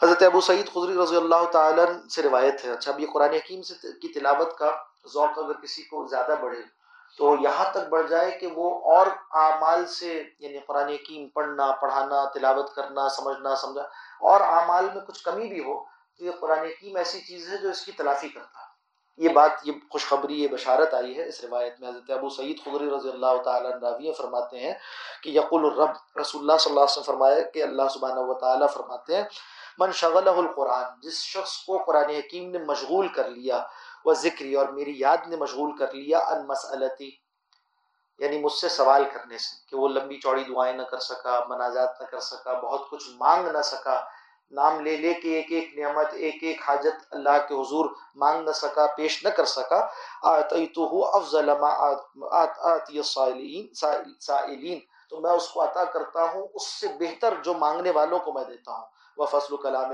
حضرت 0.01 0.23
ابو 0.23 0.41
سعید 0.41 0.67
خضری 0.73 0.97
رضی 1.03 1.15
اللہ 1.15 1.45
تعالیٰ 1.51 1.85
سے 2.07 2.21
روایت 2.21 2.65
ہے۔ 2.65 2.71
اچھا 2.71 2.91
اب 2.91 2.99
یہ 2.99 3.07
قرآن 3.13 3.33
حکیم 3.33 3.61
سے 3.61 3.73
کی 4.01 4.19
تلاوت 4.19 4.57
کا 4.57 4.71
ذوق 5.13 5.39
اگر 5.39 5.53
کسی 5.53 5.83
کو 5.83 6.07
زیادہ 6.07 6.35
بڑھے 6.41 6.78
تو 7.17 7.35
یہاں 7.41 7.71
تک 7.71 7.89
بڑھ 7.89 8.09
جائے 8.09 8.31
کہ 8.31 8.47
وہ 8.47 8.95
اور 8.95 9.07
اعمال 9.33 9.85
سے 9.85 10.23
یعنی 10.39 10.59
قرآن 10.59 10.89
حکیم 10.89 11.27
پڑھنا، 11.27 11.71
پڑھانا، 11.71 12.25
تلاوت 12.25 12.75
کرنا، 12.75 13.09
سمجھنا، 13.09 13.55
سمجھا، 13.55 13.81
اور 14.21 14.41
اعمال 14.41 14.85
میں 14.85 15.01
کچھ 15.07 15.23
کمی 15.23 15.47
بھی 15.47 15.59
ہو، 15.59 15.83
تو 16.17 16.25
یہ 16.25 16.31
قرآن 16.39 16.59
حکیم 16.59 16.95
ایسی 16.95 17.21
چیز 17.21 17.49
ہے 17.49 17.57
جو 17.57 17.69
اس 17.69 17.85
کی 17.85 17.91
تلافی 17.91 18.29
کرتا 18.29 18.59
ہے۔ 18.59 18.69
یہ 19.17 19.29
بات، 19.29 19.51
یہ 19.63 19.71
خوشخبری، 19.91 20.43
یہ 20.43 20.47
بشارت 20.47 20.93
آئی 20.93 21.17
ہے 21.17 21.27
اس 21.27 21.43
روایت 21.43 21.79
میں۔ 21.79 21.89
حضرت 21.89 22.09
ابو 22.09 22.29
سعید 22.29 22.57
خضری 22.65 22.89
رضی 22.89 23.09
اللہ 23.09 23.41
تعالیٰ 23.43 23.71
راویہ 23.81 24.11
فرماتے 24.13 24.59
ہیں 24.59 24.73
کہ 25.23 25.29
یقول 25.29 25.65
الرب، 25.65 26.19
رسول 26.19 26.41
اللہ 26.41 26.57
صلی 26.59 26.71
اللہ 26.71 26.81
علیہ 26.81 26.91
وسلم 26.91 27.03
فرمایا 27.03 27.41
کہ 27.41 27.63
اللہ 27.63 27.87
سبحانہ 27.93 28.19
و 28.19 28.33
تعالیٰ 28.33 28.67
فرماتے 28.73 29.15
ہیں، 29.15 29.23
من 29.77 29.91
شغلہ 29.91 30.29
القرآن، 30.29 30.99
جس 31.01 31.13
شخص 31.13 31.57
کو 31.57 31.77
قرآن 31.77 32.09
حکیم 32.09 32.49
نے 32.51 32.57
مشغول 32.57 33.07
کر 33.07 33.29
لیا 33.29 33.63
وہ 34.05 34.13
ذکری، 34.15 34.53
اور 34.55 34.67
میری 34.77 34.93
یاد 34.97 35.27
نے 35.27 35.35
مشغول 35.35 35.75
کر 35.77 35.93
لیا 35.93 36.19
ان 36.27 36.45
مسئلتی 36.47 37.09
یعنی 38.19 38.39
مجھ 38.41 38.53
سے 38.53 38.69
سوال 38.69 39.03
کرنے 39.13 39.37
سے، 39.37 39.55
کہ 39.69 39.75
وہ 39.77 39.87
لمبی 39.87 40.19
چوڑی 40.21 40.43
دعائیں 40.43 40.73
نہ 40.73 40.83
کر 40.91 40.99
سکا، 41.01 41.39
مناجات 41.49 42.01
نہ 42.01 42.05
کر 42.07 42.19
سکا، 42.21 42.53
بہت 42.59 42.89
کچھ 42.89 43.09
مانگ 43.17 43.47
نہ 43.51 43.61
سکا، 43.63 43.99
نام 44.53 44.79
لے 44.85 44.95
لے 44.97 45.13
کے 45.13 45.35
ایک 45.35 45.51
ایک 45.51 45.77
نعمت، 45.77 46.13
ایک 46.13 46.43
ایک 46.43 46.61
حاجت 46.67 47.13
اللہ 47.15 47.37
کے 47.47 47.53
حضور 47.55 47.85
مانگ 48.15 48.47
نہ 48.47 48.51
سکا، 48.55 48.85
پیش 48.95 49.23
نہ 49.23 49.29
کر 49.37 49.45
سکا 49.45 49.79
آتیتو 50.29 51.05
افضل 51.05 51.49
ما 51.59 51.69
آتی 51.73 52.97
السائلین 52.97 53.73
سائلین۔ 53.73 54.79
تو 55.09 55.19
میں 55.21 55.31
اس 55.31 55.47
کو 55.49 55.63
عطا 55.63 55.83
کرتا 55.93 56.23
ہوں، 56.31 56.47
اس 56.53 56.67
سے 56.69 56.87
بہتر 56.99 57.33
جو 57.43 57.53
مانگنے 57.55 57.91
والوں 57.91 58.19
کو 58.19 58.33
میں 58.33 58.43
دیتا 58.45 58.71
ہوں۔ 58.71 58.85
وہ 59.17 59.25
فصل 59.25 59.55
کلام 59.61 59.91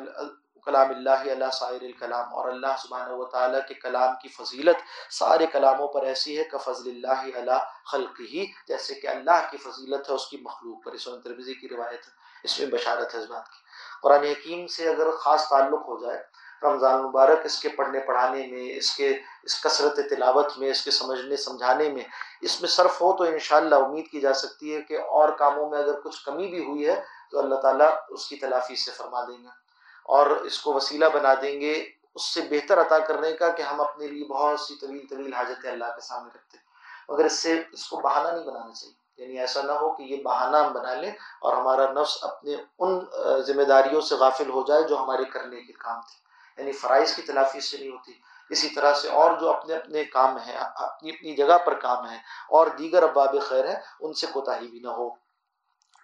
کلام 0.66 0.90
اللہ 0.90 1.30
اللہ 1.32 1.52
سائر 1.54 1.82
الکلام، 1.82 2.34
اور 2.36 2.50
اللہ 2.50 2.76
سبحانہ 2.82 3.14
و 3.14 3.26
تعالیٰ 3.26 3.60
کے 3.68 3.74
کلام 3.74 4.16
کی 4.22 4.30
فضیلت 4.30 4.78
سارے 5.14 5.46
کلاموں 5.52 5.88
پر 5.88 6.06
ایسی 6.06 6.38
ہے 6.38 6.44
کہ 6.52 6.58
فضل 6.66 6.90
اللہ 6.90 7.38
علیہ 7.38 7.60
خلق 7.92 8.22
ہی 8.22 8.46
جیسے 8.68 9.00
کہ 9.00 9.08
اللہ 9.08 9.48
کی 9.52 9.58
فضیلت 9.64 10.10
ہے، 10.10 10.16
اس 10.16 10.28
کی 10.30 10.38
مخلوق 10.44 10.86
پر 10.86 10.92
اس 10.92 11.04
تربیزی 11.24 11.54
کی 11.54 11.70
روایت 11.70 12.08
ہے، 12.08 12.14
اس 12.44 12.60
میں 12.60 12.68
بشارت 12.70 13.16
ہے 13.16 13.20
اس 13.20 13.30
بات 13.30 13.52
کی۔ 13.52 13.64
قرآن 14.02 14.24
حکیم 14.24 14.66
سے 14.68 14.90
اگر 14.90 15.12
خاص 15.20 15.48
تعلق 15.50 15.88
ہو 15.88 16.00
جائے، 16.00 16.22
رمضان 16.64 17.02
مبارک 17.04 17.46
اس 17.46 17.58
کے 17.62 17.70
پڑھنے 17.70 18.00
پڑھانے 18.00 18.46
میں، 18.48 18.68
اس 18.78 18.90
کے، 18.96 19.10
اس 19.44 19.62
کثرت 19.64 20.00
تلاوت 20.10 20.58
میں، 20.58 20.70
اس 20.70 20.84
کے 20.84 20.92
سمجھنے 20.92 21.38
سمجھانے 21.38 21.90
میں، 21.90 22.04
اس 22.42 22.60
میں 22.62 22.70
صرف 22.70 23.02
ہو 23.02 23.12
تو 23.18 23.24
انشاءاللہ 23.24 23.76
امید 23.86 24.10
کی 24.12 24.20
جا 24.22 24.34
سکتی 24.34 24.76
ہے 24.76 24.82
کہ 24.82 25.02
اور 25.18 25.30
کاموں 25.40 25.70
میں 25.70 25.80
اگر 25.80 26.00
کچھ 26.02 26.24
کمی 26.26 26.48
بھی 26.48 26.66
ہوئی 26.66 26.88
ہے 26.88 26.96
تو 27.32 27.40
اللہ 27.40 27.62
تعالیٰ 27.62 27.90
اس 28.10 28.28
کی 28.30 28.36
تلافی 28.36 28.76
سے 28.76 28.92
فرما 28.92 29.24
دیں 29.24 29.38
گے 29.38 29.64
اور 30.06 30.28
اس 30.28 30.60
کو 30.60 30.74
وسیلہ 30.74 31.06
بنا 31.14 31.34
دیں 31.42 31.62
گے 31.62 31.86
اس 32.16 32.34
سے 32.34 32.42
بہتر 32.50 32.82
عطا 32.82 33.00
کرنے 33.00 33.34
کا 33.34 33.50
کہ 33.50 33.62
ہم 33.62 33.82
اپنے 33.82 34.08
لیے 34.08 34.26
بہت 34.26 34.60
سی 34.60 34.76
طویل 34.76 35.08
طویل 35.10 35.34
حاجتیں 35.34 35.72
اللہ 35.72 35.86
کے 35.86 36.02
سامنے 36.02 36.30
رکھتے 36.36 36.58
ہیں۔ 36.58 36.66
مگر 37.10 37.26
اس 37.26 37.34
سے 37.34 37.64
اس 37.72 37.90
کو 37.90 37.98
بہانہ 37.98 38.28
نہیں 38.28 38.48
بنانا 38.48 38.74
چاہیے۔ 38.74 39.06
یعنی 39.18 39.40
ایسا 39.40 39.62
نہ 39.62 39.72
ہو 39.72 39.92
کہ 39.92 40.04
یہ 40.04 40.24
بہانہ 40.24 40.58
ہم 40.58 40.74
بنا 40.74 40.94
لیں 40.94 41.12
اور 41.42 41.58
ہمارا 41.58 41.92
نفس 41.92 42.18
اپنے 42.22 42.56
ان 42.80 43.00
ذمہ 43.48 43.64
داریوں 43.64 44.02
سے 44.02 44.16
غافل 44.16 44.50
ہو 44.50 44.64
جائے 44.68 44.84
جو 44.84 44.98
ہمارے 44.98 45.26
کرنے 45.26 45.62
کے 45.62 45.74
کام 45.74 46.02
تھے۔ 46.02 46.26
یعنی 46.58 46.72
فرائض 46.72 47.16
کی 47.16 47.22
تلافی 47.22 47.60
سے 47.60 47.78
نہیں 47.78 47.92
ہوتی۔ 47.92 48.12
اسی 48.50 48.70
طرح 48.70 48.94
سے 48.94 49.10
اور 49.10 49.38
جو 49.38 49.50
اپنے 49.50 49.76
اپنے 49.76 50.04
کام 50.04 50.38
ہیں، 50.38 50.58
اپنی 50.58 51.10
اپنی 51.10 51.36
جگہ 51.36 51.58
پر 51.58 51.74
کام 51.74 52.06
ہیں 52.06 52.20
اور 52.50 52.68
دیگر 52.68 53.04
اباب 53.04 53.36
خیر 53.42 53.68
ہیں، 53.68 53.80
ان 54.00 54.14
سے 54.14 54.28
کوتاہی 54.34 54.68
بھی 54.68 54.80
نہ 54.80 54.88
ہو۔ 54.88 55.10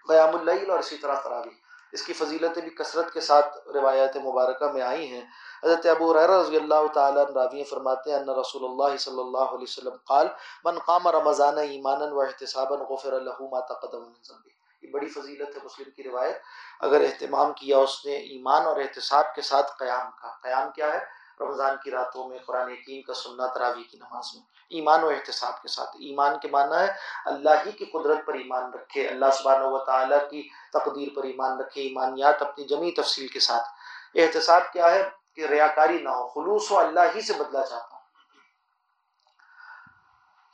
قیام 0.07 0.35
اللیل 0.35 0.71
اور 0.71 0.79
اسی 0.79 0.97
طرح 0.97 1.15
تراویح۔ 1.15 1.70
اس 1.91 2.04
کی 2.04 2.13
فضیلتیں 2.13 2.62
بھی 2.62 2.69
کثرت 2.69 3.13
کے 3.13 3.21
ساتھ 3.21 3.67
روایت 3.67 4.17
مبارکہ 4.17 4.71
میں 4.71 4.82
آئی 4.82 5.08
ہیں۔ 5.08 5.25
حضرت 5.63 5.86
ابو 5.86 6.13
رضی 6.13 6.56
اللہ 6.56 6.88
تعالیٰ 6.93 7.25
راوی 7.25 7.63
فرماتے 7.63 8.12
ہیں، 8.12 8.17
ان 8.17 8.30
رسول 8.30 8.63
اللہ 8.63 8.97
صلی 8.97 9.19
اللہ 9.19 9.38
علیہ 9.38 9.65
وسلم 9.67 9.95
قال، 10.08 10.27
من 10.63 10.80
قام 10.80 11.08
رمضان 11.08 11.58
ایمانا 11.58 12.06
و 12.06 12.21
احتسابا 12.21 12.75
غفر 12.75 13.19
له 13.19 13.47
ما 13.51 13.60
تقدم 13.60 13.99
من 13.99 14.13
ذنبه. 14.27 14.62
یہ 14.82 14.89
بڑی 14.91 15.08
فضیلت 15.08 15.58
ہے 15.58 15.62
مسلم 15.63 15.91
کی 15.91 16.04
روایت۔ 16.04 16.38
اگر 16.80 17.01
اہتمام 17.01 17.54
کیا 17.54 17.77
اس 17.77 18.06
نے 18.06 18.15
ایمان 18.15 18.65
اور 18.65 18.77
احتساب 18.77 19.36
کے 19.36 19.41
ساتھ 19.41 19.71
قیام 19.80 20.12
کا، 20.21 20.27
قیام 20.43 20.71
کیا 20.71 20.93
ہے؟ 20.93 21.20
رمضان 21.41 21.75
کی 21.84 21.91
راتوں 21.91 22.30
میں 22.30 22.38
قرآن 22.45 22.69
حکیم 22.69 23.01
کا 23.01 23.13
سننا 23.13 23.47
تراوی 23.47 23.84
کی 23.84 23.97
نماز 23.97 24.25
میں 24.34 24.43
ایمان 24.69 25.04
و 25.04 25.08
احتساب 25.08 25.62
کے 25.62 25.67
ساتھ۔ 25.67 25.89
ایمان 25.89 26.39
کے 26.39 26.47
معنی 26.47 26.75
ہے 26.75 26.91
اللہ 27.25 27.49
ہی 27.65 27.71
کی 27.71 27.86
قدرت 27.86 28.17
پر 28.25 28.34
ایمان 28.34 28.73
رکھے، 28.73 29.08
اللہ 29.08 29.25
سبحانہ 29.34 29.63
و 29.63 29.77
تعالیٰ 29.77 30.30
کی 30.30 30.49
تقدیر 30.73 31.08
پر 31.15 31.23
ایمان 31.23 31.60
رکھے، 31.60 31.82
ایمانیات 31.82 32.41
اپنی 32.41 32.65
جمی 32.65 32.91
تفصیل 32.91 33.27
کے 33.27 33.39
ساتھ۔ 33.39 33.67
احتساب 34.15 34.62
کیا 34.73 34.91
ہے 34.91 35.10
کہ 35.36 35.45
ریاکاری 35.45 36.01
نہ 36.01 36.10
ہو، 36.10 36.27
خلوص 36.27 36.71
و 36.71 36.80
اللہ 36.80 36.99
ہی 37.15 37.21
سے 37.21 37.34
بدلا 37.34 37.65
چاہتا 37.65 37.88
ہوں۔ 37.91 38.01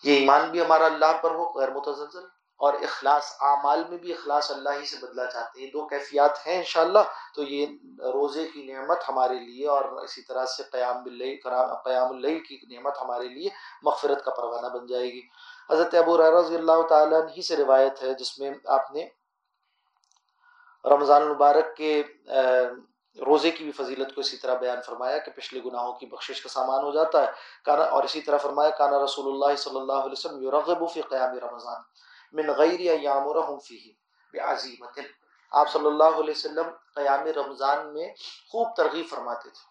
یہ 0.04 0.20
ایمان 0.20 0.52
بھی 0.52 0.62
ہمارا 0.62 0.86
اللہ 0.86 1.18
پر 1.22 1.32
ہو، 1.32 1.60
غیر 1.60 1.70
متزلزل۔ 1.70 2.37
اور 2.60 2.74
اخلاص 2.74 3.32
اعمال 3.42 3.84
میں 3.90 3.98
بھی 3.98 4.14
اخلاص 4.14 4.52
اللہ 4.52 4.70
ہی 4.80 4.86
سے 4.86 4.98
بدلا 5.06 5.26
چاہتے 5.26 5.62
ہیں۔ 5.62 5.72
دو 5.72 5.86
کیفیات 5.88 6.48
ہیں 6.48 6.58
انشاءاللہ، 6.58 7.00
تو 7.36 7.44
یہ 7.44 7.66
روزے 8.14 8.48
کی 8.48 8.74
نعمت 8.74 8.98
ہمارے 9.10 9.40
لیے 9.40 9.68
اور 9.68 9.86
اسی 10.04 10.22
طرح 10.22 10.46
سے 10.46 10.64
قیام 10.72 11.04
قیام 11.84 12.10
اللہ 12.10 12.40
کی 12.50 12.60
نعمت 12.76 13.02
ہمارے 13.02 13.28
لیے 13.28 13.50
مغفرت 13.84 14.26
کا 14.26 14.32
پروانہ 14.32 14.68
بن 14.68 14.86
جائے 14.86 15.08
گی۔ 15.14 15.22
حضرت 15.70 15.94
ابو 15.94 16.18
رضی 16.18 16.56
اللہ 16.56 16.82
تعالیٰ 16.90 17.22
ہی 17.38 17.42
سے 17.42 17.58
روایت 17.58 18.04
ہے، 18.04 18.14
جس 18.14 18.40
میں 18.40 18.52
آپ 18.66 18.92
نے 18.92 19.08
رمضان 20.86 21.22
المبارک 21.22 21.76
کے 21.76 22.04
روزے 23.26 23.52
کی 23.52 23.64
بھی 23.64 23.72
فضیلت 23.72 24.16
کو 24.16 24.22
اسی 24.22 24.38
طرح 24.38 24.56
بیان 24.56 24.82
فرمایا 24.82 25.18
کہ 25.18 25.32
پچھلے 25.32 25.62
گناہوں 25.66 25.94
کی 25.94 26.06
بخشش 26.06 26.42
کا 26.42 26.50
سامان 26.50 26.84
ہو 26.84 26.92
جاتا 26.92 27.22
ہے۔ 27.22 27.32
کانا، 27.66 27.84
اور 27.84 28.04
اسی 28.04 28.22
طرح 28.22 28.38
فرمایا، 28.38 28.70
کانا 28.70 29.04
رسول 29.04 29.26
اللہ 29.28 29.56
صلی 29.56 29.80
اللہ 29.80 30.00
علیہ 30.06 30.12
وسلم 30.12 30.44
یرغب 30.44 30.90
فی 30.94 31.02
قیام 31.02 31.38
رمضان۔ 31.38 31.82
من 32.34 32.52
غیر 32.52 32.80
یامرہم 32.80 33.60
فیہ 33.60 33.92
بعظیمت 34.34 35.00
آپ 35.52 35.72
صلی 35.72 35.86
اللہ 35.86 36.04
علیہ 36.04 36.34
وسلم 36.38 36.70
قیام 36.96 37.26
رمضان 37.36 37.94
میں 37.94 38.08
خوب 38.52 38.68
ترغیب 38.78 39.06
فرماتے 39.10 39.50
تھے، 39.50 39.66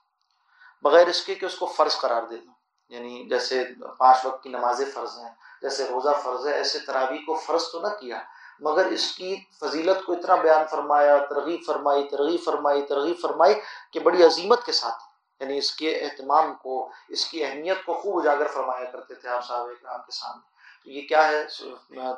بغیر 0.83 1.07
اس 1.07 1.25
کے 1.27 1.35
کہ 1.35 1.47
اس 1.47 1.55
کو 1.55 1.66
فرض 1.66 1.97
قرار 1.97 2.23
دے 2.23 2.37
دوں 2.37 2.55
یعنی 2.88 3.29
جیسے 3.29 3.64
پانچ 3.99 4.27
وقت 4.27 4.42
کی 4.42 4.49
نمازیں 4.49 4.87
فرض 4.95 5.19
ہیں، 5.19 5.31
جیسے 5.62 5.85
روزہ 5.85 6.11
فرض 6.23 6.47
ہے، 6.47 6.55
ایسے 6.55 6.79
تراویح 6.79 7.19
کو 7.27 7.35
فرض 7.35 7.71
تو 7.73 7.81
نہ 7.81 7.95
کیا، 8.01 8.23
مگر 8.61 8.87
اس 8.87 9.12
کی 9.12 9.37
فضیلت 9.61 10.05
کو 10.07 10.12
اتنا 10.12 10.35
بیان 10.35 10.66
فرمایا، 10.71 11.19
ترغیب 11.19 11.61
فرمائی 11.66 12.05
ترغیب 12.05 12.40
فرمائی 12.45 12.83
ترغیب 12.83 13.16
فرمائی 13.23 13.55
کہ 13.92 14.01
بڑی 14.01 14.25
عظیمت 14.25 14.66
کے 14.66 14.73
ساتھ۔ 14.73 15.03
یعنی 15.40 15.59
اس 15.59 15.73
کے 15.73 16.01
اہتمام 16.01 16.55
کو، 16.55 16.90
اس 17.09 17.27
کی 17.27 17.45
اہمیت 17.45 17.85
کو 17.85 17.95
خوب 17.95 18.19
اجاگر 18.19 18.47
فرمایا 18.47 18.85
کرتے 18.85 19.14
تھے 19.14 19.29
آپ 19.29 19.47
صاحب 19.47 19.66
اکرام 19.66 20.01
کے 20.01 20.12
سامنے۔ 20.12 20.56
یہ 20.87 21.07
کیا 21.09 21.29
ہے؟ 21.29 21.44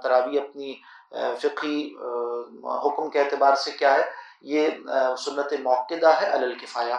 تراوی 0.03 0.39
اپنی 0.39 0.75
فقی 1.43 1.95
حکم 2.85 3.11
کے 3.11 3.21
اعتبار 3.21 3.55
سے 3.65 3.71
کیا 3.71 3.95
ہے؟ 3.95 4.03
یہ 4.55 4.69
سنت 5.19 5.53
موقع 5.63 6.07
ہے 6.21 6.27
الکفایہ۔ 6.27 6.95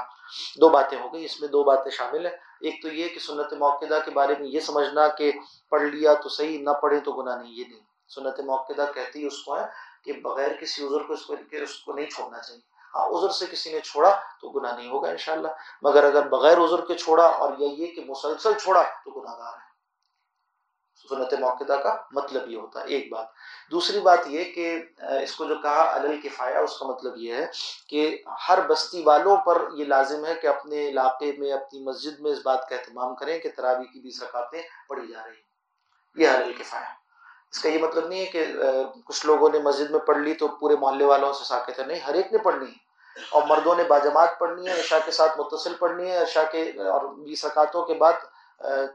دو 0.61 0.69
باتیں 0.69 0.99
ہو 1.01 1.13
گئی، 1.13 1.25
اس 1.25 1.39
میں 1.41 1.49
دو 1.49 1.63
باتیں 1.63 1.91
شامل 1.91 2.25
ہیں۔ 2.25 2.35
ایک 2.61 2.81
تو 2.81 2.87
یہ 2.87 3.07
کہ 3.07 3.19
سنت 3.19 3.53
موقع 3.53 3.85
کے 4.05 4.11
بارے 4.11 4.33
میں 4.39 4.47
یہ 4.47 4.59
سمجھنا 4.59 5.07
کہ 5.07 5.31
پڑھ 5.69 5.83
لیا 5.83 6.13
تو 6.13 6.29
صحیح، 6.29 6.59
نہ 6.63 6.69
پڑھے 6.81 6.99
تو 6.99 7.11
گناہ 7.11 7.41
نہیں، 7.41 7.53
یہ 7.53 7.63
نہیں۔ 7.69 7.79
سنت 8.15 8.39
موقع 8.39 8.73
کہتی 8.93 9.25
اس 9.27 9.37
کو 9.43 9.57
ہے 9.57 9.65
کہ 10.03 10.13
بغیر 10.23 10.51
کسی 10.61 10.85
عذر 10.87 11.03
کو 11.07 11.13
اس 11.13 11.25
کو 11.25 11.35
اس 11.51 11.75
کو 11.85 11.93
نہیں 11.93 12.09
چھوڑنا 12.09 12.39
چاہیے۔ 12.39 12.61
ہاں 12.95 13.05
عذر 13.07 13.29
سے 13.29 13.45
کسی 13.51 13.71
نے 13.73 13.79
چھوڑا 13.79 14.09
تو 14.41 14.49
گناہ 14.49 14.75
نہیں 14.77 14.89
ہوگا 14.91 15.09
انشاءاللہ۔ 15.09 15.47
مگر 15.81 16.03
اگر 16.03 16.27
بغیر 16.27 16.57
عذر 16.57 16.81
کے 16.85 16.95
چھوڑا 16.95 17.25
اور 17.25 17.57
یہ 17.59 17.67
یہ 17.79 17.87
کہ 17.95 18.03
مسلسل 18.07 18.53
چھوڑا 18.61 18.83
تو 19.03 19.11
گناہ 19.19 19.37
گار 19.39 19.53
ہے۔ 19.53 19.67
سنت 21.07 21.33
موقع 21.33 21.63
کا 21.63 21.95
مطلب 22.11 22.49
یہ 22.49 22.57
ہوتا 22.57 22.81
ہے، 22.81 22.85
ایک 22.85 23.11
بات۔ 23.11 23.25
دوسری 23.71 23.99
بات 23.99 24.19
یہ 24.27 24.43
کہ 24.43 24.83
اس 24.97 25.35
کو 25.35 25.45
جو 25.45 25.55
کہا 25.55 25.95
علل 25.95 26.21
کفایہ 26.21 26.57
اس 26.57 26.79
کا 26.79 26.85
مطلب 26.85 27.17
یہ 27.17 27.33
ہے 27.33 27.47
کہ 27.89 28.23
ہر 28.49 28.59
بستی 28.67 29.01
والوں 29.03 29.37
پر 29.37 29.61
یہ 29.73 29.85
لازم 29.85 30.25
ہے 30.25 30.35
کہ 30.35 30.47
اپنے 30.47 30.89
علاقے 30.89 31.31
میں، 31.37 31.51
اپنی 31.51 31.79
مسجد 31.79 32.19
میں 32.19 32.31
اس 32.31 32.39
بات 32.45 32.69
کا 32.69 32.75
اہتمام 32.75 33.15
کریں 33.15 33.39
کہ 33.39 33.49
تراوی 33.57 33.85
کی 33.85 33.99
بیس 33.99 34.23
رکعتیں 34.23 34.61
پڑھی 34.89 35.07
جا 35.07 35.19
رہی 35.25 35.35
ہیں۔ 35.35 35.49
یہ 36.15 36.27
علل 36.27 36.53
کفایہ 36.53 36.93
اس 37.51 37.59
کا 37.59 37.69
یہ 37.69 37.83
مطلب 37.83 38.07
نہیں 38.07 38.19
ہے 38.19 38.25
کہ 38.25 38.45
کچھ 39.05 39.25
لوگوں 39.25 39.49
نے 39.53 39.59
مسجد 39.59 39.91
میں 39.91 39.99
پڑھ 39.99 40.17
لی 40.17 40.33
تو 40.33 40.47
پورے 40.47 40.75
محلے 40.75 41.05
والوں 41.05 41.33
سے 41.33 41.43
ساکت 41.43 41.79
ہے۔ 41.79 41.85
نہیں، 41.85 41.99
ہر 41.99 42.13
ایک 42.13 42.31
نے 42.31 42.37
پڑھنی 42.37 42.65
ہے۔ 42.65 42.89
اور 43.31 43.43
مردوں 43.47 43.75
نے 43.75 43.83
باجماعت 43.83 44.39
پڑھنی 44.39 44.67
ہے، 44.67 44.79
عشاء 44.79 44.97
کے 45.05 45.11
ساتھ 45.11 45.39
متصل 45.39 45.73
پڑھنی 45.79 46.11
ہے، 46.11 46.17
عشاء 46.17 46.51
کے، 46.51 46.61
اور 46.69 47.01
بیس 47.15 47.45
رکعتوں 47.45 47.85
کے 47.85 47.93
بعد 47.93 48.13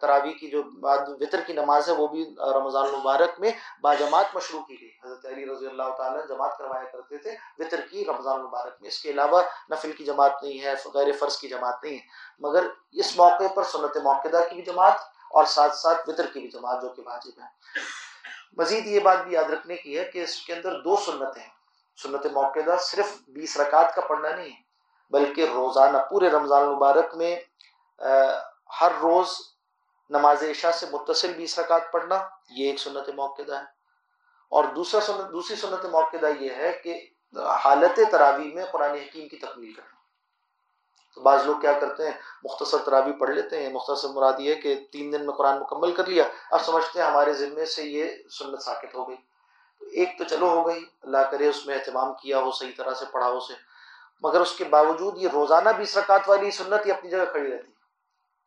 تراوی 0.01 0.33
کی 0.33 0.49
جو 0.51 0.63
بعد 0.63 0.99
وطر 1.21 1.41
کی 1.41 1.53
نماز 1.53 1.89
ہے، 1.89 1.95
وہ 1.95 2.07
بھی 2.09 2.25
رمضان 2.55 2.85
المبارک 2.85 3.41
میں 3.41 3.51
باجماعت 3.83 4.35
مشروع 4.35 4.61
کی 4.61 4.81
گئی۔ 4.81 4.91
حضرت 5.05 5.25
علی 5.27 5.47
رضی 5.47 5.67
اللہ 5.67 5.91
تعالیٰ 5.99 6.27
جماعت 6.29 6.59
کروایا 6.59 6.85
کرتے 6.85 7.19
تھے 7.19 7.37
وطر 7.59 7.81
کی 7.91 8.05
رمضان 8.05 8.39
المبارک 8.39 8.75
میں۔ 8.81 8.89
اس 8.89 8.99
کے 9.03 9.11
علاوہ 9.11 9.43
نفل 9.71 9.93
کی 9.93 10.05
جماعت 10.05 10.43
نہیں 10.43 10.61
ہے، 10.65 10.75
غیر 10.95 11.13
فرض 11.19 11.37
کی 11.37 11.49
جماعت 11.49 11.85
نہیں 11.85 11.95
ہے، 11.95 12.07
مگر 12.39 12.67
اس 12.93 13.17
موقع 13.17 13.47
پر 13.55 13.63
سنت 13.63 13.97
موقع 13.97 14.29
کی 14.49 14.55
بھی 14.55 14.63
جماعت 14.63 15.01
اور 15.31 15.45
ساتھ 15.45 15.77
ساتھ 15.77 16.09
وطر 16.09 16.27
کی 16.27 16.41
بھی 16.41 16.49
جماعت 16.49 16.83
جو 16.83 16.89
کہ 16.89 17.03
واجب 17.07 17.41
ہے۔ 17.41 17.49
مزید 18.57 18.87
یہ 18.87 19.01
بات 19.01 19.25
بھی 19.25 19.33
یاد 19.33 19.51
رکھنے 19.51 19.77
کی 19.77 19.99
ہے 19.99 20.05
کہ 20.05 20.23
اس 20.23 20.37
کے 20.41 20.53
اندر 20.55 20.81
دو 20.81 20.97
سنتیں 20.97 21.43
ہیں۔ 21.43 21.51
سنت 21.99 22.27
موقع 22.27 22.61
صرف 22.81 23.17
بیس 23.29 23.57
رکعت 23.57 23.95
کا 23.95 24.01
پڑھنا 24.01 24.35
نہیں 24.35 24.51
ہے، 24.51 24.63
بلکہ 25.13 25.47
روزانہ 25.55 25.99
پورے 26.11 26.31
رمضان 26.31 26.63
المبارک 26.63 27.15
میں 27.15 27.35
ہر 28.81 28.93
روز 29.03 29.29
نماز 30.11 30.43
عشاء 30.43 30.71
سے 30.71 30.87
متصل 30.93 31.33
بیس 31.33 31.59
رکعت 31.59 31.93
پڑھنا، 31.93 32.29
یہ 32.51 32.71
ایک 32.71 32.79
سنت 32.79 33.09
موقع 33.09 33.43
ہے۔ 33.43 33.85
اور 34.51 34.65
دوسرا 34.65 35.01
سنت، 35.01 35.33
دوسری 35.33 35.57
سنت 35.57 35.85
موقع 35.85 36.17
یہ 36.41 36.55
ہے 36.55 36.81
کہ 36.85 37.09
حالت 37.41 38.01
تراوی 38.11 38.55
میں 38.55 38.65
قرآن 38.65 38.91
حکیم 38.91 39.29
کی 39.29 39.37
تکمیل 39.37 39.73
کرنا۔ 39.73 39.95
تو 41.15 41.21
بعض 41.21 41.47
لوگ 41.47 41.61
کیا 41.61 41.73
کرتے 41.73 42.05
ہیں، 42.05 42.19
مختصر 42.45 42.79
تراوی 42.79 43.13
پڑھ 43.13 43.31
لیتے 43.31 43.63
ہیں، 43.63 43.73
مختصر 43.73 44.09
مراد 44.09 44.33
یہ 44.39 44.55
ہے 44.55 44.61
کہ 44.61 44.87
تین 44.93 45.13
دن 45.13 45.27
میں 45.27 45.35
قرآن 45.35 45.61
مکمل 45.61 45.93
کر 45.93 46.07
لیا۔ 46.07 46.25
اب 46.51 46.65
سمجھتے 46.65 47.03
ہیں 47.03 47.11
ہمارے 47.11 47.33
ذمے 47.33 47.67
سے 47.67 47.83
یہ 47.83 48.11
سنت 48.31 48.63
ساکت 48.63 48.95
ہو 48.95 49.09
گئی۔ 49.09 49.17
ایک 49.81 50.19
تو 50.19 50.25
چلو 50.25 50.49
ہو 50.49 50.67
گئی، 50.67 50.85
اللہ 51.03 51.19
کرے 51.31 51.49
اس 51.49 51.67
میں 51.67 51.79
اہتمام 51.79 52.13
کیا 52.15 52.39
ہو، 52.39 52.51
صحیح 52.51 52.73
طرح 52.77 52.95
سے 52.95 53.05
پڑھا 53.13 53.29
ہو 53.29 53.41
سے 53.41 53.55
مگر 54.23 54.41
اس 54.41 54.53
کے 54.53 54.65
باوجود 54.65 55.19
یہ 55.19 55.29
روزانہ 55.33 55.69
بیس 55.69 55.99
رکعت 55.99 56.29
والی 56.29 56.51
سنت 56.51 56.87
ہی 56.87 56.93
اپنی 56.93 57.11
جگہ 57.11 57.25
کھڑی 57.33 57.53
رہتی۔ 57.53 57.74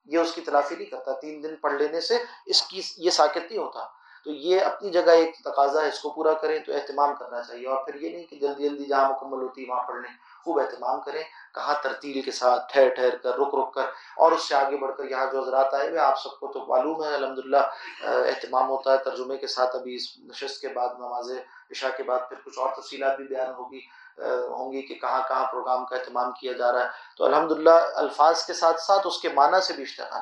یہ 0.07 0.17
اس 0.17 0.31
کی 0.31 0.41
تلافی 0.41 0.75
نہیں 0.75 0.85
کرتا، 0.85 1.11
تین 1.13 1.43
دن 1.43 1.55
پڑھ 1.55 1.73
لینے 1.73 2.01
سے 2.01 2.17
اس 2.45 2.61
کی 2.61 2.81
یہ 2.97 3.09
ساکت 3.09 3.37
نہیں 3.37 3.57
ہوتا۔ 3.57 3.79
تو 4.23 4.33
یہ 4.33 4.61
اپنی 4.61 4.89
جگہ 4.89 5.11
ایک 5.11 5.35
تقاضا 5.43 5.81
ہے، 5.81 5.87
اس 5.87 5.99
کو 5.99 6.09
پورا 6.09 6.33
کریں 6.33 6.59
تو 6.59 6.73
اہتمام 6.73 7.15
کرنا 7.15 7.41
چاہیے۔ 7.43 7.67
اور 7.67 7.85
پھر 7.85 7.95
یہ 7.95 8.09
نہیں 8.09 8.23
کہ 8.23 8.35
جلدی 8.35 8.69
جلدی 8.69 8.85
جہاں 8.85 9.09
مکمل 9.09 9.41
ہوتی 9.41 9.63
ہے 9.63 9.73
وہاں 9.73 9.87
پڑھ 9.87 10.01
لیں، 10.01 10.11
خوب 10.43 10.59
اہتمام 10.59 11.01
کریں۔ 11.01 11.23
کہاں 11.55 11.75
ترتیل 11.83 12.21
کے 12.21 12.31
ساتھ 12.31 12.73
ٹھہر 12.73 12.89
ٹھہر 12.89 13.15
کر، 13.15 13.29
رک 13.29 13.55
رک 13.55 13.73
کر۔ 13.73 13.83
اور 14.15 14.31
اس 14.31 14.49
سے 14.49 14.55
آگے 14.55 14.77
بڑھ 14.77 14.97
کر 14.97 15.03
یہاں 15.03 15.25
جو 15.31 15.41
حضرات 15.41 15.73
آئے 15.73 15.89
ہوئے، 15.89 15.99
آپ 15.99 16.21
سب 16.23 16.39
کو 16.39 16.47
تو 16.47 16.65
معلوم 16.65 17.03
ہے، 17.03 17.13
الحمدللہ 17.13 17.57
اہتمام 18.03 18.69
ہوتا 18.69 18.91
ہے۔ 18.91 18.97
ترجمے 18.97 19.37
کے 19.37 19.47
ساتھ 19.47 19.75
ابھی 19.75 19.95
اس 19.95 20.19
نشست 20.19 20.61
کے 20.61 20.67
بعد، 20.67 20.89
نماز 20.99 21.31
عشاء 21.71 21.89
کے 21.97 22.03
بعد 22.03 22.19
پھر 22.29 22.37
کچھ 22.45 22.59
اور 22.59 22.69
تفصیلات 22.81 23.17
بھی 23.17 23.25
بیان 23.25 23.53
ہوگی۔ 23.53 23.79
ہوں 24.25 24.71
گی 24.71 24.81
کہ 24.81 24.95
کہاں 24.95 25.21
کہاں 25.27 25.51
پروگرام 25.51 25.85
کا 25.85 25.95
اہتمام 25.95 26.31
کیا 26.31 26.53
جا 26.53 26.71
رہا 26.71 26.83
ہے۔ 26.83 26.89
تو 27.17 27.25
الحمدللہ 27.25 27.69
الفاظ 27.93 28.45
کے 28.45 28.53
ساتھ 28.53 28.81
ساتھ 28.81 29.07
اس 29.07 29.19
کے 29.19 29.29
معنی 29.29 29.61
سے 29.61 29.73
بھی 29.73 29.83
اشتغال۔ 29.83 30.21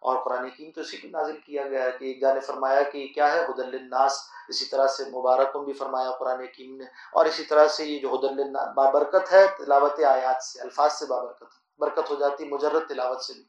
اور 0.00 0.24
قرآن 0.24 0.44
حکیم 0.44 0.70
تو 0.70 0.80
اسی 0.80 0.96
کو 0.96 1.08
نازل 1.10 1.40
کیا 1.40 1.68
گیا 1.68 1.84
ہے 1.84 1.90
کہ 1.90 2.04
ایک 2.04 2.20
جانے 2.20 2.40
فرمایا 2.40 2.82
کہ 2.82 3.06
کیا 3.14 3.32
ہے؟ 3.32 3.44
حد 3.44 3.58
الناس 3.58 4.22
اسی 4.48 4.64
طرح 4.64 4.86
سے 4.86 5.04
مبارک 5.04 5.56
بھی 5.56 5.72
فرمایا 5.72 6.10
قرآن 6.10 6.40
حکیم 6.40 6.76
نے۔ 6.76 6.84
اور 7.12 7.26
اسی 7.26 7.44
طرح 7.44 7.68
سے 7.68 7.84
یہ 7.84 7.98
جو 7.98 8.14
حد 8.14 8.24
الناس 8.24 8.68
بابرکت 8.74 9.32
ہے 9.32 9.46
تلاوت 9.58 10.04
آیات 10.04 10.42
سے، 10.42 10.60
الفاظ 10.60 10.92
سے 10.92 11.06
بابرکت 11.06 11.44
برکت 11.78 12.10
ہو 12.10 12.14
جاتی 12.14 12.48
مجرد 12.48 12.88
تلاوت 12.88 13.20
سے 13.20 13.32
بھی۔ 13.32 13.44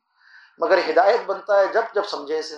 مگر 0.58 0.80
ہدایت 0.90 1.22
بنتا 1.26 1.60
ہے 1.60 1.68
جب 1.68 1.82
جب 1.94 2.06
سمجھے 2.06 2.42
سے۔ 2.42 2.56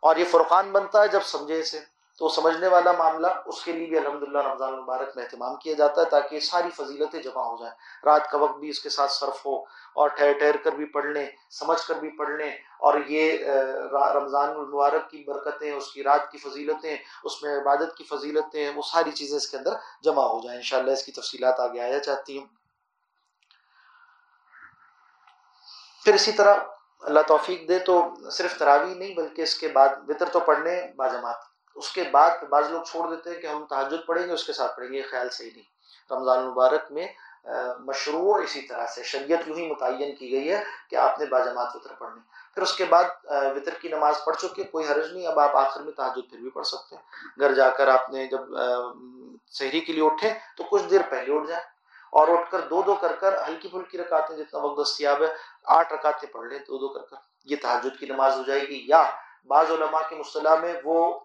اور 0.00 0.16
یہ 0.16 0.24
فرقان 0.30 0.72
بنتا 0.72 1.02
ہے 1.02 1.08
جب 1.08 1.20
سمجھے 1.24 1.62
سے۔ 1.62 1.80
تو 2.18 2.28
سمجھنے 2.28 2.68
والا 2.68 2.92
معاملہ 2.92 3.26
اس 3.46 3.62
کے 3.64 3.72
لیے 3.72 3.86
بھی 3.86 3.98
الحمدللہ 3.98 4.38
رمضان 4.38 4.72
المبارک 4.72 5.16
میں 5.16 5.24
اہتمام 5.24 5.54
کیا 5.56 5.74
جاتا 5.78 6.00
ہے 6.00 6.06
تاکہ 6.10 6.40
ساری 6.40 6.70
فضیلتیں 6.70 7.22
جمع 7.22 7.42
ہو 7.42 7.56
جائیں۔ 7.56 7.74
رات 8.04 8.30
کا 8.30 8.38
وقت 8.38 8.58
بھی 8.58 8.68
اس 8.68 8.80
کے 8.80 8.88
ساتھ 8.88 9.12
صرف 9.12 9.44
ہو 9.46 9.56
اور 9.94 10.08
ٹھہر 10.08 10.32
ٹھہر 10.32 10.56
کر 10.56 10.72
بھی 10.72 10.84
پڑھ 10.84 11.06
لیں، 11.06 11.26
سمجھ 11.50 11.78
کر 11.88 11.94
بھی 11.94 12.10
پڑھ 12.18 12.30
لیں 12.30 12.50
اور 12.78 12.98
یہ 13.08 13.44
رمضان 14.14 14.48
المبارک 14.48 15.10
کی 15.10 15.24
برکتیں، 15.26 15.70
اس 15.72 15.92
کی 15.92 16.02
رات 16.02 16.30
کی 16.32 16.38
فضیلتیں، 16.38 16.96
اس 17.24 17.42
میں 17.42 17.56
عبادت 17.58 17.96
کی 17.96 18.04
فضیلتیں، 18.04 18.70
وہ 18.74 18.82
ساری 18.92 19.10
چیزیں 19.10 19.36
اس 19.36 19.48
کے 19.48 19.56
اندر 19.56 19.74
جمع 20.02 20.22
ہو 20.22 20.40
جائیں۔ 20.40 20.56
انشاءاللہ 20.56 20.92
اس 20.92 21.04
کی 21.04 21.12
تفصیلات 21.12 21.60
آگے 21.60 21.80
آیا 21.80 22.00
چاہتی 22.00 22.38
ہوں۔ 22.38 22.46
پھر 26.04 26.14
اسی 26.14 26.32
طرح 26.32 26.54
اللہ 27.02 27.20
توفیق 27.26 27.68
دے 27.68 27.78
تو 27.78 28.02
صرف 28.32 28.58
تراوی 28.58 28.94
نہیں 28.94 29.14
بلکہ 29.14 29.42
اس 29.42 29.54
کے 29.58 29.68
بعد 29.68 29.88
وطر 30.08 30.28
تو 30.28 30.40
پڑھنے 30.40 30.80
باجماعت 30.96 31.51
اس 31.74 31.92
کے 31.92 32.02
بعد 32.12 32.42
بعض 32.50 32.70
لوگ 32.70 32.82
چھوڑ 32.82 33.08
دیتے 33.10 33.30
ہیں 33.30 33.40
کہ 33.40 33.46
ہم 33.46 33.64
تحجد 33.70 34.06
پڑھیں 34.06 34.26
گے، 34.26 34.32
اس 34.32 34.44
کے 34.44 34.52
ساتھ 34.52 34.76
پڑھیں 34.76 34.92
گے 34.92 34.98
یہ 34.98 35.10
خیال 35.10 35.30
صحیح 35.30 35.50
نہیں۔ 35.54 35.70
رمضان 36.10 36.38
المبارک 36.38 36.92
میں 36.92 37.06
مشروع 37.86 38.34
اسی 38.42 38.60
طرح 38.62 38.86
سے، 38.94 39.02
شریعت 39.02 39.48
یوں 39.48 39.56
ہی 39.56 39.66
متعین 39.70 40.14
کی 40.16 40.30
گئی 40.32 40.50
ہے 40.52 40.62
کہ 40.90 40.96
آپ 40.96 41.18
نے 41.18 41.26
باجماعت 41.26 41.74
وطر 41.76 41.92
پڑھنی۔ 41.98 42.20
پھر 42.54 42.62
اس 42.62 42.72
کے 42.76 42.84
بعد 42.84 43.04
وطر 43.56 43.74
کی 43.80 43.88
نماز 43.88 44.24
پڑھ 44.24 44.36
چکے 44.36 44.62
کوئی 44.62 44.86
حرج 44.88 45.12
نہیں، 45.12 45.26
اب 45.26 45.38
آپ 45.40 45.56
آخر 45.56 45.80
میں 45.82 45.92
تحجد 45.92 46.30
پھر 46.30 46.38
بھی 46.38 46.50
پڑھ 46.50 46.66
سکتے 46.66 46.96
ہیں۔ 46.96 47.40
گھر 47.40 47.54
جا 47.54 47.68
کر 47.76 47.88
آپ 47.88 48.10
نے 48.10 48.26
جب 48.26 48.54
شہری 49.58 49.80
کے 49.80 49.92
لیے 49.92 50.04
اٹھے 50.04 50.32
تو 50.56 50.64
کچھ 50.70 50.82
دیر 50.90 51.00
پہلے 51.10 51.34
اٹھ 51.36 51.48
جائیں 51.48 51.64
اور 52.12 52.28
اٹھ 52.28 52.50
کر 52.50 52.60
دو 52.70 52.82
دو 52.82 52.94
کر 53.00 53.12
کر 53.20 53.36
ہلکی 53.46 53.68
پھلکی 53.68 53.98
رکاتے 53.98 54.36
جتنا 54.36 54.60
وقت 54.60 54.80
دستیاب 54.80 55.22
ہے، 55.22 55.28
آٹھ 55.76 55.92
رکاتے 55.92 56.26
پڑھ 56.26 56.46
لیں، 56.48 56.58
دو 56.58 56.78
دو 56.78 56.88
کر 56.88 57.04
کر۔ 57.10 57.16
یہ 57.44 57.56
تحجد 57.62 57.98
کی 58.00 58.06
نماز 58.06 58.36
ہو 58.36 58.42
جائے 58.46 58.60
گی 58.60 58.82
یا 58.86 59.02
بعض 59.46 59.70
علماء 59.70 60.00
کے 60.08 60.16
مصطلح 60.16 60.54
میں 60.54 60.74
وہ 60.84 61.20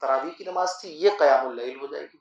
تراویح 0.00 0.30
کی 0.38 0.44
نماز 0.44 0.80
تھی، 0.80 0.90
یہ 0.90 1.10
قیام 1.18 1.46
اللیل 1.46 1.80
ہو 1.80 1.86
جائے 1.86 2.04
گی۔ 2.04 2.16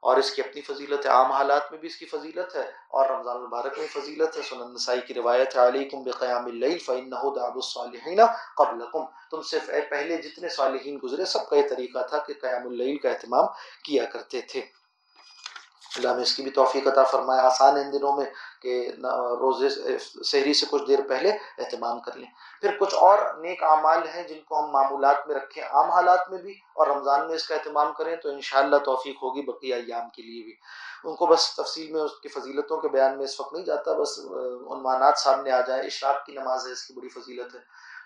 اور 0.00 0.16
اس 0.16 0.30
کی 0.30 0.42
اپنی 0.42 0.62
فضیلت 0.62 1.06
ہے 1.06 1.10
عام 1.10 1.32
حالات 1.32 1.72
میں 1.72 1.80
بھی 1.80 1.88
اس 1.88 1.96
کی 1.96 2.06
فضیلت 2.06 2.56
ہے۔ 2.56 2.70
اور 2.88 3.06
رمضان 3.06 3.36
المبارک 3.36 3.78
میں 3.78 3.86
فضیلت 3.86 4.36
ہے۔ 4.36 4.42
سنن 4.42 4.74
نسائی 4.74 5.00
کی 5.00 5.14
روایت 5.14 5.56
ہے، 5.56 5.66
علیکم 5.66 6.02
بقیام 6.02 6.44
اللیل 6.46 6.78
فإنه 6.78 7.28
دعب 7.36 7.54
الصالحین 7.54 8.20
قبلکم۔ 8.56 9.04
تم 9.30 9.42
سے 9.42 9.58
پہلے 9.90 10.16
جتنے 10.16 10.48
صالحین 10.48 10.98
گزرے، 11.02 11.24
سب 11.24 11.48
کا 11.48 11.56
یہ 11.56 11.68
طریقہ 11.70 11.98
تھا 12.08 12.18
کہ 12.18 12.34
قیام 12.40 12.66
اللیل 12.66 12.96
کا 12.96 13.10
اہتمام 13.10 13.44
کیا 13.84 14.04
کرتے 14.04 14.40
تھے۔ 14.40 14.83
اللہ 15.96 16.12
میں 16.12 16.22
اس 16.22 16.34
کی 16.36 16.42
بھی 16.42 16.50
توفیق 16.50 16.86
عطا 16.86 17.02
فرمائے، 17.02 17.40
آسان 17.40 17.76
ان 17.76 17.92
دنوں 17.92 18.16
میں 18.16 18.24
کہ 18.62 18.92
روزے 19.40 19.68
شہری 20.24 20.54
سے 20.54 20.66
کچھ 20.70 20.82
دیر 20.88 20.98
پہلے 21.08 21.30
اہتمام 21.58 22.00
کر 22.00 22.16
لیں۔ 22.16 22.30
پھر 22.60 22.76
کچھ 22.80 22.94
اور 22.94 23.18
نیک 23.34 23.62
اعمال 23.62 24.08
ہیں 24.08 24.22
جن 24.22 24.40
کو 24.48 24.58
ہم 24.58 24.70
معمولات 24.70 25.26
میں 25.28 25.36
رکھیں، 25.36 25.62
عام 25.64 25.90
حالات 25.90 26.30
میں 26.30 26.38
بھی 26.38 26.52
اور 26.52 26.86
رمضان 26.86 27.26
میں 27.26 27.34
اس 27.34 27.46
کا 27.48 27.54
اہتمام 27.54 27.92
کریں 27.92 28.16
تو 28.16 28.28
انشاءاللہ 28.28 28.76
توفیق 28.84 29.22
ہوگی 29.22 29.42
بقیہ 29.42 29.74
ایام 29.74 30.08
کے 30.10 30.22
لیے 30.22 30.42
بھی۔ 30.44 30.54
ان 31.04 31.14
کو 31.14 31.26
بس 31.26 31.56
تفصیل 31.56 31.92
میں 31.92 32.00
اس 32.00 32.20
کی 32.22 32.28
فضیلتوں 32.28 32.80
کے 32.80 32.88
بیان 32.88 33.16
میں 33.16 33.24
اس 33.24 33.40
وقت 33.40 33.52
نہیں 33.52 33.64
جاتا، 33.64 33.92
بس 33.92 34.18
عنوانات 34.18 35.18
سامنے 35.18 35.50
آ 35.50 35.60
جائیں۔ 35.60 35.82
اشراق 35.82 36.24
کی 36.26 36.32
نماز 36.32 36.66
ہے، 36.66 36.72
اس 36.72 36.84
کی 36.84 36.94
بڑی 36.94 37.08
فضیلت 37.08 37.54
ہے۔ 37.54 37.60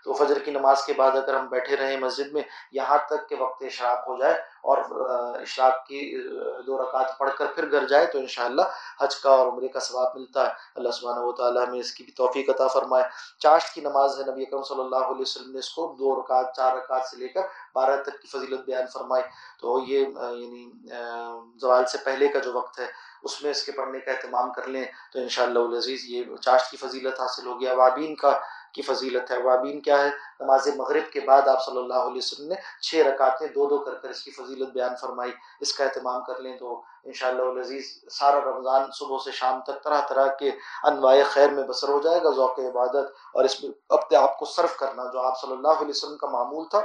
تو 0.04 0.12
فجر 0.14 0.38
کی 0.38 0.50
نماز 0.50 0.82
کے 0.82 0.92
بعد 0.96 1.16
اگر 1.16 1.34
ہم 1.34 1.46
بیٹھے 1.46 1.76
رہیں 1.76 1.96
مسجد 1.96 2.32
میں، 2.32 2.42
یہاں 2.72 2.98
تک 3.06 3.28
کہ 3.28 3.36
وقت 3.38 3.62
اشراق 3.62 4.08
ہو 4.08 4.16
جائے 4.18 4.34
اور 4.62 4.78
اشراق 5.40 5.86
کی 5.86 6.00
دو 6.66 6.82
رکعت 6.82 7.16
پڑھ 7.18 7.30
کر 7.38 7.46
پھر 7.54 7.70
گھر 7.70 7.86
جائے 7.86 8.06
تو 8.06 8.18
انشاءاللہ 8.18 8.62
حج 9.00 9.16
کا 9.16 9.30
اور 9.30 9.46
عمرے 9.46 9.68
کا 9.68 9.80
ثواب 9.80 10.16
ملتا 10.16 10.46
ہے۔ 10.46 10.52
اللہ 10.74 10.90
سبحانہ 10.90 11.20
و 11.20 11.32
تعالیٰ 11.32 11.66
ہمیں 11.68 11.80
اس 11.80 11.92
کی 11.92 12.04
بھی 12.04 12.12
توفیق 12.12 12.50
عطا 12.50 12.66
فرمائے۔ 12.66 13.04
چاشت 13.38 13.74
کی 13.74 13.80
نماز 13.80 14.18
ہے، 14.18 14.30
نبی 14.30 14.42
اکرم 14.42 14.62
صلی 14.62 14.80
اللہ 14.80 15.04
علیہ 15.10 15.20
وسلم 15.20 15.52
نے 15.52 15.58
اس 15.58 15.70
کو 15.70 15.94
دو 15.98 16.14
رکعت، 16.20 16.54
چار 16.56 16.76
رکعت 16.76 17.06
سے 17.06 17.16
لے 17.16 17.28
کر 17.28 17.40
بارہ 17.74 17.96
تک 18.02 18.20
کی 18.22 18.28
فضیلت 18.28 18.60
بیان 18.66 18.86
فرمائی۔ 18.92 19.22
تو 19.60 19.78
یہ 19.86 19.98
یعنی 19.98 20.70
زوال 21.60 21.86
سے 21.86 21.98
پہلے 22.04 22.28
کا 22.28 22.38
جو 22.38 22.52
وقت 22.52 22.78
ہے، 22.78 22.86
اس 23.22 23.42
میں 23.42 23.50
اس 23.50 23.62
کے 23.62 23.72
پڑھنے 23.72 23.98
کا 24.00 24.10
اہتمام 24.12 24.52
کر 24.52 24.66
لیں 24.68 24.84
تو 25.12 25.18
انشاءاللہ 25.18 25.58
العزیز 25.58 26.04
یہ 26.08 26.36
چاشت 26.36 26.70
کی 26.70 26.76
فضیلت 26.76 27.20
حاصل 27.20 27.46
ہو 27.46 27.60
گیا۔ 27.60 27.74
وابین 27.74 28.14
کا 28.14 28.38
کی 28.74 28.82
فضیلت 28.82 29.30
ہے؟ 29.30 29.42
وابین 29.42 29.80
کیا 29.80 29.98
ہے؟ 30.04 30.10
نماز 30.40 30.68
مغرب 30.76 31.12
کے 31.12 31.20
بعد 31.20 31.48
آپ 31.48 31.64
صلی 31.64 31.78
اللہ 31.78 31.94
علیہ 31.94 32.16
وسلم 32.16 32.48
نے 32.48 32.54
چھ 32.82 32.94
رکعتیں 32.94 33.46
دو 33.46 33.66
دو 33.66 33.78
کر 33.78 33.94
کر 33.94 34.08
اس 34.08 34.22
کی 34.22 34.30
فضیلت 34.30 34.68
بیان 34.68 34.96
فرمائی۔ 35.00 35.32
اس 35.60 35.72
کا 35.72 35.84
اہتمام 35.84 36.24
کر 36.24 36.38
لیں 36.38 36.58
تو 36.58 36.82
انشاءاللہ 37.04 37.42
العزیز 37.42 38.04
سارا 38.10 38.40
رمضان 38.40 38.82
صبح 38.92 39.16
سے 39.24 39.30
شام 39.30 39.60
تک 39.60 39.84
طرح 39.84 40.00
طرح 40.08 40.26
کے 40.26 40.50
انواع 40.82 41.16
خیر 41.30 41.50
میں 41.50 41.62
بسر 41.62 41.88
ہو 41.88 42.00
جائے 42.00 42.22
گا، 42.24 42.30
ذوق 42.30 42.58
عبادت 42.58 43.06
اور 43.34 43.44
اس 43.44 43.64
میں 43.64 43.70
اپنے 43.88 44.18
آپ 44.18 44.38
کو 44.38 44.44
صرف 44.44 44.76
کرنا 44.76 45.04
جو 45.12 45.20
آپ 45.20 45.40
صلی 45.40 45.52
اللہ 45.52 45.68
علیہ 45.68 45.88
وسلم 45.88 46.16
کا 46.16 46.26
معمول 46.26 46.68
تھا، 46.68 46.82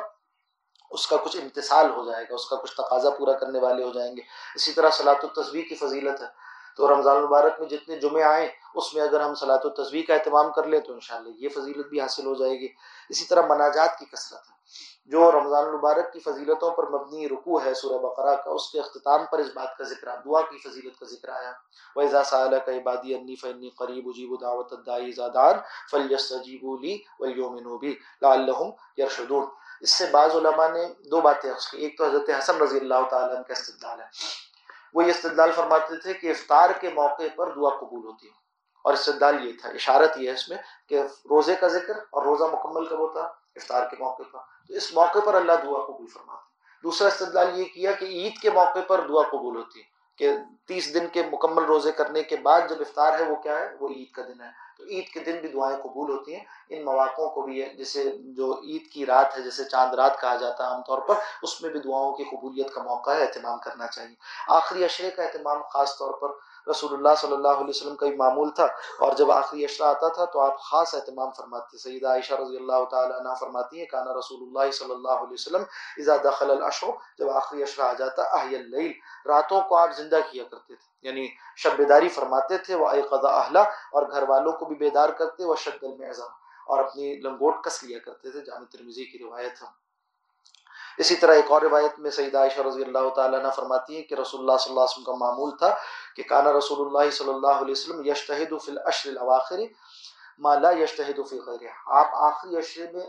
اس 0.92 1.08
کا 1.08 1.18
کچھ 1.18 1.38
امتصال 1.38 1.90
ہو 1.90 2.12
جائے 2.12 2.24
گا، 2.24 2.36
اس 2.36 2.50
کا 2.50 2.56
کچھ 2.56 2.74
تقاضا 2.74 3.10
پورا 3.10 3.34
کرنے 3.34 3.60
والے 3.60 3.84
ہو 3.84 3.92
جائیں 3.94 4.18
گے۔ 4.18 4.22
اسی 4.56 4.72
طرح 4.72 4.90
صلاۃ 4.90 5.24
التصویر 5.24 5.64
کی 5.70 5.76
فضیلت 5.76 6.22
ہے۔ 6.22 6.53
تو 6.78 6.94
رمضان 6.94 7.18
المبارک 7.18 7.60
میں 7.60 7.70
جتنے 7.70 8.00
جمعے 8.00 8.24
آئیں، 8.24 8.48
اس 8.76 8.94
میں 8.94 9.04
اگر 9.04 9.20
ہم 9.20 9.36
صلاۃ 9.36 9.60
و 9.64 9.70
تصویر 9.70 10.06
کا 10.08 10.14
اہتمام 10.14 10.52
کر 10.52 10.64
لیں 10.64 10.80
تو 10.80 10.94
انشاءاللہ 10.94 11.30
یہ 11.38 11.50
فضیلت 11.50 11.88
بھی 11.88 12.02
حاصل 12.02 12.26
ہو 12.26 12.34
جائے 12.34 12.60
گی۔ 12.60 12.68
اسی 13.10 13.26
طرح 13.26 13.42
مناجات 13.50 14.00
کی 14.00 14.06
کثرت 14.06 14.40
ہے۔ 14.40 14.54
جو 15.06 15.32
رمضان 15.32 15.66
المبارک 15.66 16.14
کی 16.14 16.20
فضیلتوں 16.20 16.72
پر 16.72 16.88
مبنی 16.88 17.30
رکوع 17.30 17.60
ہے 17.66 17.74
سورہ 17.74 18.00
بقرہ 18.00 18.36
کا، 18.36 18.50
اس 18.50 18.70
کے 18.70 18.80
اختتام 18.80 19.26
پر 19.32 19.40
اس 19.40 19.48
بات 19.56 19.78
کا 19.78 19.84
ذکر، 19.84 20.08
دعا 20.26 20.42
کی 20.42 20.70
فضیلت 20.70 21.00
کا 21.00 21.06
ذکر 21.06 21.30
آیا۔ 21.30 21.52
وَإِذَا 21.96 22.24
سَأَلَكَ 22.24 22.72
عِبَادِي 22.72 23.16
أَنِّي 23.16 23.36
فَإِنِّي 23.36 23.70
قَرِيبُ 23.70 24.12
أُجِيبُ 24.12 24.42
دَعْوَةَ 24.42 24.68
الدَّاعِ 24.72 25.02
إِذَا 25.02 25.52
فَلْيَسْتَجِيبُوا 25.92 26.78
لِي 26.82 26.98
وَلْيُؤْمِنُوا 27.20 27.78
بِي 27.78 27.94
لَعَلَّهُمْ 28.22 28.72
يَرْشُدُونَ۔ 29.00 29.46
اس 29.82 29.92
سے 29.92 30.06
بعض 30.12 30.36
علماء 30.36 30.68
نے 30.68 31.10
دو 31.12 31.22
باتیں 31.22 31.52
اس 31.52 31.68
کی۔ 31.68 31.78
ایک 31.78 31.98
تو 31.98 32.06
حضرت 32.06 32.30
حسن 32.40 32.58
رضی 32.58 32.78
اللہ 32.78 33.10
تعالیٰ 33.10 33.36
عنہ 33.36 33.44
کا 33.44 33.54
استدلال 33.54 34.02
ہے۔ 34.02 34.06
وہ 34.94 35.04
یہ 35.04 35.10
استدلال 35.10 35.52
فرماتے 35.52 35.98
تھے 35.98 36.14
کہ 36.14 36.30
افطار 36.30 36.70
کے 36.80 36.90
موقع 36.90 37.24
پر 37.36 37.52
دعا 37.56 37.70
قبول 37.70 38.06
ہوتی 38.06 38.28
ہے۔ 38.28 38.44
اور 38.84 38.94
استدال 38.94 39.46
یہ 39.46 39.54
تھا، 39.62 39.70
اشارت 39.70 40.18
یہ 40.18 40.30
ہے 40.30 40.34
اس 40.34 40.50
میں 40.50 40.58
کہ 40.90 41.02
روزے 41.02 41.56
کا 41.56 41.68
ذکر 41.68 41.98
اور 41.98 42.24
روزہ 42.24 42.44
مکمل 42.44 42.86
کب 42.86 43.00
ہوتا؟ 43.00 43.20
افطار 43.56 43.90
کے 43.90 43.96
موقع 44.00 44.24
پر۔ 44.24 44.40
تو 44.68 44.74
اس 44.74 44.94
موقع 44.94 45.20
پر 45.26 45.34
اللہ 45.34 45.52
دعا 45.52 45.86
قبول 45.86 46.08
فرماتا 46.08 46.42
دوسرا 46.84 47.08
استدلال 47.08 47.60
یہ 47.60 47.66
کیا 47.66 47.92
کہ 47.92 48.06
عید 48.06 48.42
کے 48.42 48.50
موقع 48.50 48.80
پر 48.88 49.08
دعا 49.08 49.24
قبول 49.24 49.58
ہوتی 49.58 49.80
ہے، 49.80 49.86
کہ 50.18 50.34
تیس 50.68 50.94
دن 50.94 51.08
کے 51.08 51.24
مکمل 51.32 51.64
روزے 51.64 51.92
کرنے 51.92 52.24
کے 52.24 52.36
بعد 52.36 52.62
جب 52.70 52.76
افطار 52.80 53.20
ہے 53.20 53.24
وہ 53.24 53.36
کیا 53.36 53.60
ہے؟ 53.60 53.76
وہ 53.80 53.90
عید 53.90 54.12
کا 54.12 54.22
دن 54.22 54.42
ہے۔ 54.42 54.63
تو 54.78 54.84
عید 54.84 55.08
کے 55.14 55.20
دن 55.20 55.40
بھی 55.42 55.50
دعائیں 55.50 55.78
قبول 55.78 56.12
ہوتی 56.12 56.36
ہیں۔ 56.36 56.44
ان 56.70 56.86
مواقع 56.86 57.22
کو 57.22 57.42
بھی 57.42 57.66
جیسے 57.78 58.04
جو 58.18 58.54
عید 58.54 58.92
کی 58.92 59.06
رات 59.06 59.38
ہے، 59.38 59.44
جیسے 59.44 59.64
چاند 59.64 59.94
رات 59.94 60.22
کہا 60.22 60.36
جاتا 60.36 60.64
ہے، 60.64 60.70
عام 60.70 60.82
طور 60.82 61.00
پر 61.00 61.16
اس 61.42 61.62
میں 61.62 61.70
بھی 61.70 61.80
دعاؤں 61.80 62.14
کی 62.14 62.24
قبولیت 62.24 62.74
کا 62.74 62.84
موقع 62.84 63.12
ہے 63.12 63.22
اہتمام 63.22 63.60
کرنا 63.60 63.88
چاہیے۔ 63.88 64.16
آخری 64.48 64.84
اشرے 64.84 65.12
کا 65.12 65.24
اہتمام 65.24 65.62
خاص 65.74 65.98
طور 65.98 66.14
پر 66.14 66.53
رسول 66.70 66.94
اللہ 66.94 67.16
صلی 67.18 67.34
اللہ 67.34 67.48
علیہ 67.48 67.70
وسلم 67.70 67.96
کا 67.96 68.08
بھی 68.08 68.16
معمول 68.16 68.50
تھا 68.50 68.64
اور 69.00 69.14
جب 69.14 69.32
آخری 69.32 69.64
اشرا 69.64 69.90
آتا 69.90 70.08
تھا 70.08 70.26
تو 70.26 70.40
آپ 70.40 70.60
خاص 70.60 70.96
اہتمام 70.96 71.32
فرماتے 71.32 71.78
سیدہ 71.78 72.08
عائشہ 72.08 72.34
رضی 72.34 72.58
اللہ 72.58 72.86
تعالیٰ 72.92 73.20
عنہ 73.20 73.30
فرماتی 73.40 73.80
ہیں، 73.80 73.86
کانا 73.86 74.14
رسول 74.14 74.48
اللہ 74.48 74.72
صلی 74.72 74.92
اللہ 74.92 75.12
علیہ 75.12 75.34
وسلم 75.34 75.64
اذا 75.98 76.18
دخل 76.24 76.52
الاشر 76.52 76.88
جب 77.18 77.30
آخری 77.30 77.64
اشرا 77.64 77.90
آ 77.90 77.94
جاتا 77.94 78.24
احی 78.24 78.56
اللیل، 78.56 78.92
راتوں 79.26 79.62
کو 79.62 79.76
آپ 79.76 79.90
زندہ 79.96 80.20
کیا 80.32 80.44
کرتے 80.52 80.76
تھے۔ 80.76 81.08
یعنی 81.08 81.28
شب 81.58 81.70
بیداری 81.78 82.10
فرماتے 82.10 82.58
تھے، 82.58 82.76
وہ 82.76 82.88
ایقضا 82.88 83.30
اہلا 83.30 83.62
اور 83.62 84.04
گھر 84.12 84.30
والوں 84.30 84.52
کو 84.52 84.66
بھی 84.66 84.76
بیدار 84.76 85.10
کرتے، 85.10 85.46
وہ 85.46 85.56
شد 85.56 85.84
المعظم 85.84 86.32
اور 86.68 86.80
اپنی 86.80 87.16
لنگوٹ 87.16 87.64
کس 87.64 87.84
لیا 87.84 88.00
کرتے 88.06 88.32
تھے۔ 88.32 88.42
جامع 88.42 88.66
ترمیزی 88.72 89.06
کی 89.06 89.20
روایت 89.20 89.62
ہے۔ 89.62 89.83
اسی 90.98 91.16
طرح 91.16 91.34
ایک 91.34 91.52
اور 91.52 91.62
روایت 91.62 92.00
میں 92.00 92.12
سیدہ 92.12 92.38
عائشہ 92.38 92.62
رضی 92.62 92.84
اللہ 92.84 93.10
تعالیٰ 93.16 93.40
عنہ 93.40 93.52
فرماتی 93.56 93.98
ہے 93.98 94.02
کہ 94.02 94.16
رسول 94.16 94.40
اللہ 94.40 94.58
صلی 94.60 94.72
اللہ 94.72 94.82
علیہ 94.82 94.92
وسلم 94.92 95.06
کا 95.06 95.16
معمول 95.16 95.52
تھا 95.58 95.76
کہ 96.16 96.24
کانا 96.24 96.54
رسول 96.54 96.86
اللہ 96.86 97.10
صلی 97.10 97.30
اللہ 97.30 97.64
علیہ 97.64 97.72
وسلم 97.72 98.06
یشتہد 98.06 98.54
فی 98.66 98.72
الاشر 98.72 99.10
الاواخر 99.10 99.60
ما 100.40 100.56
لا 100.56 100.72
یشتہد 100.72 101.20
فی 101.30 101.40
غیرہ۔ 101.40 101.74
آپ 102.00 102.16
آخری 102.28 102.58
اشرے 102.58 102.92
میں 102.94 103.06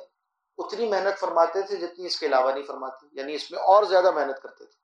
اتنی 0.59 0.89
محنت 0.89 1.19
فرماتے 1.21 1.63
تھے 1.63 1.77
جتنی 1.77 2.07
اس 2.07 2.19
کے 2.19 2.27
علاوہ 2.27 2.53
نہیں 2.53 2.65
فرماتے 2.67 3.07
یعنی 3.13 3.35
اس 3.35 3.51
میں 3.51 3.61
اور 3.61 3.85
زیادہ 3.85 4.11
محنت 4.11 4.43
کرتے 4.43 4.65
تھے۔ 4.65 4.83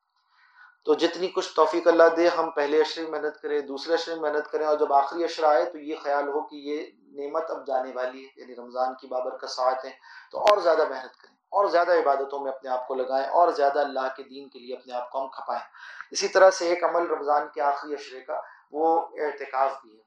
تو 0.84 0.94
جتنی 0.94 1.28
کچھ 1.28 1.48
توفیق 1.54 1.86
اللہ 1.88 2.08
دے، 2.16 2.28
ہم 2.28 2.50
پہلے 2.50 2.80
اشرے 2.80 3.02
میں 3.02 3.10
محنت 3.10 3.40
کریں، 3.42 3.60
دوسرے 3.60 3.94
اشرے 3.94 4.14
میں 4.14 4.22
محنت 4.22 4.50
کریں، 4.52 4.66
اور 4.66 4.76
جب 4.76 4.92
آخری 4.92 5.24
اشرہ 5.24 5.46
آئے 5.46 5.64
تو 5.64 5.78
یہ 5.78 5.96
خیال 6.02 6.28
ہو 6.28 6.40
کہ 6.40 6.56
یہ 6.56 6.86
نعمت 7.20 7.50
اب 7.50 7.66
جانے 7.66 7.92
والی 7.94 8.24
ہے 8.24 8.40
یعنی 8.40 8.56
رمضان 8.56 8.94
کی 9.00 9.06
بابر 9.06 9.36
کا 9.36 9.46
ساتھ 9.46 9.84
ہیں 9.86 9.92
تو 10.32 10.38
اور 10.38 10.58
زیادہ 10.58 10.88
محنت 10.90 11.16
کریں۔ 11.16 11.36
اور 11.50 11.66
زیادہ 11.66 11.92
عبادتوں 11.92 12.38
میں 12.38 12.52
اپنے 12.52 12.70
آپ 12.70 12.88
کو 12.88 12.94
لگائیں 12.94 13.26
اور 13.28 13.48
زیادہ 13.48 13.78
اللہ 13.78 14.08
کے 14.16 14.22
دین 14.22 14.48
کے 14.48 14.58
لیے 14.58 14.76
اپنے 14.76 14.92
آپ 14.92 15.10
کو 15.10 15.22
ہم 15.22 15.28
کھپائیں۔ 15.28 15.62
اسی 16.10 16.28
طرح 16.28 16.50
سے 16.50 16.68
ایک 16.68 16.84
عمل 16.84 17.06
رمضان 17.06 17.48
کے 17.54 17.60
آخری 17.60 17.94
اشرے 17.94 18.20
کا 18.20 18.40
وہ 18.72 19.00
اعتکاف 19.00 19.70
بھی 19.82 19.96
ہے۔ 19.96 20.02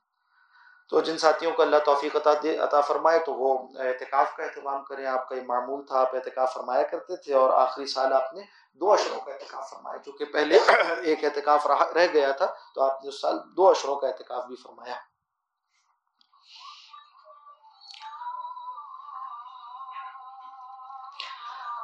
تو 0.90 1.02
جن 1.02 1.18
ساتھیوں 1.18 1.52
کو 1.52 1.62
اللہ 1.62 1.76
توفیق 1.86 2.16
عطا 2.16 2.34
دے 2.44 2.58
عطا 2.58 2.82
فرمائے 2.82 3.20
تو 3.20 3.34
وہ 3.34 3.68
اعتکاف 3.80 4.36
کا 4.36 4.44
اہتمام 4.44 4.84
کریں۔ 4.84 5.06
آپ 5.06 5.30
کا 5.30 5.36
یہ 5.36 5.42
معمول 5.48 5.86
تھا، 5.86 6.00
آپ 6.00 6.16
اعتکاف 6.16 6.54
فرمایا 6.54 6.84
کرتے 6.84 7.16
تھے 7.16 7.34
اور 7.34 7.50
آخری 7.50 7.86
سال 7.86 8.14
آپ 8.14 8.34
نے 8.34 8.42
دو 8.74 8.92
اشروں 8.94 9.22
کا 9.22 9.32
اعتکاف 9.32 9.70
فرمایا۔ 9.70 9.98
چونکہ 9.98 10.26
پہلے 10.26 10.60
ایک 11.02 11.24
اعتکاف 11.24 11.68
رہ 11.68 12.06
گیا 12.14 12.32
تھا 12.32 12.46
تو 12.76 12.84
آپ 12.84 13.04
نے 13.04 13.10
اس 13.10 13.22
سال 13.22 13.40
دو 13.58 13.70
اشروں 13.70 13.96
کا 13.96 14.08
اعتکاف 14.08 14.46
بھی 14.46 14.56
فرمایا۔ 14.56 14.96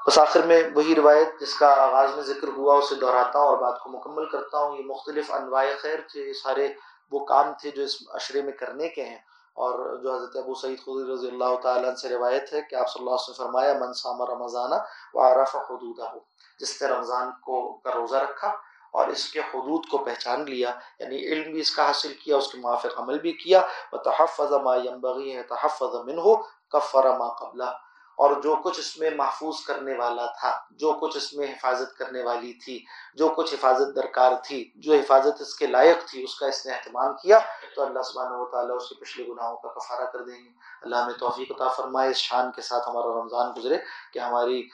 بس 0.10 0.18
آخر 0.18 0.41
میں 0.41 0.64
وہی 0.76 0.95
روایت 0.95 1.39
جس 1.39 1.55
کا 1.55 1.74
آغاز 1.84 2.16
میں 2.16 2.24
ذکر 2.24 2.47
ہوا، 2.47 2.76
اسے 2.76 2.95
دہراتا 2.95 3.39
ہوں 3.39 3.47
اور 3.47 3.57
بات 3.57 3.80
کو 3.80 3.89
مکمل 3.89 4.30
کرتا 4.30 4.57
ہوں۔ 4.57 4.78
یہ 4.78 4.84
مختلف 4.86 5.32
انواع 5.32 5.66
خیر 5.82 5.99
تھے 6.12 6.22
یہ 6.22 6.34
سارے 6.34 6.68
وہ 7.12 7.26
کام 7.26 7.53
تھے 7.62 7.72
جو 7.72 7.84
اس 7.84 7.95
عشرے 8.14 8.41
میں 8.41 8.51
کرنے 8.51 8.89
کے 8.89 9.03
ہیں۔ 9.03 9.18
اور 9.53 9.97
جو 9.97 10.16
حضرت 10.16 10.36
ابو 10.36 10.53
سعید 10.53 10.80
خدی 10.80 11.14
رضی 11.14 11.28
اللہ 11.28 11.55
تعالیٰ 11.64 11.95
سے 11.95 12.10
روایت 12.10 12.53
ہے 12.53 12.62
کہ 12.62 12.76
آپ 12.76 12.89
صلی 12.89 12.99
اللہ 12.99 13.10
علیہ 13.10 13.30
وسلم 13.30 13.45
فرمایا، 13.45 13.74
من 13.74 13.93
سام 13.93 14.22
رمضانہ 14.22 14.76
و 15.14 15.22
عرف 15.22 15.55
حدودہ 15.55 16.03
ہو 16.03 16.20
جس 16.60 16.82
نے 16.82 16.88
رمضان 16.88 17.32
کو 17.32 17.74
کا 17.74 17.91
روزہ 17.95 18.16
رکھا 18.16 18.47
اور 18.91 19.07
اس 19.07 19.32
کے 19.32 19.39
حدود 19.39 19.86
کو 19.91 19.97
پہچان 19.97 20.45
لیا 20.49 20.72
یعنی 20.99 21.18
علم 21.18 21.51
بھی 21.51 21.60
اس 21.60 21.76
کا 21.76 21.88
حاصل 21.88 22.14
کیا، 22.14 22.38
اس 22.38 22.51
کے 22.51 22.57
موافق 22.57 22.99
عمل 22.99 23.20
بھی 23.20 23.32
کیا۔ 23.32 23.62
و 23.91 23.97
تحفظ 23.97 24.51
ما 24.51 24.76
ينبغي 24.76 25.36
ہے، 25.36 25.43
تحفظ 25.43 25.95
منه 25.95 26.32
کفر 26.70 27.18
ما 27.18 27.28
قبلہ 27.28 27.89
اور 28.20 28.41
جو 28.41 28.55
کچھ 28.63 28.80
اس 28.80 28.97
میں 28.97 29.09
محفوظ 29.09 29.59
کرنے 29.65 29.93
والا 29.97 30.26
تھا، 30.26 30.59
جو 30.72 30.93
کچھ 30.93 31.17
اس 31.17 31.34
میں 31.34 31.47
حفاظت 31.47 31.97
کرنے 31.97 32.24
والی 32.24 32.53
تھی، 32.53 32.86
جو 33.15 33.28
کچھ 33.28 33.53
حفاظت 33.53 33.95
درکار 33.95 34.32
تھی، 34.43 34.72
جو 34.76 34.93
حفاظت 34.93 35.41
اس 35.41 35.55
کے 35.55 35.67
لائق 35.67 36.09
تھی، 36.09 36.24
اس 36.24 36.36
کا 36.36 36.47
اس 36.47 36.65
نے 36.65 36.72
اہتمام 36.72 37.13
کیا، 37.22 37.39
تو 37.76 37.82
اللہ 37.82 38.01
سبحانہ 38.01 38.36
و 38.36 38.45
تعالیٰ 38.45 38.76
اس 38.76 38.89
کے 38.89 38.95
پچھلے 38.95 39.26
گناہوں 39.28 39.57
کا 39.57 39.70
کفارہ 39.70 40.05
کر 40.05 40.20
دیں 40.20 40.43
گے۔ 40.43 40.49
اللہ 40.82 41.05
میں 41.05 41.13
توفیق 41.20 41.51
عطا 41.51 41.67
فرمائے، 41.67 42.09
اس 42.09 42.17
شان 42.17 42.51
کے 42.51 42.61
ساتھ 42.61 42.89
ہمارا 42.89 43.22
رمضان 43.22 43.51
گزرے، 43.57 43.78
کہ 44.13 44.20
ہماری 44.20 44.70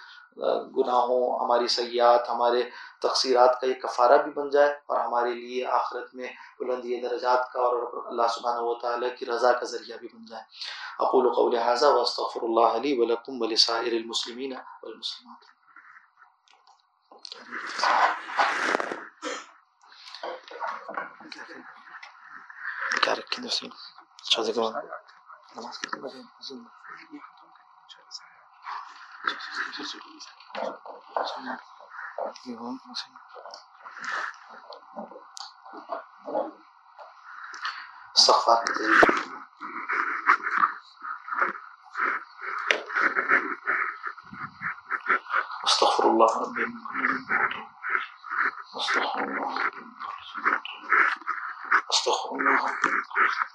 گناہوں، 0.77 1.45
ہماری 1.45 1.67
سیاحت، 1.67 2.29
ہمارے 2.29 2.69
تقصیرات 3.01 3.61
کا 3.61 3.67
یہ 3.67 3.73
کفارہ 3.73 4.17
بھی 4.21 4.31
بن 4.31 4.49
جائے 4.49 4.79
اور 4.85 4.99
ہمارے 4.99 5.33
لیے 5.33 5.65
آخرت 5.65 6.15
میں 6.15 6.27
بلندی 6.59 7.01
درجات 7.01 7.51
کا 7.51 7.59
اور 7.59 8.05
اللہ 8.05 8.27
سبحانہ 8.27 8.59
و 8.59 8.75
تعالیٰ 8.75 9.09
کی 9.19 9.25
رضا 9.25 9.51
کا 9.51 9.65
ذریعہ 9.65 9.97
بھی 9.97 10.07
بن 10.13 10.25
جائے۔ 10.25 10.43
اقول 10.99 11.33
قول 11.33 11.57
حاضہ 11.57 11.85
واستغفر 11.85 12.43
اللہ 12.43 12.75
علی 12.75 12.99
ولکم 12.99 13.41
ولسائر 13.41 13.91
المسلمین 13.91 14.53
والمسلمات۔ 14.83 15.55
کیا 23.01 23.15
رکھیں 23.15 23.43
دوسری؟ 23.43 23.69
اچھا 24.23 24.41
ذکر 24.41 24.61
نماز 24.61 25.79
کتنے 25.79 27.17
استغفر 38.17 38.63
استغفر 45.65 46.03
الله 46.03 46.41
ربي 46.41 46.65
من 46.65 46.83
كل 46.87 47.63
استغفر 48.77 49.19
الله 49.23 49.71
استغفر 51.91 52.35
الله 52.35 52.65
ربي 52.65 52.89
من 52.91 53.03
كل 53.03 53.54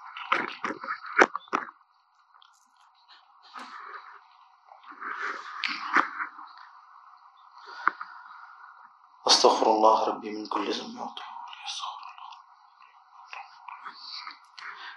استغفر 9.40 9.66
اللہ 9.66 10.02
ربی 10.06 10.30
من 10.30 10.46
کل 10.46 10.72
ذنب 10.72 11.20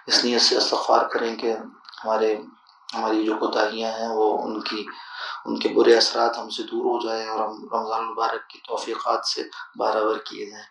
اس 0.06 0.24
لیے 0.24 0.38
سے 0.38 0.56
استغفار 0.56 1.04
کریں 1.12 1.36
کہ 1.36 1.52
ہمارے 2.04 2.28
ہماری 2.94 3.24
جو 3.26 3.36
کوتاہیاں 3.36 3.92
ہیں، 3.92 4.08
وہ 4.08 4.26
ان 4.42 4.60
کی 4.60 4.84
ان 5.44 5.58
کے 5.60 5.68
برے 5.76 5.96
اثرات 5.96 6.38
ہم 6.38 6.50
سے 6.56 6.62
دور 6.62 6.84
ہو 6.84 6.98
جائیں 7.06 7.26
اور 7.28 7.40
ہم 7.40 7.54
رمضان 7.72 8.00
المبارک 8.00 8.48
کی 8.50 8.58
توفیقات 8.68 9.26
سے 9.26 9.42
بارآور 9.78 10.16
کیے 10.26 10.50
جائیں۔ 10.50 10.68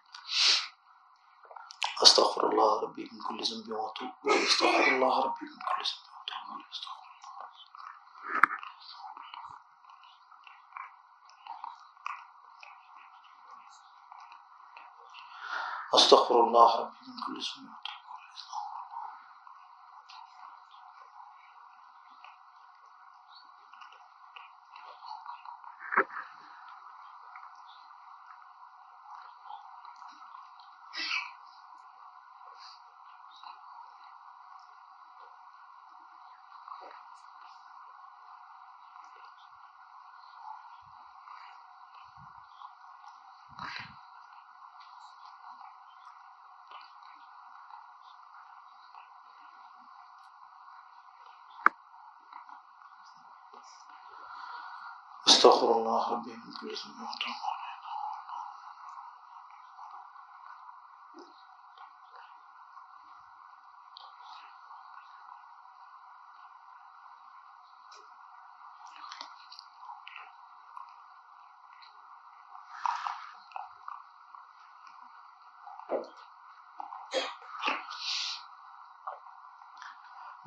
استغفر 2.01 2.43
اللہ 2.43 2.71
ربی 2.83 3.05
من 3.11 3.19
کل 3.27 3.43
ذنب 3.49 3.73
استغفر 4.25 4.91
اللہ 4.93 5.19
ربی 5.25 5.45
من 5.45 5.59
کل 5.59 5.83
ذنب 5.83 6.02
أستغفر 15.95 16.43
الله 16.43 16.79
ربي 16.79 16.97
من 17.07 17.23
كل 17.25 17.41
ذنب 56.03 56.11
استغفر 56.11 56.11
الله 56.11 56.11
ربي 56.11 56.33
من 56.37 56.53
كل 56.53 56.67
ذنب 56.67 57.52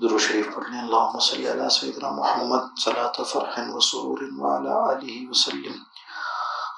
درو 0.09 0.19
شریف 0.19 0.47
پڑھ 0.55 0.71
لیں 0.71 0.81
اللہم 0.81 1.19
صلی 1.19 1.51
علی 1.51 1.69
سیدنا 1.69 2.11
محمد. 2.11 2.79
صلاة 2.85 3.23
فرح 3.25 3.61
و 3.69 3.81
سرور 3.81 4.19
وعلى 4.39 4.69
آلہ 4.69 5.31
وسلم. 5.31 5.73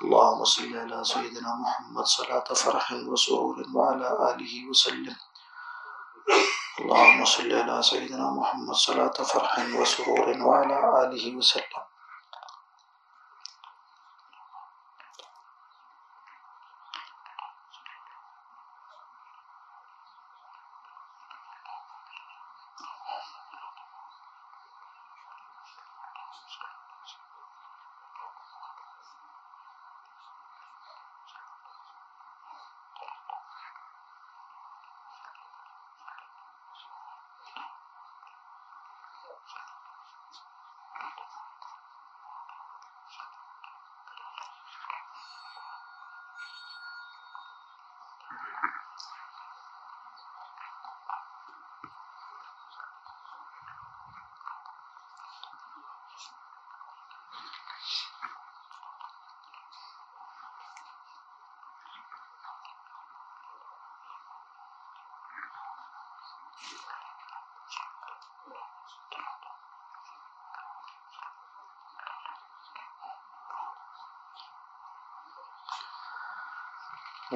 اللہم 0.01 0.45
صلی 0.45 0.81
علی 0.81 1.05
سیدنا 1.05 1.55
محمد. 1.55 2.05
صلاة 2.05 2.55
فرح 2.57 2.95
و 3.07 3.17
سرور 3.17 3.65
وعلى 3.73 4.05
آلہ 4.05 4.69
وسلم. 4.69 5.13
اللہم 6.79 7.25
صلی 7.25 7.61
علی 7.61 7.83
سیدنا 7.83 8.31
محمد. 8.31 8.75
صلاة 8.75 9.25
فرح 9.25 9.61
و 9.75 9.85
سرور 9.85 10.41
وعلى 10.41 10.75
آلہ 10.75 11.37
وسلم. 11.37 11.88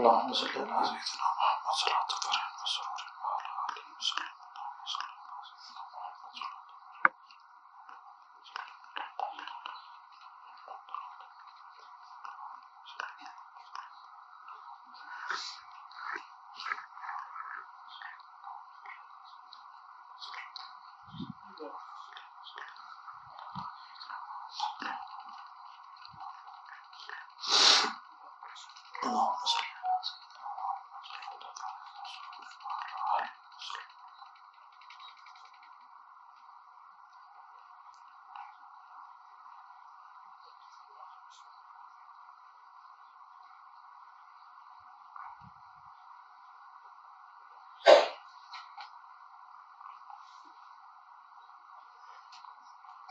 اللهم 0.03 0.33
صل 0.33 0.47
على 0.49 0.87
سيدنا 0.87 1.22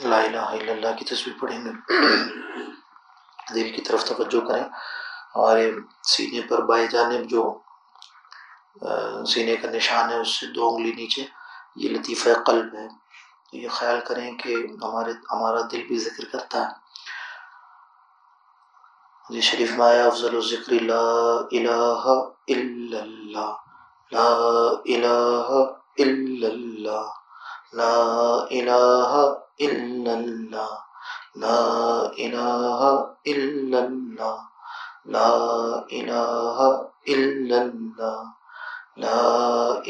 لا 0.00 0.16
الہ 0.16 0.38
الا 0.38 0.72
اللہ 0.72 0.98
کی 0.98 1.04
تصویر 1.04 1.40
پڑھیں 1.40 1.64
گے 1.64 1.70
دل 3.54 3.76
کی 3.76 3.82
طرف 3.82 4.04
توجہ 4.04 4.48
کریں۔ 4.48 4.64
اور 5.34 5.58
سینے 6.02 6.42
پر 6.42 6.62
بائیں 6.64 6.86
جانب 6.86 7.30
جو 7.30 7.58
سینے 9.26 9.56
کا 9.56 9.70
نشان 9.70 10.10
ہے، 10.10 10.20
اس 10.20 10.40
سے 10.40 10.46
دو 10.46 10.68
انگلی 10.68 10.92
نیچے، 10.92 11.26
یہ 11.76 11.88
لطیفہ 11.88 12.28
قلب 12.46 12.74
ہے۔ 12.74 12.88
تو 13.50 13.56
یہ 13.56 13.68
خیال 13.68 14.00
کریں 14.00 14.38
کہ 14.38 14.54
ہمارے، 14.82 15.12
ہمارا 15.12 15.58
دل 15.72 15.86
بھی 15.86 15.98
ذکر 15.98 16.24
کرتا 16.32 16.58
ہے۔ 16.58 16.87
یہ 19.38 19.42
شریف 19.46 19.72
میں 19.78 19.86
آیا، 19.86 20.06
افضل 20.06 20.34
الذکر، 20.36 20.72
لا 20.86 21.02
الہ 21.58 22.14
الا 22.54 23.00
اللہ، 23.00 23.50
لا 24.12 24.30
الہ 24.94 25.50
الا 26.04 26.48
اللہ، 26.48 27.04
لا 27.80 27.92
الہ 28.56 29.14
الا 29.66 30.12
اللہ، 30.12 30.74
لا 31.42 31.60
الہ 32.26 32.82
الا 33.32 33.78
اللہ، 33.78 34.36
لا 35.14 35.30
الہ 35.98 36.68
الا 37.14 37.60
اللہ، 37.60 38.20
لا 39.04 39.18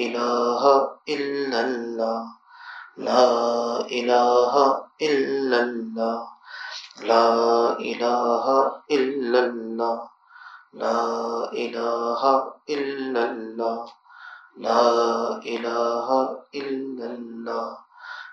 الہ 0.04 0.64
الا 1.16 1.58
اللہ، 1.58 2.24
لا 3.08 3.22
الہ 3.98 4.66
الا 5.00 5.56
اللہ 5.56 6.26
لا 7.06 7.24
الہ 7.70 8.46
الا 8.90 9.38
اللہ 9.38 9.98
لا 10.74 11.00
الہ 11.54 12.24
الا 12.68 13.22
اللہ 13.22 13.84
لا 14.58 14.80
الہ 15.46 16.10
الا 16.54 17.06
اللہ 17.06 17.74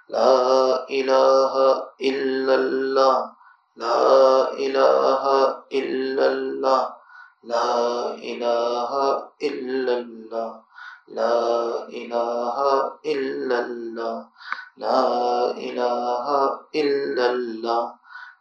لا 0.10 0.32
الہ 0.90 1.56
الا 2.02 2.54
اللہ 2.54 3.26
لا 3.78 4.00
الہ 4.58 5.26
الا 5.72 6.26
اللہ 6.26 6.90
لا 7.46 7.66
الہ 8.24 8.94
الا 9.42 9.94
اللہ 9.96 10.54
لا 11.12 11.34
الہ 11.94 12.64
الا 13.06 13.58
اللہ 13.58 14.22
لا 14.80 15.00
الہ 15.60 16.42
الا 16.74 17.26
اللہ 17.26 17.95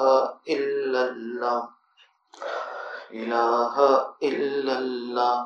إلا 0.49 1.01
الله. 1.11 1.61
إله 3.15 3.77
إلا 4.23 4.75
الله. 4.79 5.37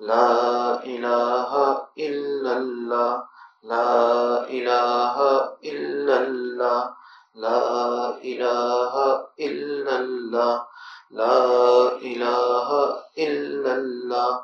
لا 0.00 0.80
إله 0.84 1.52
إلا 1.98 2.52
الله. 2.56 3.12
لا 3.64 4.48
إله 4.48 5.16
إلا 5.64 6.16
الله. 6.24 6.80
لا 7.36 7.60
إله 8.24 8.94
إلا 9.40 9.94
الله. 9.96 10.54
لا 11.12 11.38
إله 12.00 12.68
إلا 13.18 13.72
الله. 13.74 14.43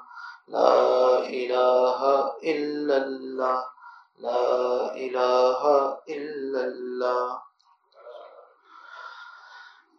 لا 0.51 1.23
إله 1.23 2.01
إلا 2.43 2.97
الله. 3.07 3.59
لا 4.19 4.47
إله 4.95 5.61
إلا 6.09 6.61
الله. 6.71 7.27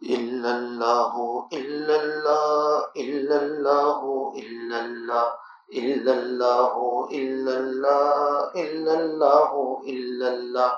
إلا 0.03 0.51
الله 0.57 1.13
إلا 1.53 1.95
الله 2.03 2.91
إلا 2.97 3.37
الله 3.41 3.99
إلا 4.37 4.77
الله. 4.85 5.27
إلا 5.73 6.13
الله 6.13 6.73
إلا 7.11 7.53
الله 7.57 8.51
إلا 8.55 8.93
الله 8.93 9.51
إلا 9.87 10.27
الله. 10.33 10.71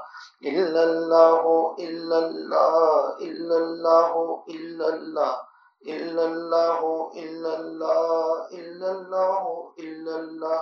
إلا 0.45 0.83
الله 0.83 1.43
إلا 1.79 2.17
الله 2.27 3.17
إلا 3.19 3.57
الله 3.57 4.43
إلا 4.49 4.87
الله. 4.95 5.44
إلا 5.87 6.25
الله 6.25 7.11
إلا 7.15 7.59
الله 7.59 8.47
إلا 8.51 8.91
الله 8.91 9.73
إلا 9.79 10.15
الله 10.19 10.61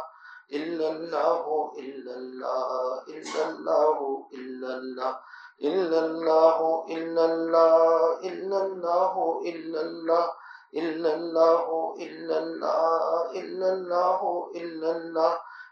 إلا 0.54 0.88
الله 0.92 1.74
إلا 1.80 2.14
الله 2.16 2.98
إلا 3.10 3.48
الله 3.50 4.26
إلا 4.34 4.78
الله 4.78 5.16
إلا 5.64 6.06
الله 6.06 6.86
إلا 6.92 7.26
الله 7.26 8.20
إلا 8.24 8.66
الله 8.66 9.16
إلا 9.46 9.82
الله 9.82 10.28
إلا 10.74 11.14
الله 11.18 11.96
إلا 12.00 12.38
الله 12.44 13.32
إلا 13.40 13.74
الله 13.74 14.52
إلا 14.56 14.92
الله 14.98 15.38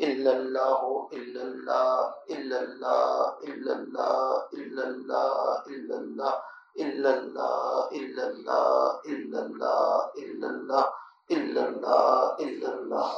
إلا 0.00 0.32
الله 0.36 1.08
إلا 1.12 1.42
الله 1.42 2.14
إلا 2.30 2.58
الله 2.62 3.34
إلا 3.44 3.72
الله 3.74 4.46
إلا 4.54 4.84
الله 4.84 5.64
إلا 5.66 5.96
الله 5.98 6.34
إلا 6.78 7.12
الله 7.18 7.90
إلا 7.94 8.24
الله 8.30 9.00
إلا 9.06 9.38
الله 9.40 10.10
إلا 10.16 10.48
الله 10.48 10.86
إلا 11.30 11.62
الله 11.68 12.36
إلا 12.40 12.68
الله 12.74 13.10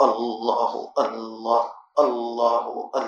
الله 0.00 0.92
الله 0.98 1.62
الله 1.98 2.64
الله 2.74 3.04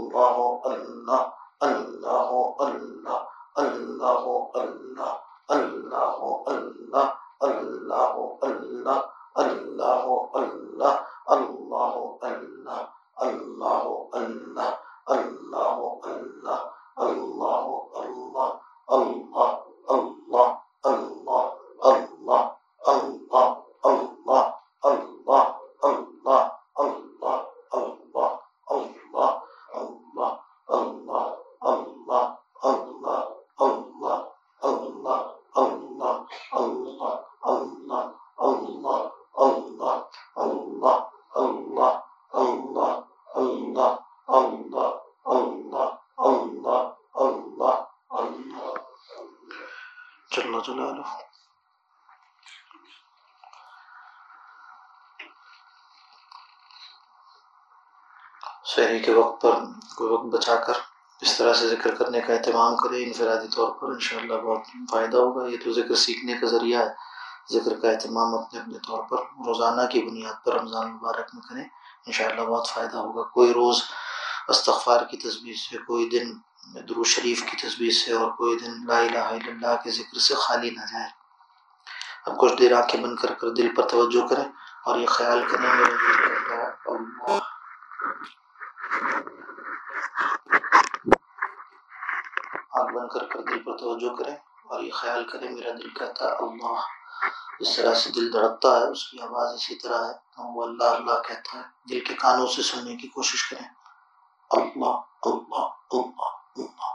الله 0.86 1.34
الله 1.64 2.56
الله 2.62 3.35
اللہ 3.56 4.20
ہو 4.20 4.38
اللہ 4.54 5.14
اللہ 5.50 6.10
ہو 6.20 6.34
اللہ 6.46 7.14
اللہ 7.42 8.04
ہو 8.14 8.26
اللہ 8.42 9.02
اللہ 9.36 10.02
ہو 10.06 10.18
اللہ 10.34 11.04
اللہ 11.28 11.94
ہو 11.96 12.08
اللہ 12.22 12.84
اللہ 13.22 13.84
ہو 13.86 14.04
اللہ 14.14 14.76
اللہ 15.18 15.72
ہو 15.76 15.94
اللہ 16.06 16.66
اللہ 16.98 17.56
ہو 17.62 17.80
اللہ 17.96 18.52
اللہ 18.90 19.56
اللہ 19.80 20.15
کرے 62.88 63.04
انفرادی 63.04 63.48
طور 63.56 63.72
پر 63.72 63.88
انشاءاللہ 63.88 64.34
بہت 64.34 64.92
فائدہ 64.92 65.18
ہوگا۔ 65.18 65.48
یہ 65.48 65.58
تو 65.64 65.74
ذکر 65.74 65.96
سیکھنے 65.96 66.34
کا 66.34 66.48
ذریعہ 66.48 66.82
ہے۔ 66.82 66.94
ذکر 67.54 67.80
کا 67.80 67.90
اہتمام 67.90 68.36
اپنے 68.36 68.60
اپنے 68.60 68.78
طور 68.88 69.04
پر 69.04 69.18
روزانہ 69.18 69.82
کی 69.92 70.02
بنیاد 70.02 70.46
پر 70.46 70.60
رمضان 70.60 70.92
مبارک 70.92 71.28
میں 71.34 71.42
کریں، 71.50 71.64
انشاءاللہ 72.06 72.42
بہت 72.42 72.68
فائدہ 72.68 72.98
ہوگا۔ 72.98 73.24
کوئی 73.24 73.54
روز 73.54 73.82
استغفار 74.48 75.02
کی 75.06 75.18
تصویر 75.18 75.56
سے، 75.56 75.78
کوئی 75.78 76.10
دن 76.10 76.34
درو 76.90 77.04
شریف 77.04 77.44
کی 77.44 77.68
تصویر 77.68 77.92
سے 77.92 78.14
اور 78.14 78.32
کوئی 78.32 78.58
دن 78.58 78.88
لا 78.88 78.98
الہ 78.98 79.18
الا 79.18 79.48
اللہ 79.48 79.84
کے 79.84 79.92
ذکر 79.92 80.20
سے 80.20 80.34
خالی 80.36 80.70
نہ 80.70 80.82
جائے۔ 80.82 81.10
اب 82.26 82.40
کچھ 82.40 82.54
دیر 82.60 82.74
آنکھیں 82.74 83.02
بند 83.04 83.16
کر 83.16 83.34
کر 83.34 83.50
دل 83.50 83.76
پر 83.76 83.88
توجہ 83.90 84.28
کریں 84.28 84.50
اور 84.86 85.00
یہ 85.00 85.06
خیال 85.06 85.42
کریں۔ 85.52 85.70
میرا 85.70 85.90
دل 85.90 86.14
کرتا 86.14 86.56
ہے 86.56 86.72
اللہ 86.86 87.40
آنکھ 92.80 92.94
بند 92.94 93.08
کر 93.14 93.24
کر 93.24 93.42
دل 93.42 93.64
پر 93.64 93.75
توجہ 93.86 94.16
کریں 94.16 94.36
اور 94.66 94.84
یہ 94.84 94.92
خیال 94.92 95.24
کریں، 95.24 95.50
میرا 95.50 95.72
دل 95.72 95.90
کہتا 95.90 96.26
ہے 96.26 96.32
اللہ 96.32 96.80
جس 97.60 97.76
طرح 97.76 97.94
سے 97.94 98.10
دل 98.10 98.34
دھڑکتا 98.34 98.80
ہے، 98.80 98.84
اس 98.84 99.12
کی 99.12 99.22
آواز 99.22 99.54
اسی 99.54 99.76
طرح 99.76 100.08
ہے، 100.08 100.14
تو 100.14 100.54
وہ 100.54 100.64
اللہ 100.64 100.84
اللہ 100.84 101.22
کہتا 101.28 101.58
ہے۔ 101.58 101.64
دل 101.90 102.00
کے 102.00 102.14
کانوں 102.14 102.48
سے 102.48 102.62
سننے 102.62 102.96
کی 102.96 103.08
کوشش 103.08 103.50
کریں۔ 103.50 103.70
اللہ 104.52 105.02
اللہ 105.24 105.68
اللہ 105.92 106.36
اللہ۔ 106.56 106.95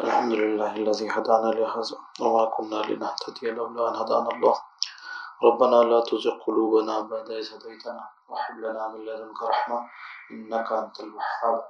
الحمد 0.00 0.32
لله 0.32 0.76
الذي 0.76 1.10
هدانا 1.10 1.50
لهذا 1.56 1.96
وما 2.20 2.44
كنا 2.44 2.74
لنهتدي 2.74 3.50
لولا 3.50 3.88
أن 3.88 3.94
هدانا 3.94 4.28
الله. 4.28 4.56
ربنا 5.42 5.76
لا 5.76 6.00
تزغ 6.00 6.38
قلوبنا 6.46 7.00
بعد 7.00 7.30
إذ 7.30 7.54
هديتنا 7.54 8.08
وهب 8.28 8.58
لنا 8.58 8.88
من 8.88 9.00
لدنك 9.04 9.42
رحمة 9.42 9.90
إنك 10.30 10.72
أنت 10.72 11.00
الوهاب. 11.00 11.64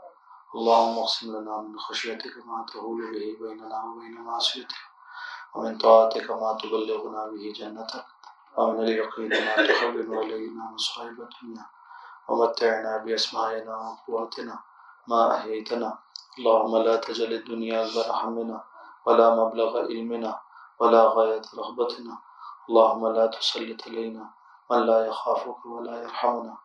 اللهم 0.55 0.99
اقسم 0.99 1.37
لنا 1.37 1.59
من 1.61 1.79
خشيتك 1.79 2.47
ما 2.47 2.67
تهول 2.73 3.01
به 3.13 3.37
بيننا 3.41 3.85
وبين 3.85 4.21
معصيتك 4.21 4.94
ومن 5.55 5.79
طاعتك 5.79 6.31
ما 6.31 6.59
تبلغنا 6.63 7.27
به 7.27 7.53
جنتك 7.57 8.07
ومن 8.57 8.81
اليقين 8.81 9.29
ما 9.29 9.67
تحول 9.69 10.15
علينا 10.15 10.63
مصائب 10.75 11.21
الدنيا 11.21 11.67
ومتعنا 12.29 12.97
بأسمائنا 12.97 13.77
وقواتنا 13.77 14.59
ما 15.09 15.37
أحييتنا. 15.37 15.99
اللهم 16.39 16.77
لا 16.77 16.97
تجل 16.97 17.33
الدنيا 17.33 17.87
أكبر 17.87 18.07
همنا 18.11 18.65
ولا 19.07 19.35
مبلغ 19.35 19.79
علمنا 19.79 20.41
ولا 20.81 21.03
غاية 21.15 21.43
رغبتنا. 21.59 22.19
اللهم 22.69 23.07
لا 23.07 23.27
تسلط 23.27 23.89
علينا 23.89 24.25
من 24.71 24.79
لا 24.87 25.07
يخافك 25.07 25.67
ولا 25.67 26.03
يرحمنا. 26.03 26.57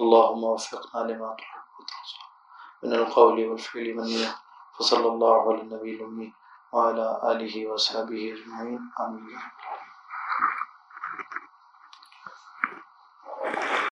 اللهم 0.00 0.44
وفقنا 0.44 1.00
لما 1.12 1.34
تحب 1.38 1.66
وترضى. 1.78 2.24
من 2.82 2.92
القول 2.94 3.48
والفعل 3.48 3.98
والنية 3.98 4.32
فصلى 4.78 5.06
الله 5.06 5.34
على 5.48 5.60
النبي 5.60 5.96
الأمي. 5.96 6.37
وعلى 6.72 7.20
آله 7.24 7.66
وصحبه 7.66 8.22
أجمعين. 8.34 8.82
آمين. 9.00 9.38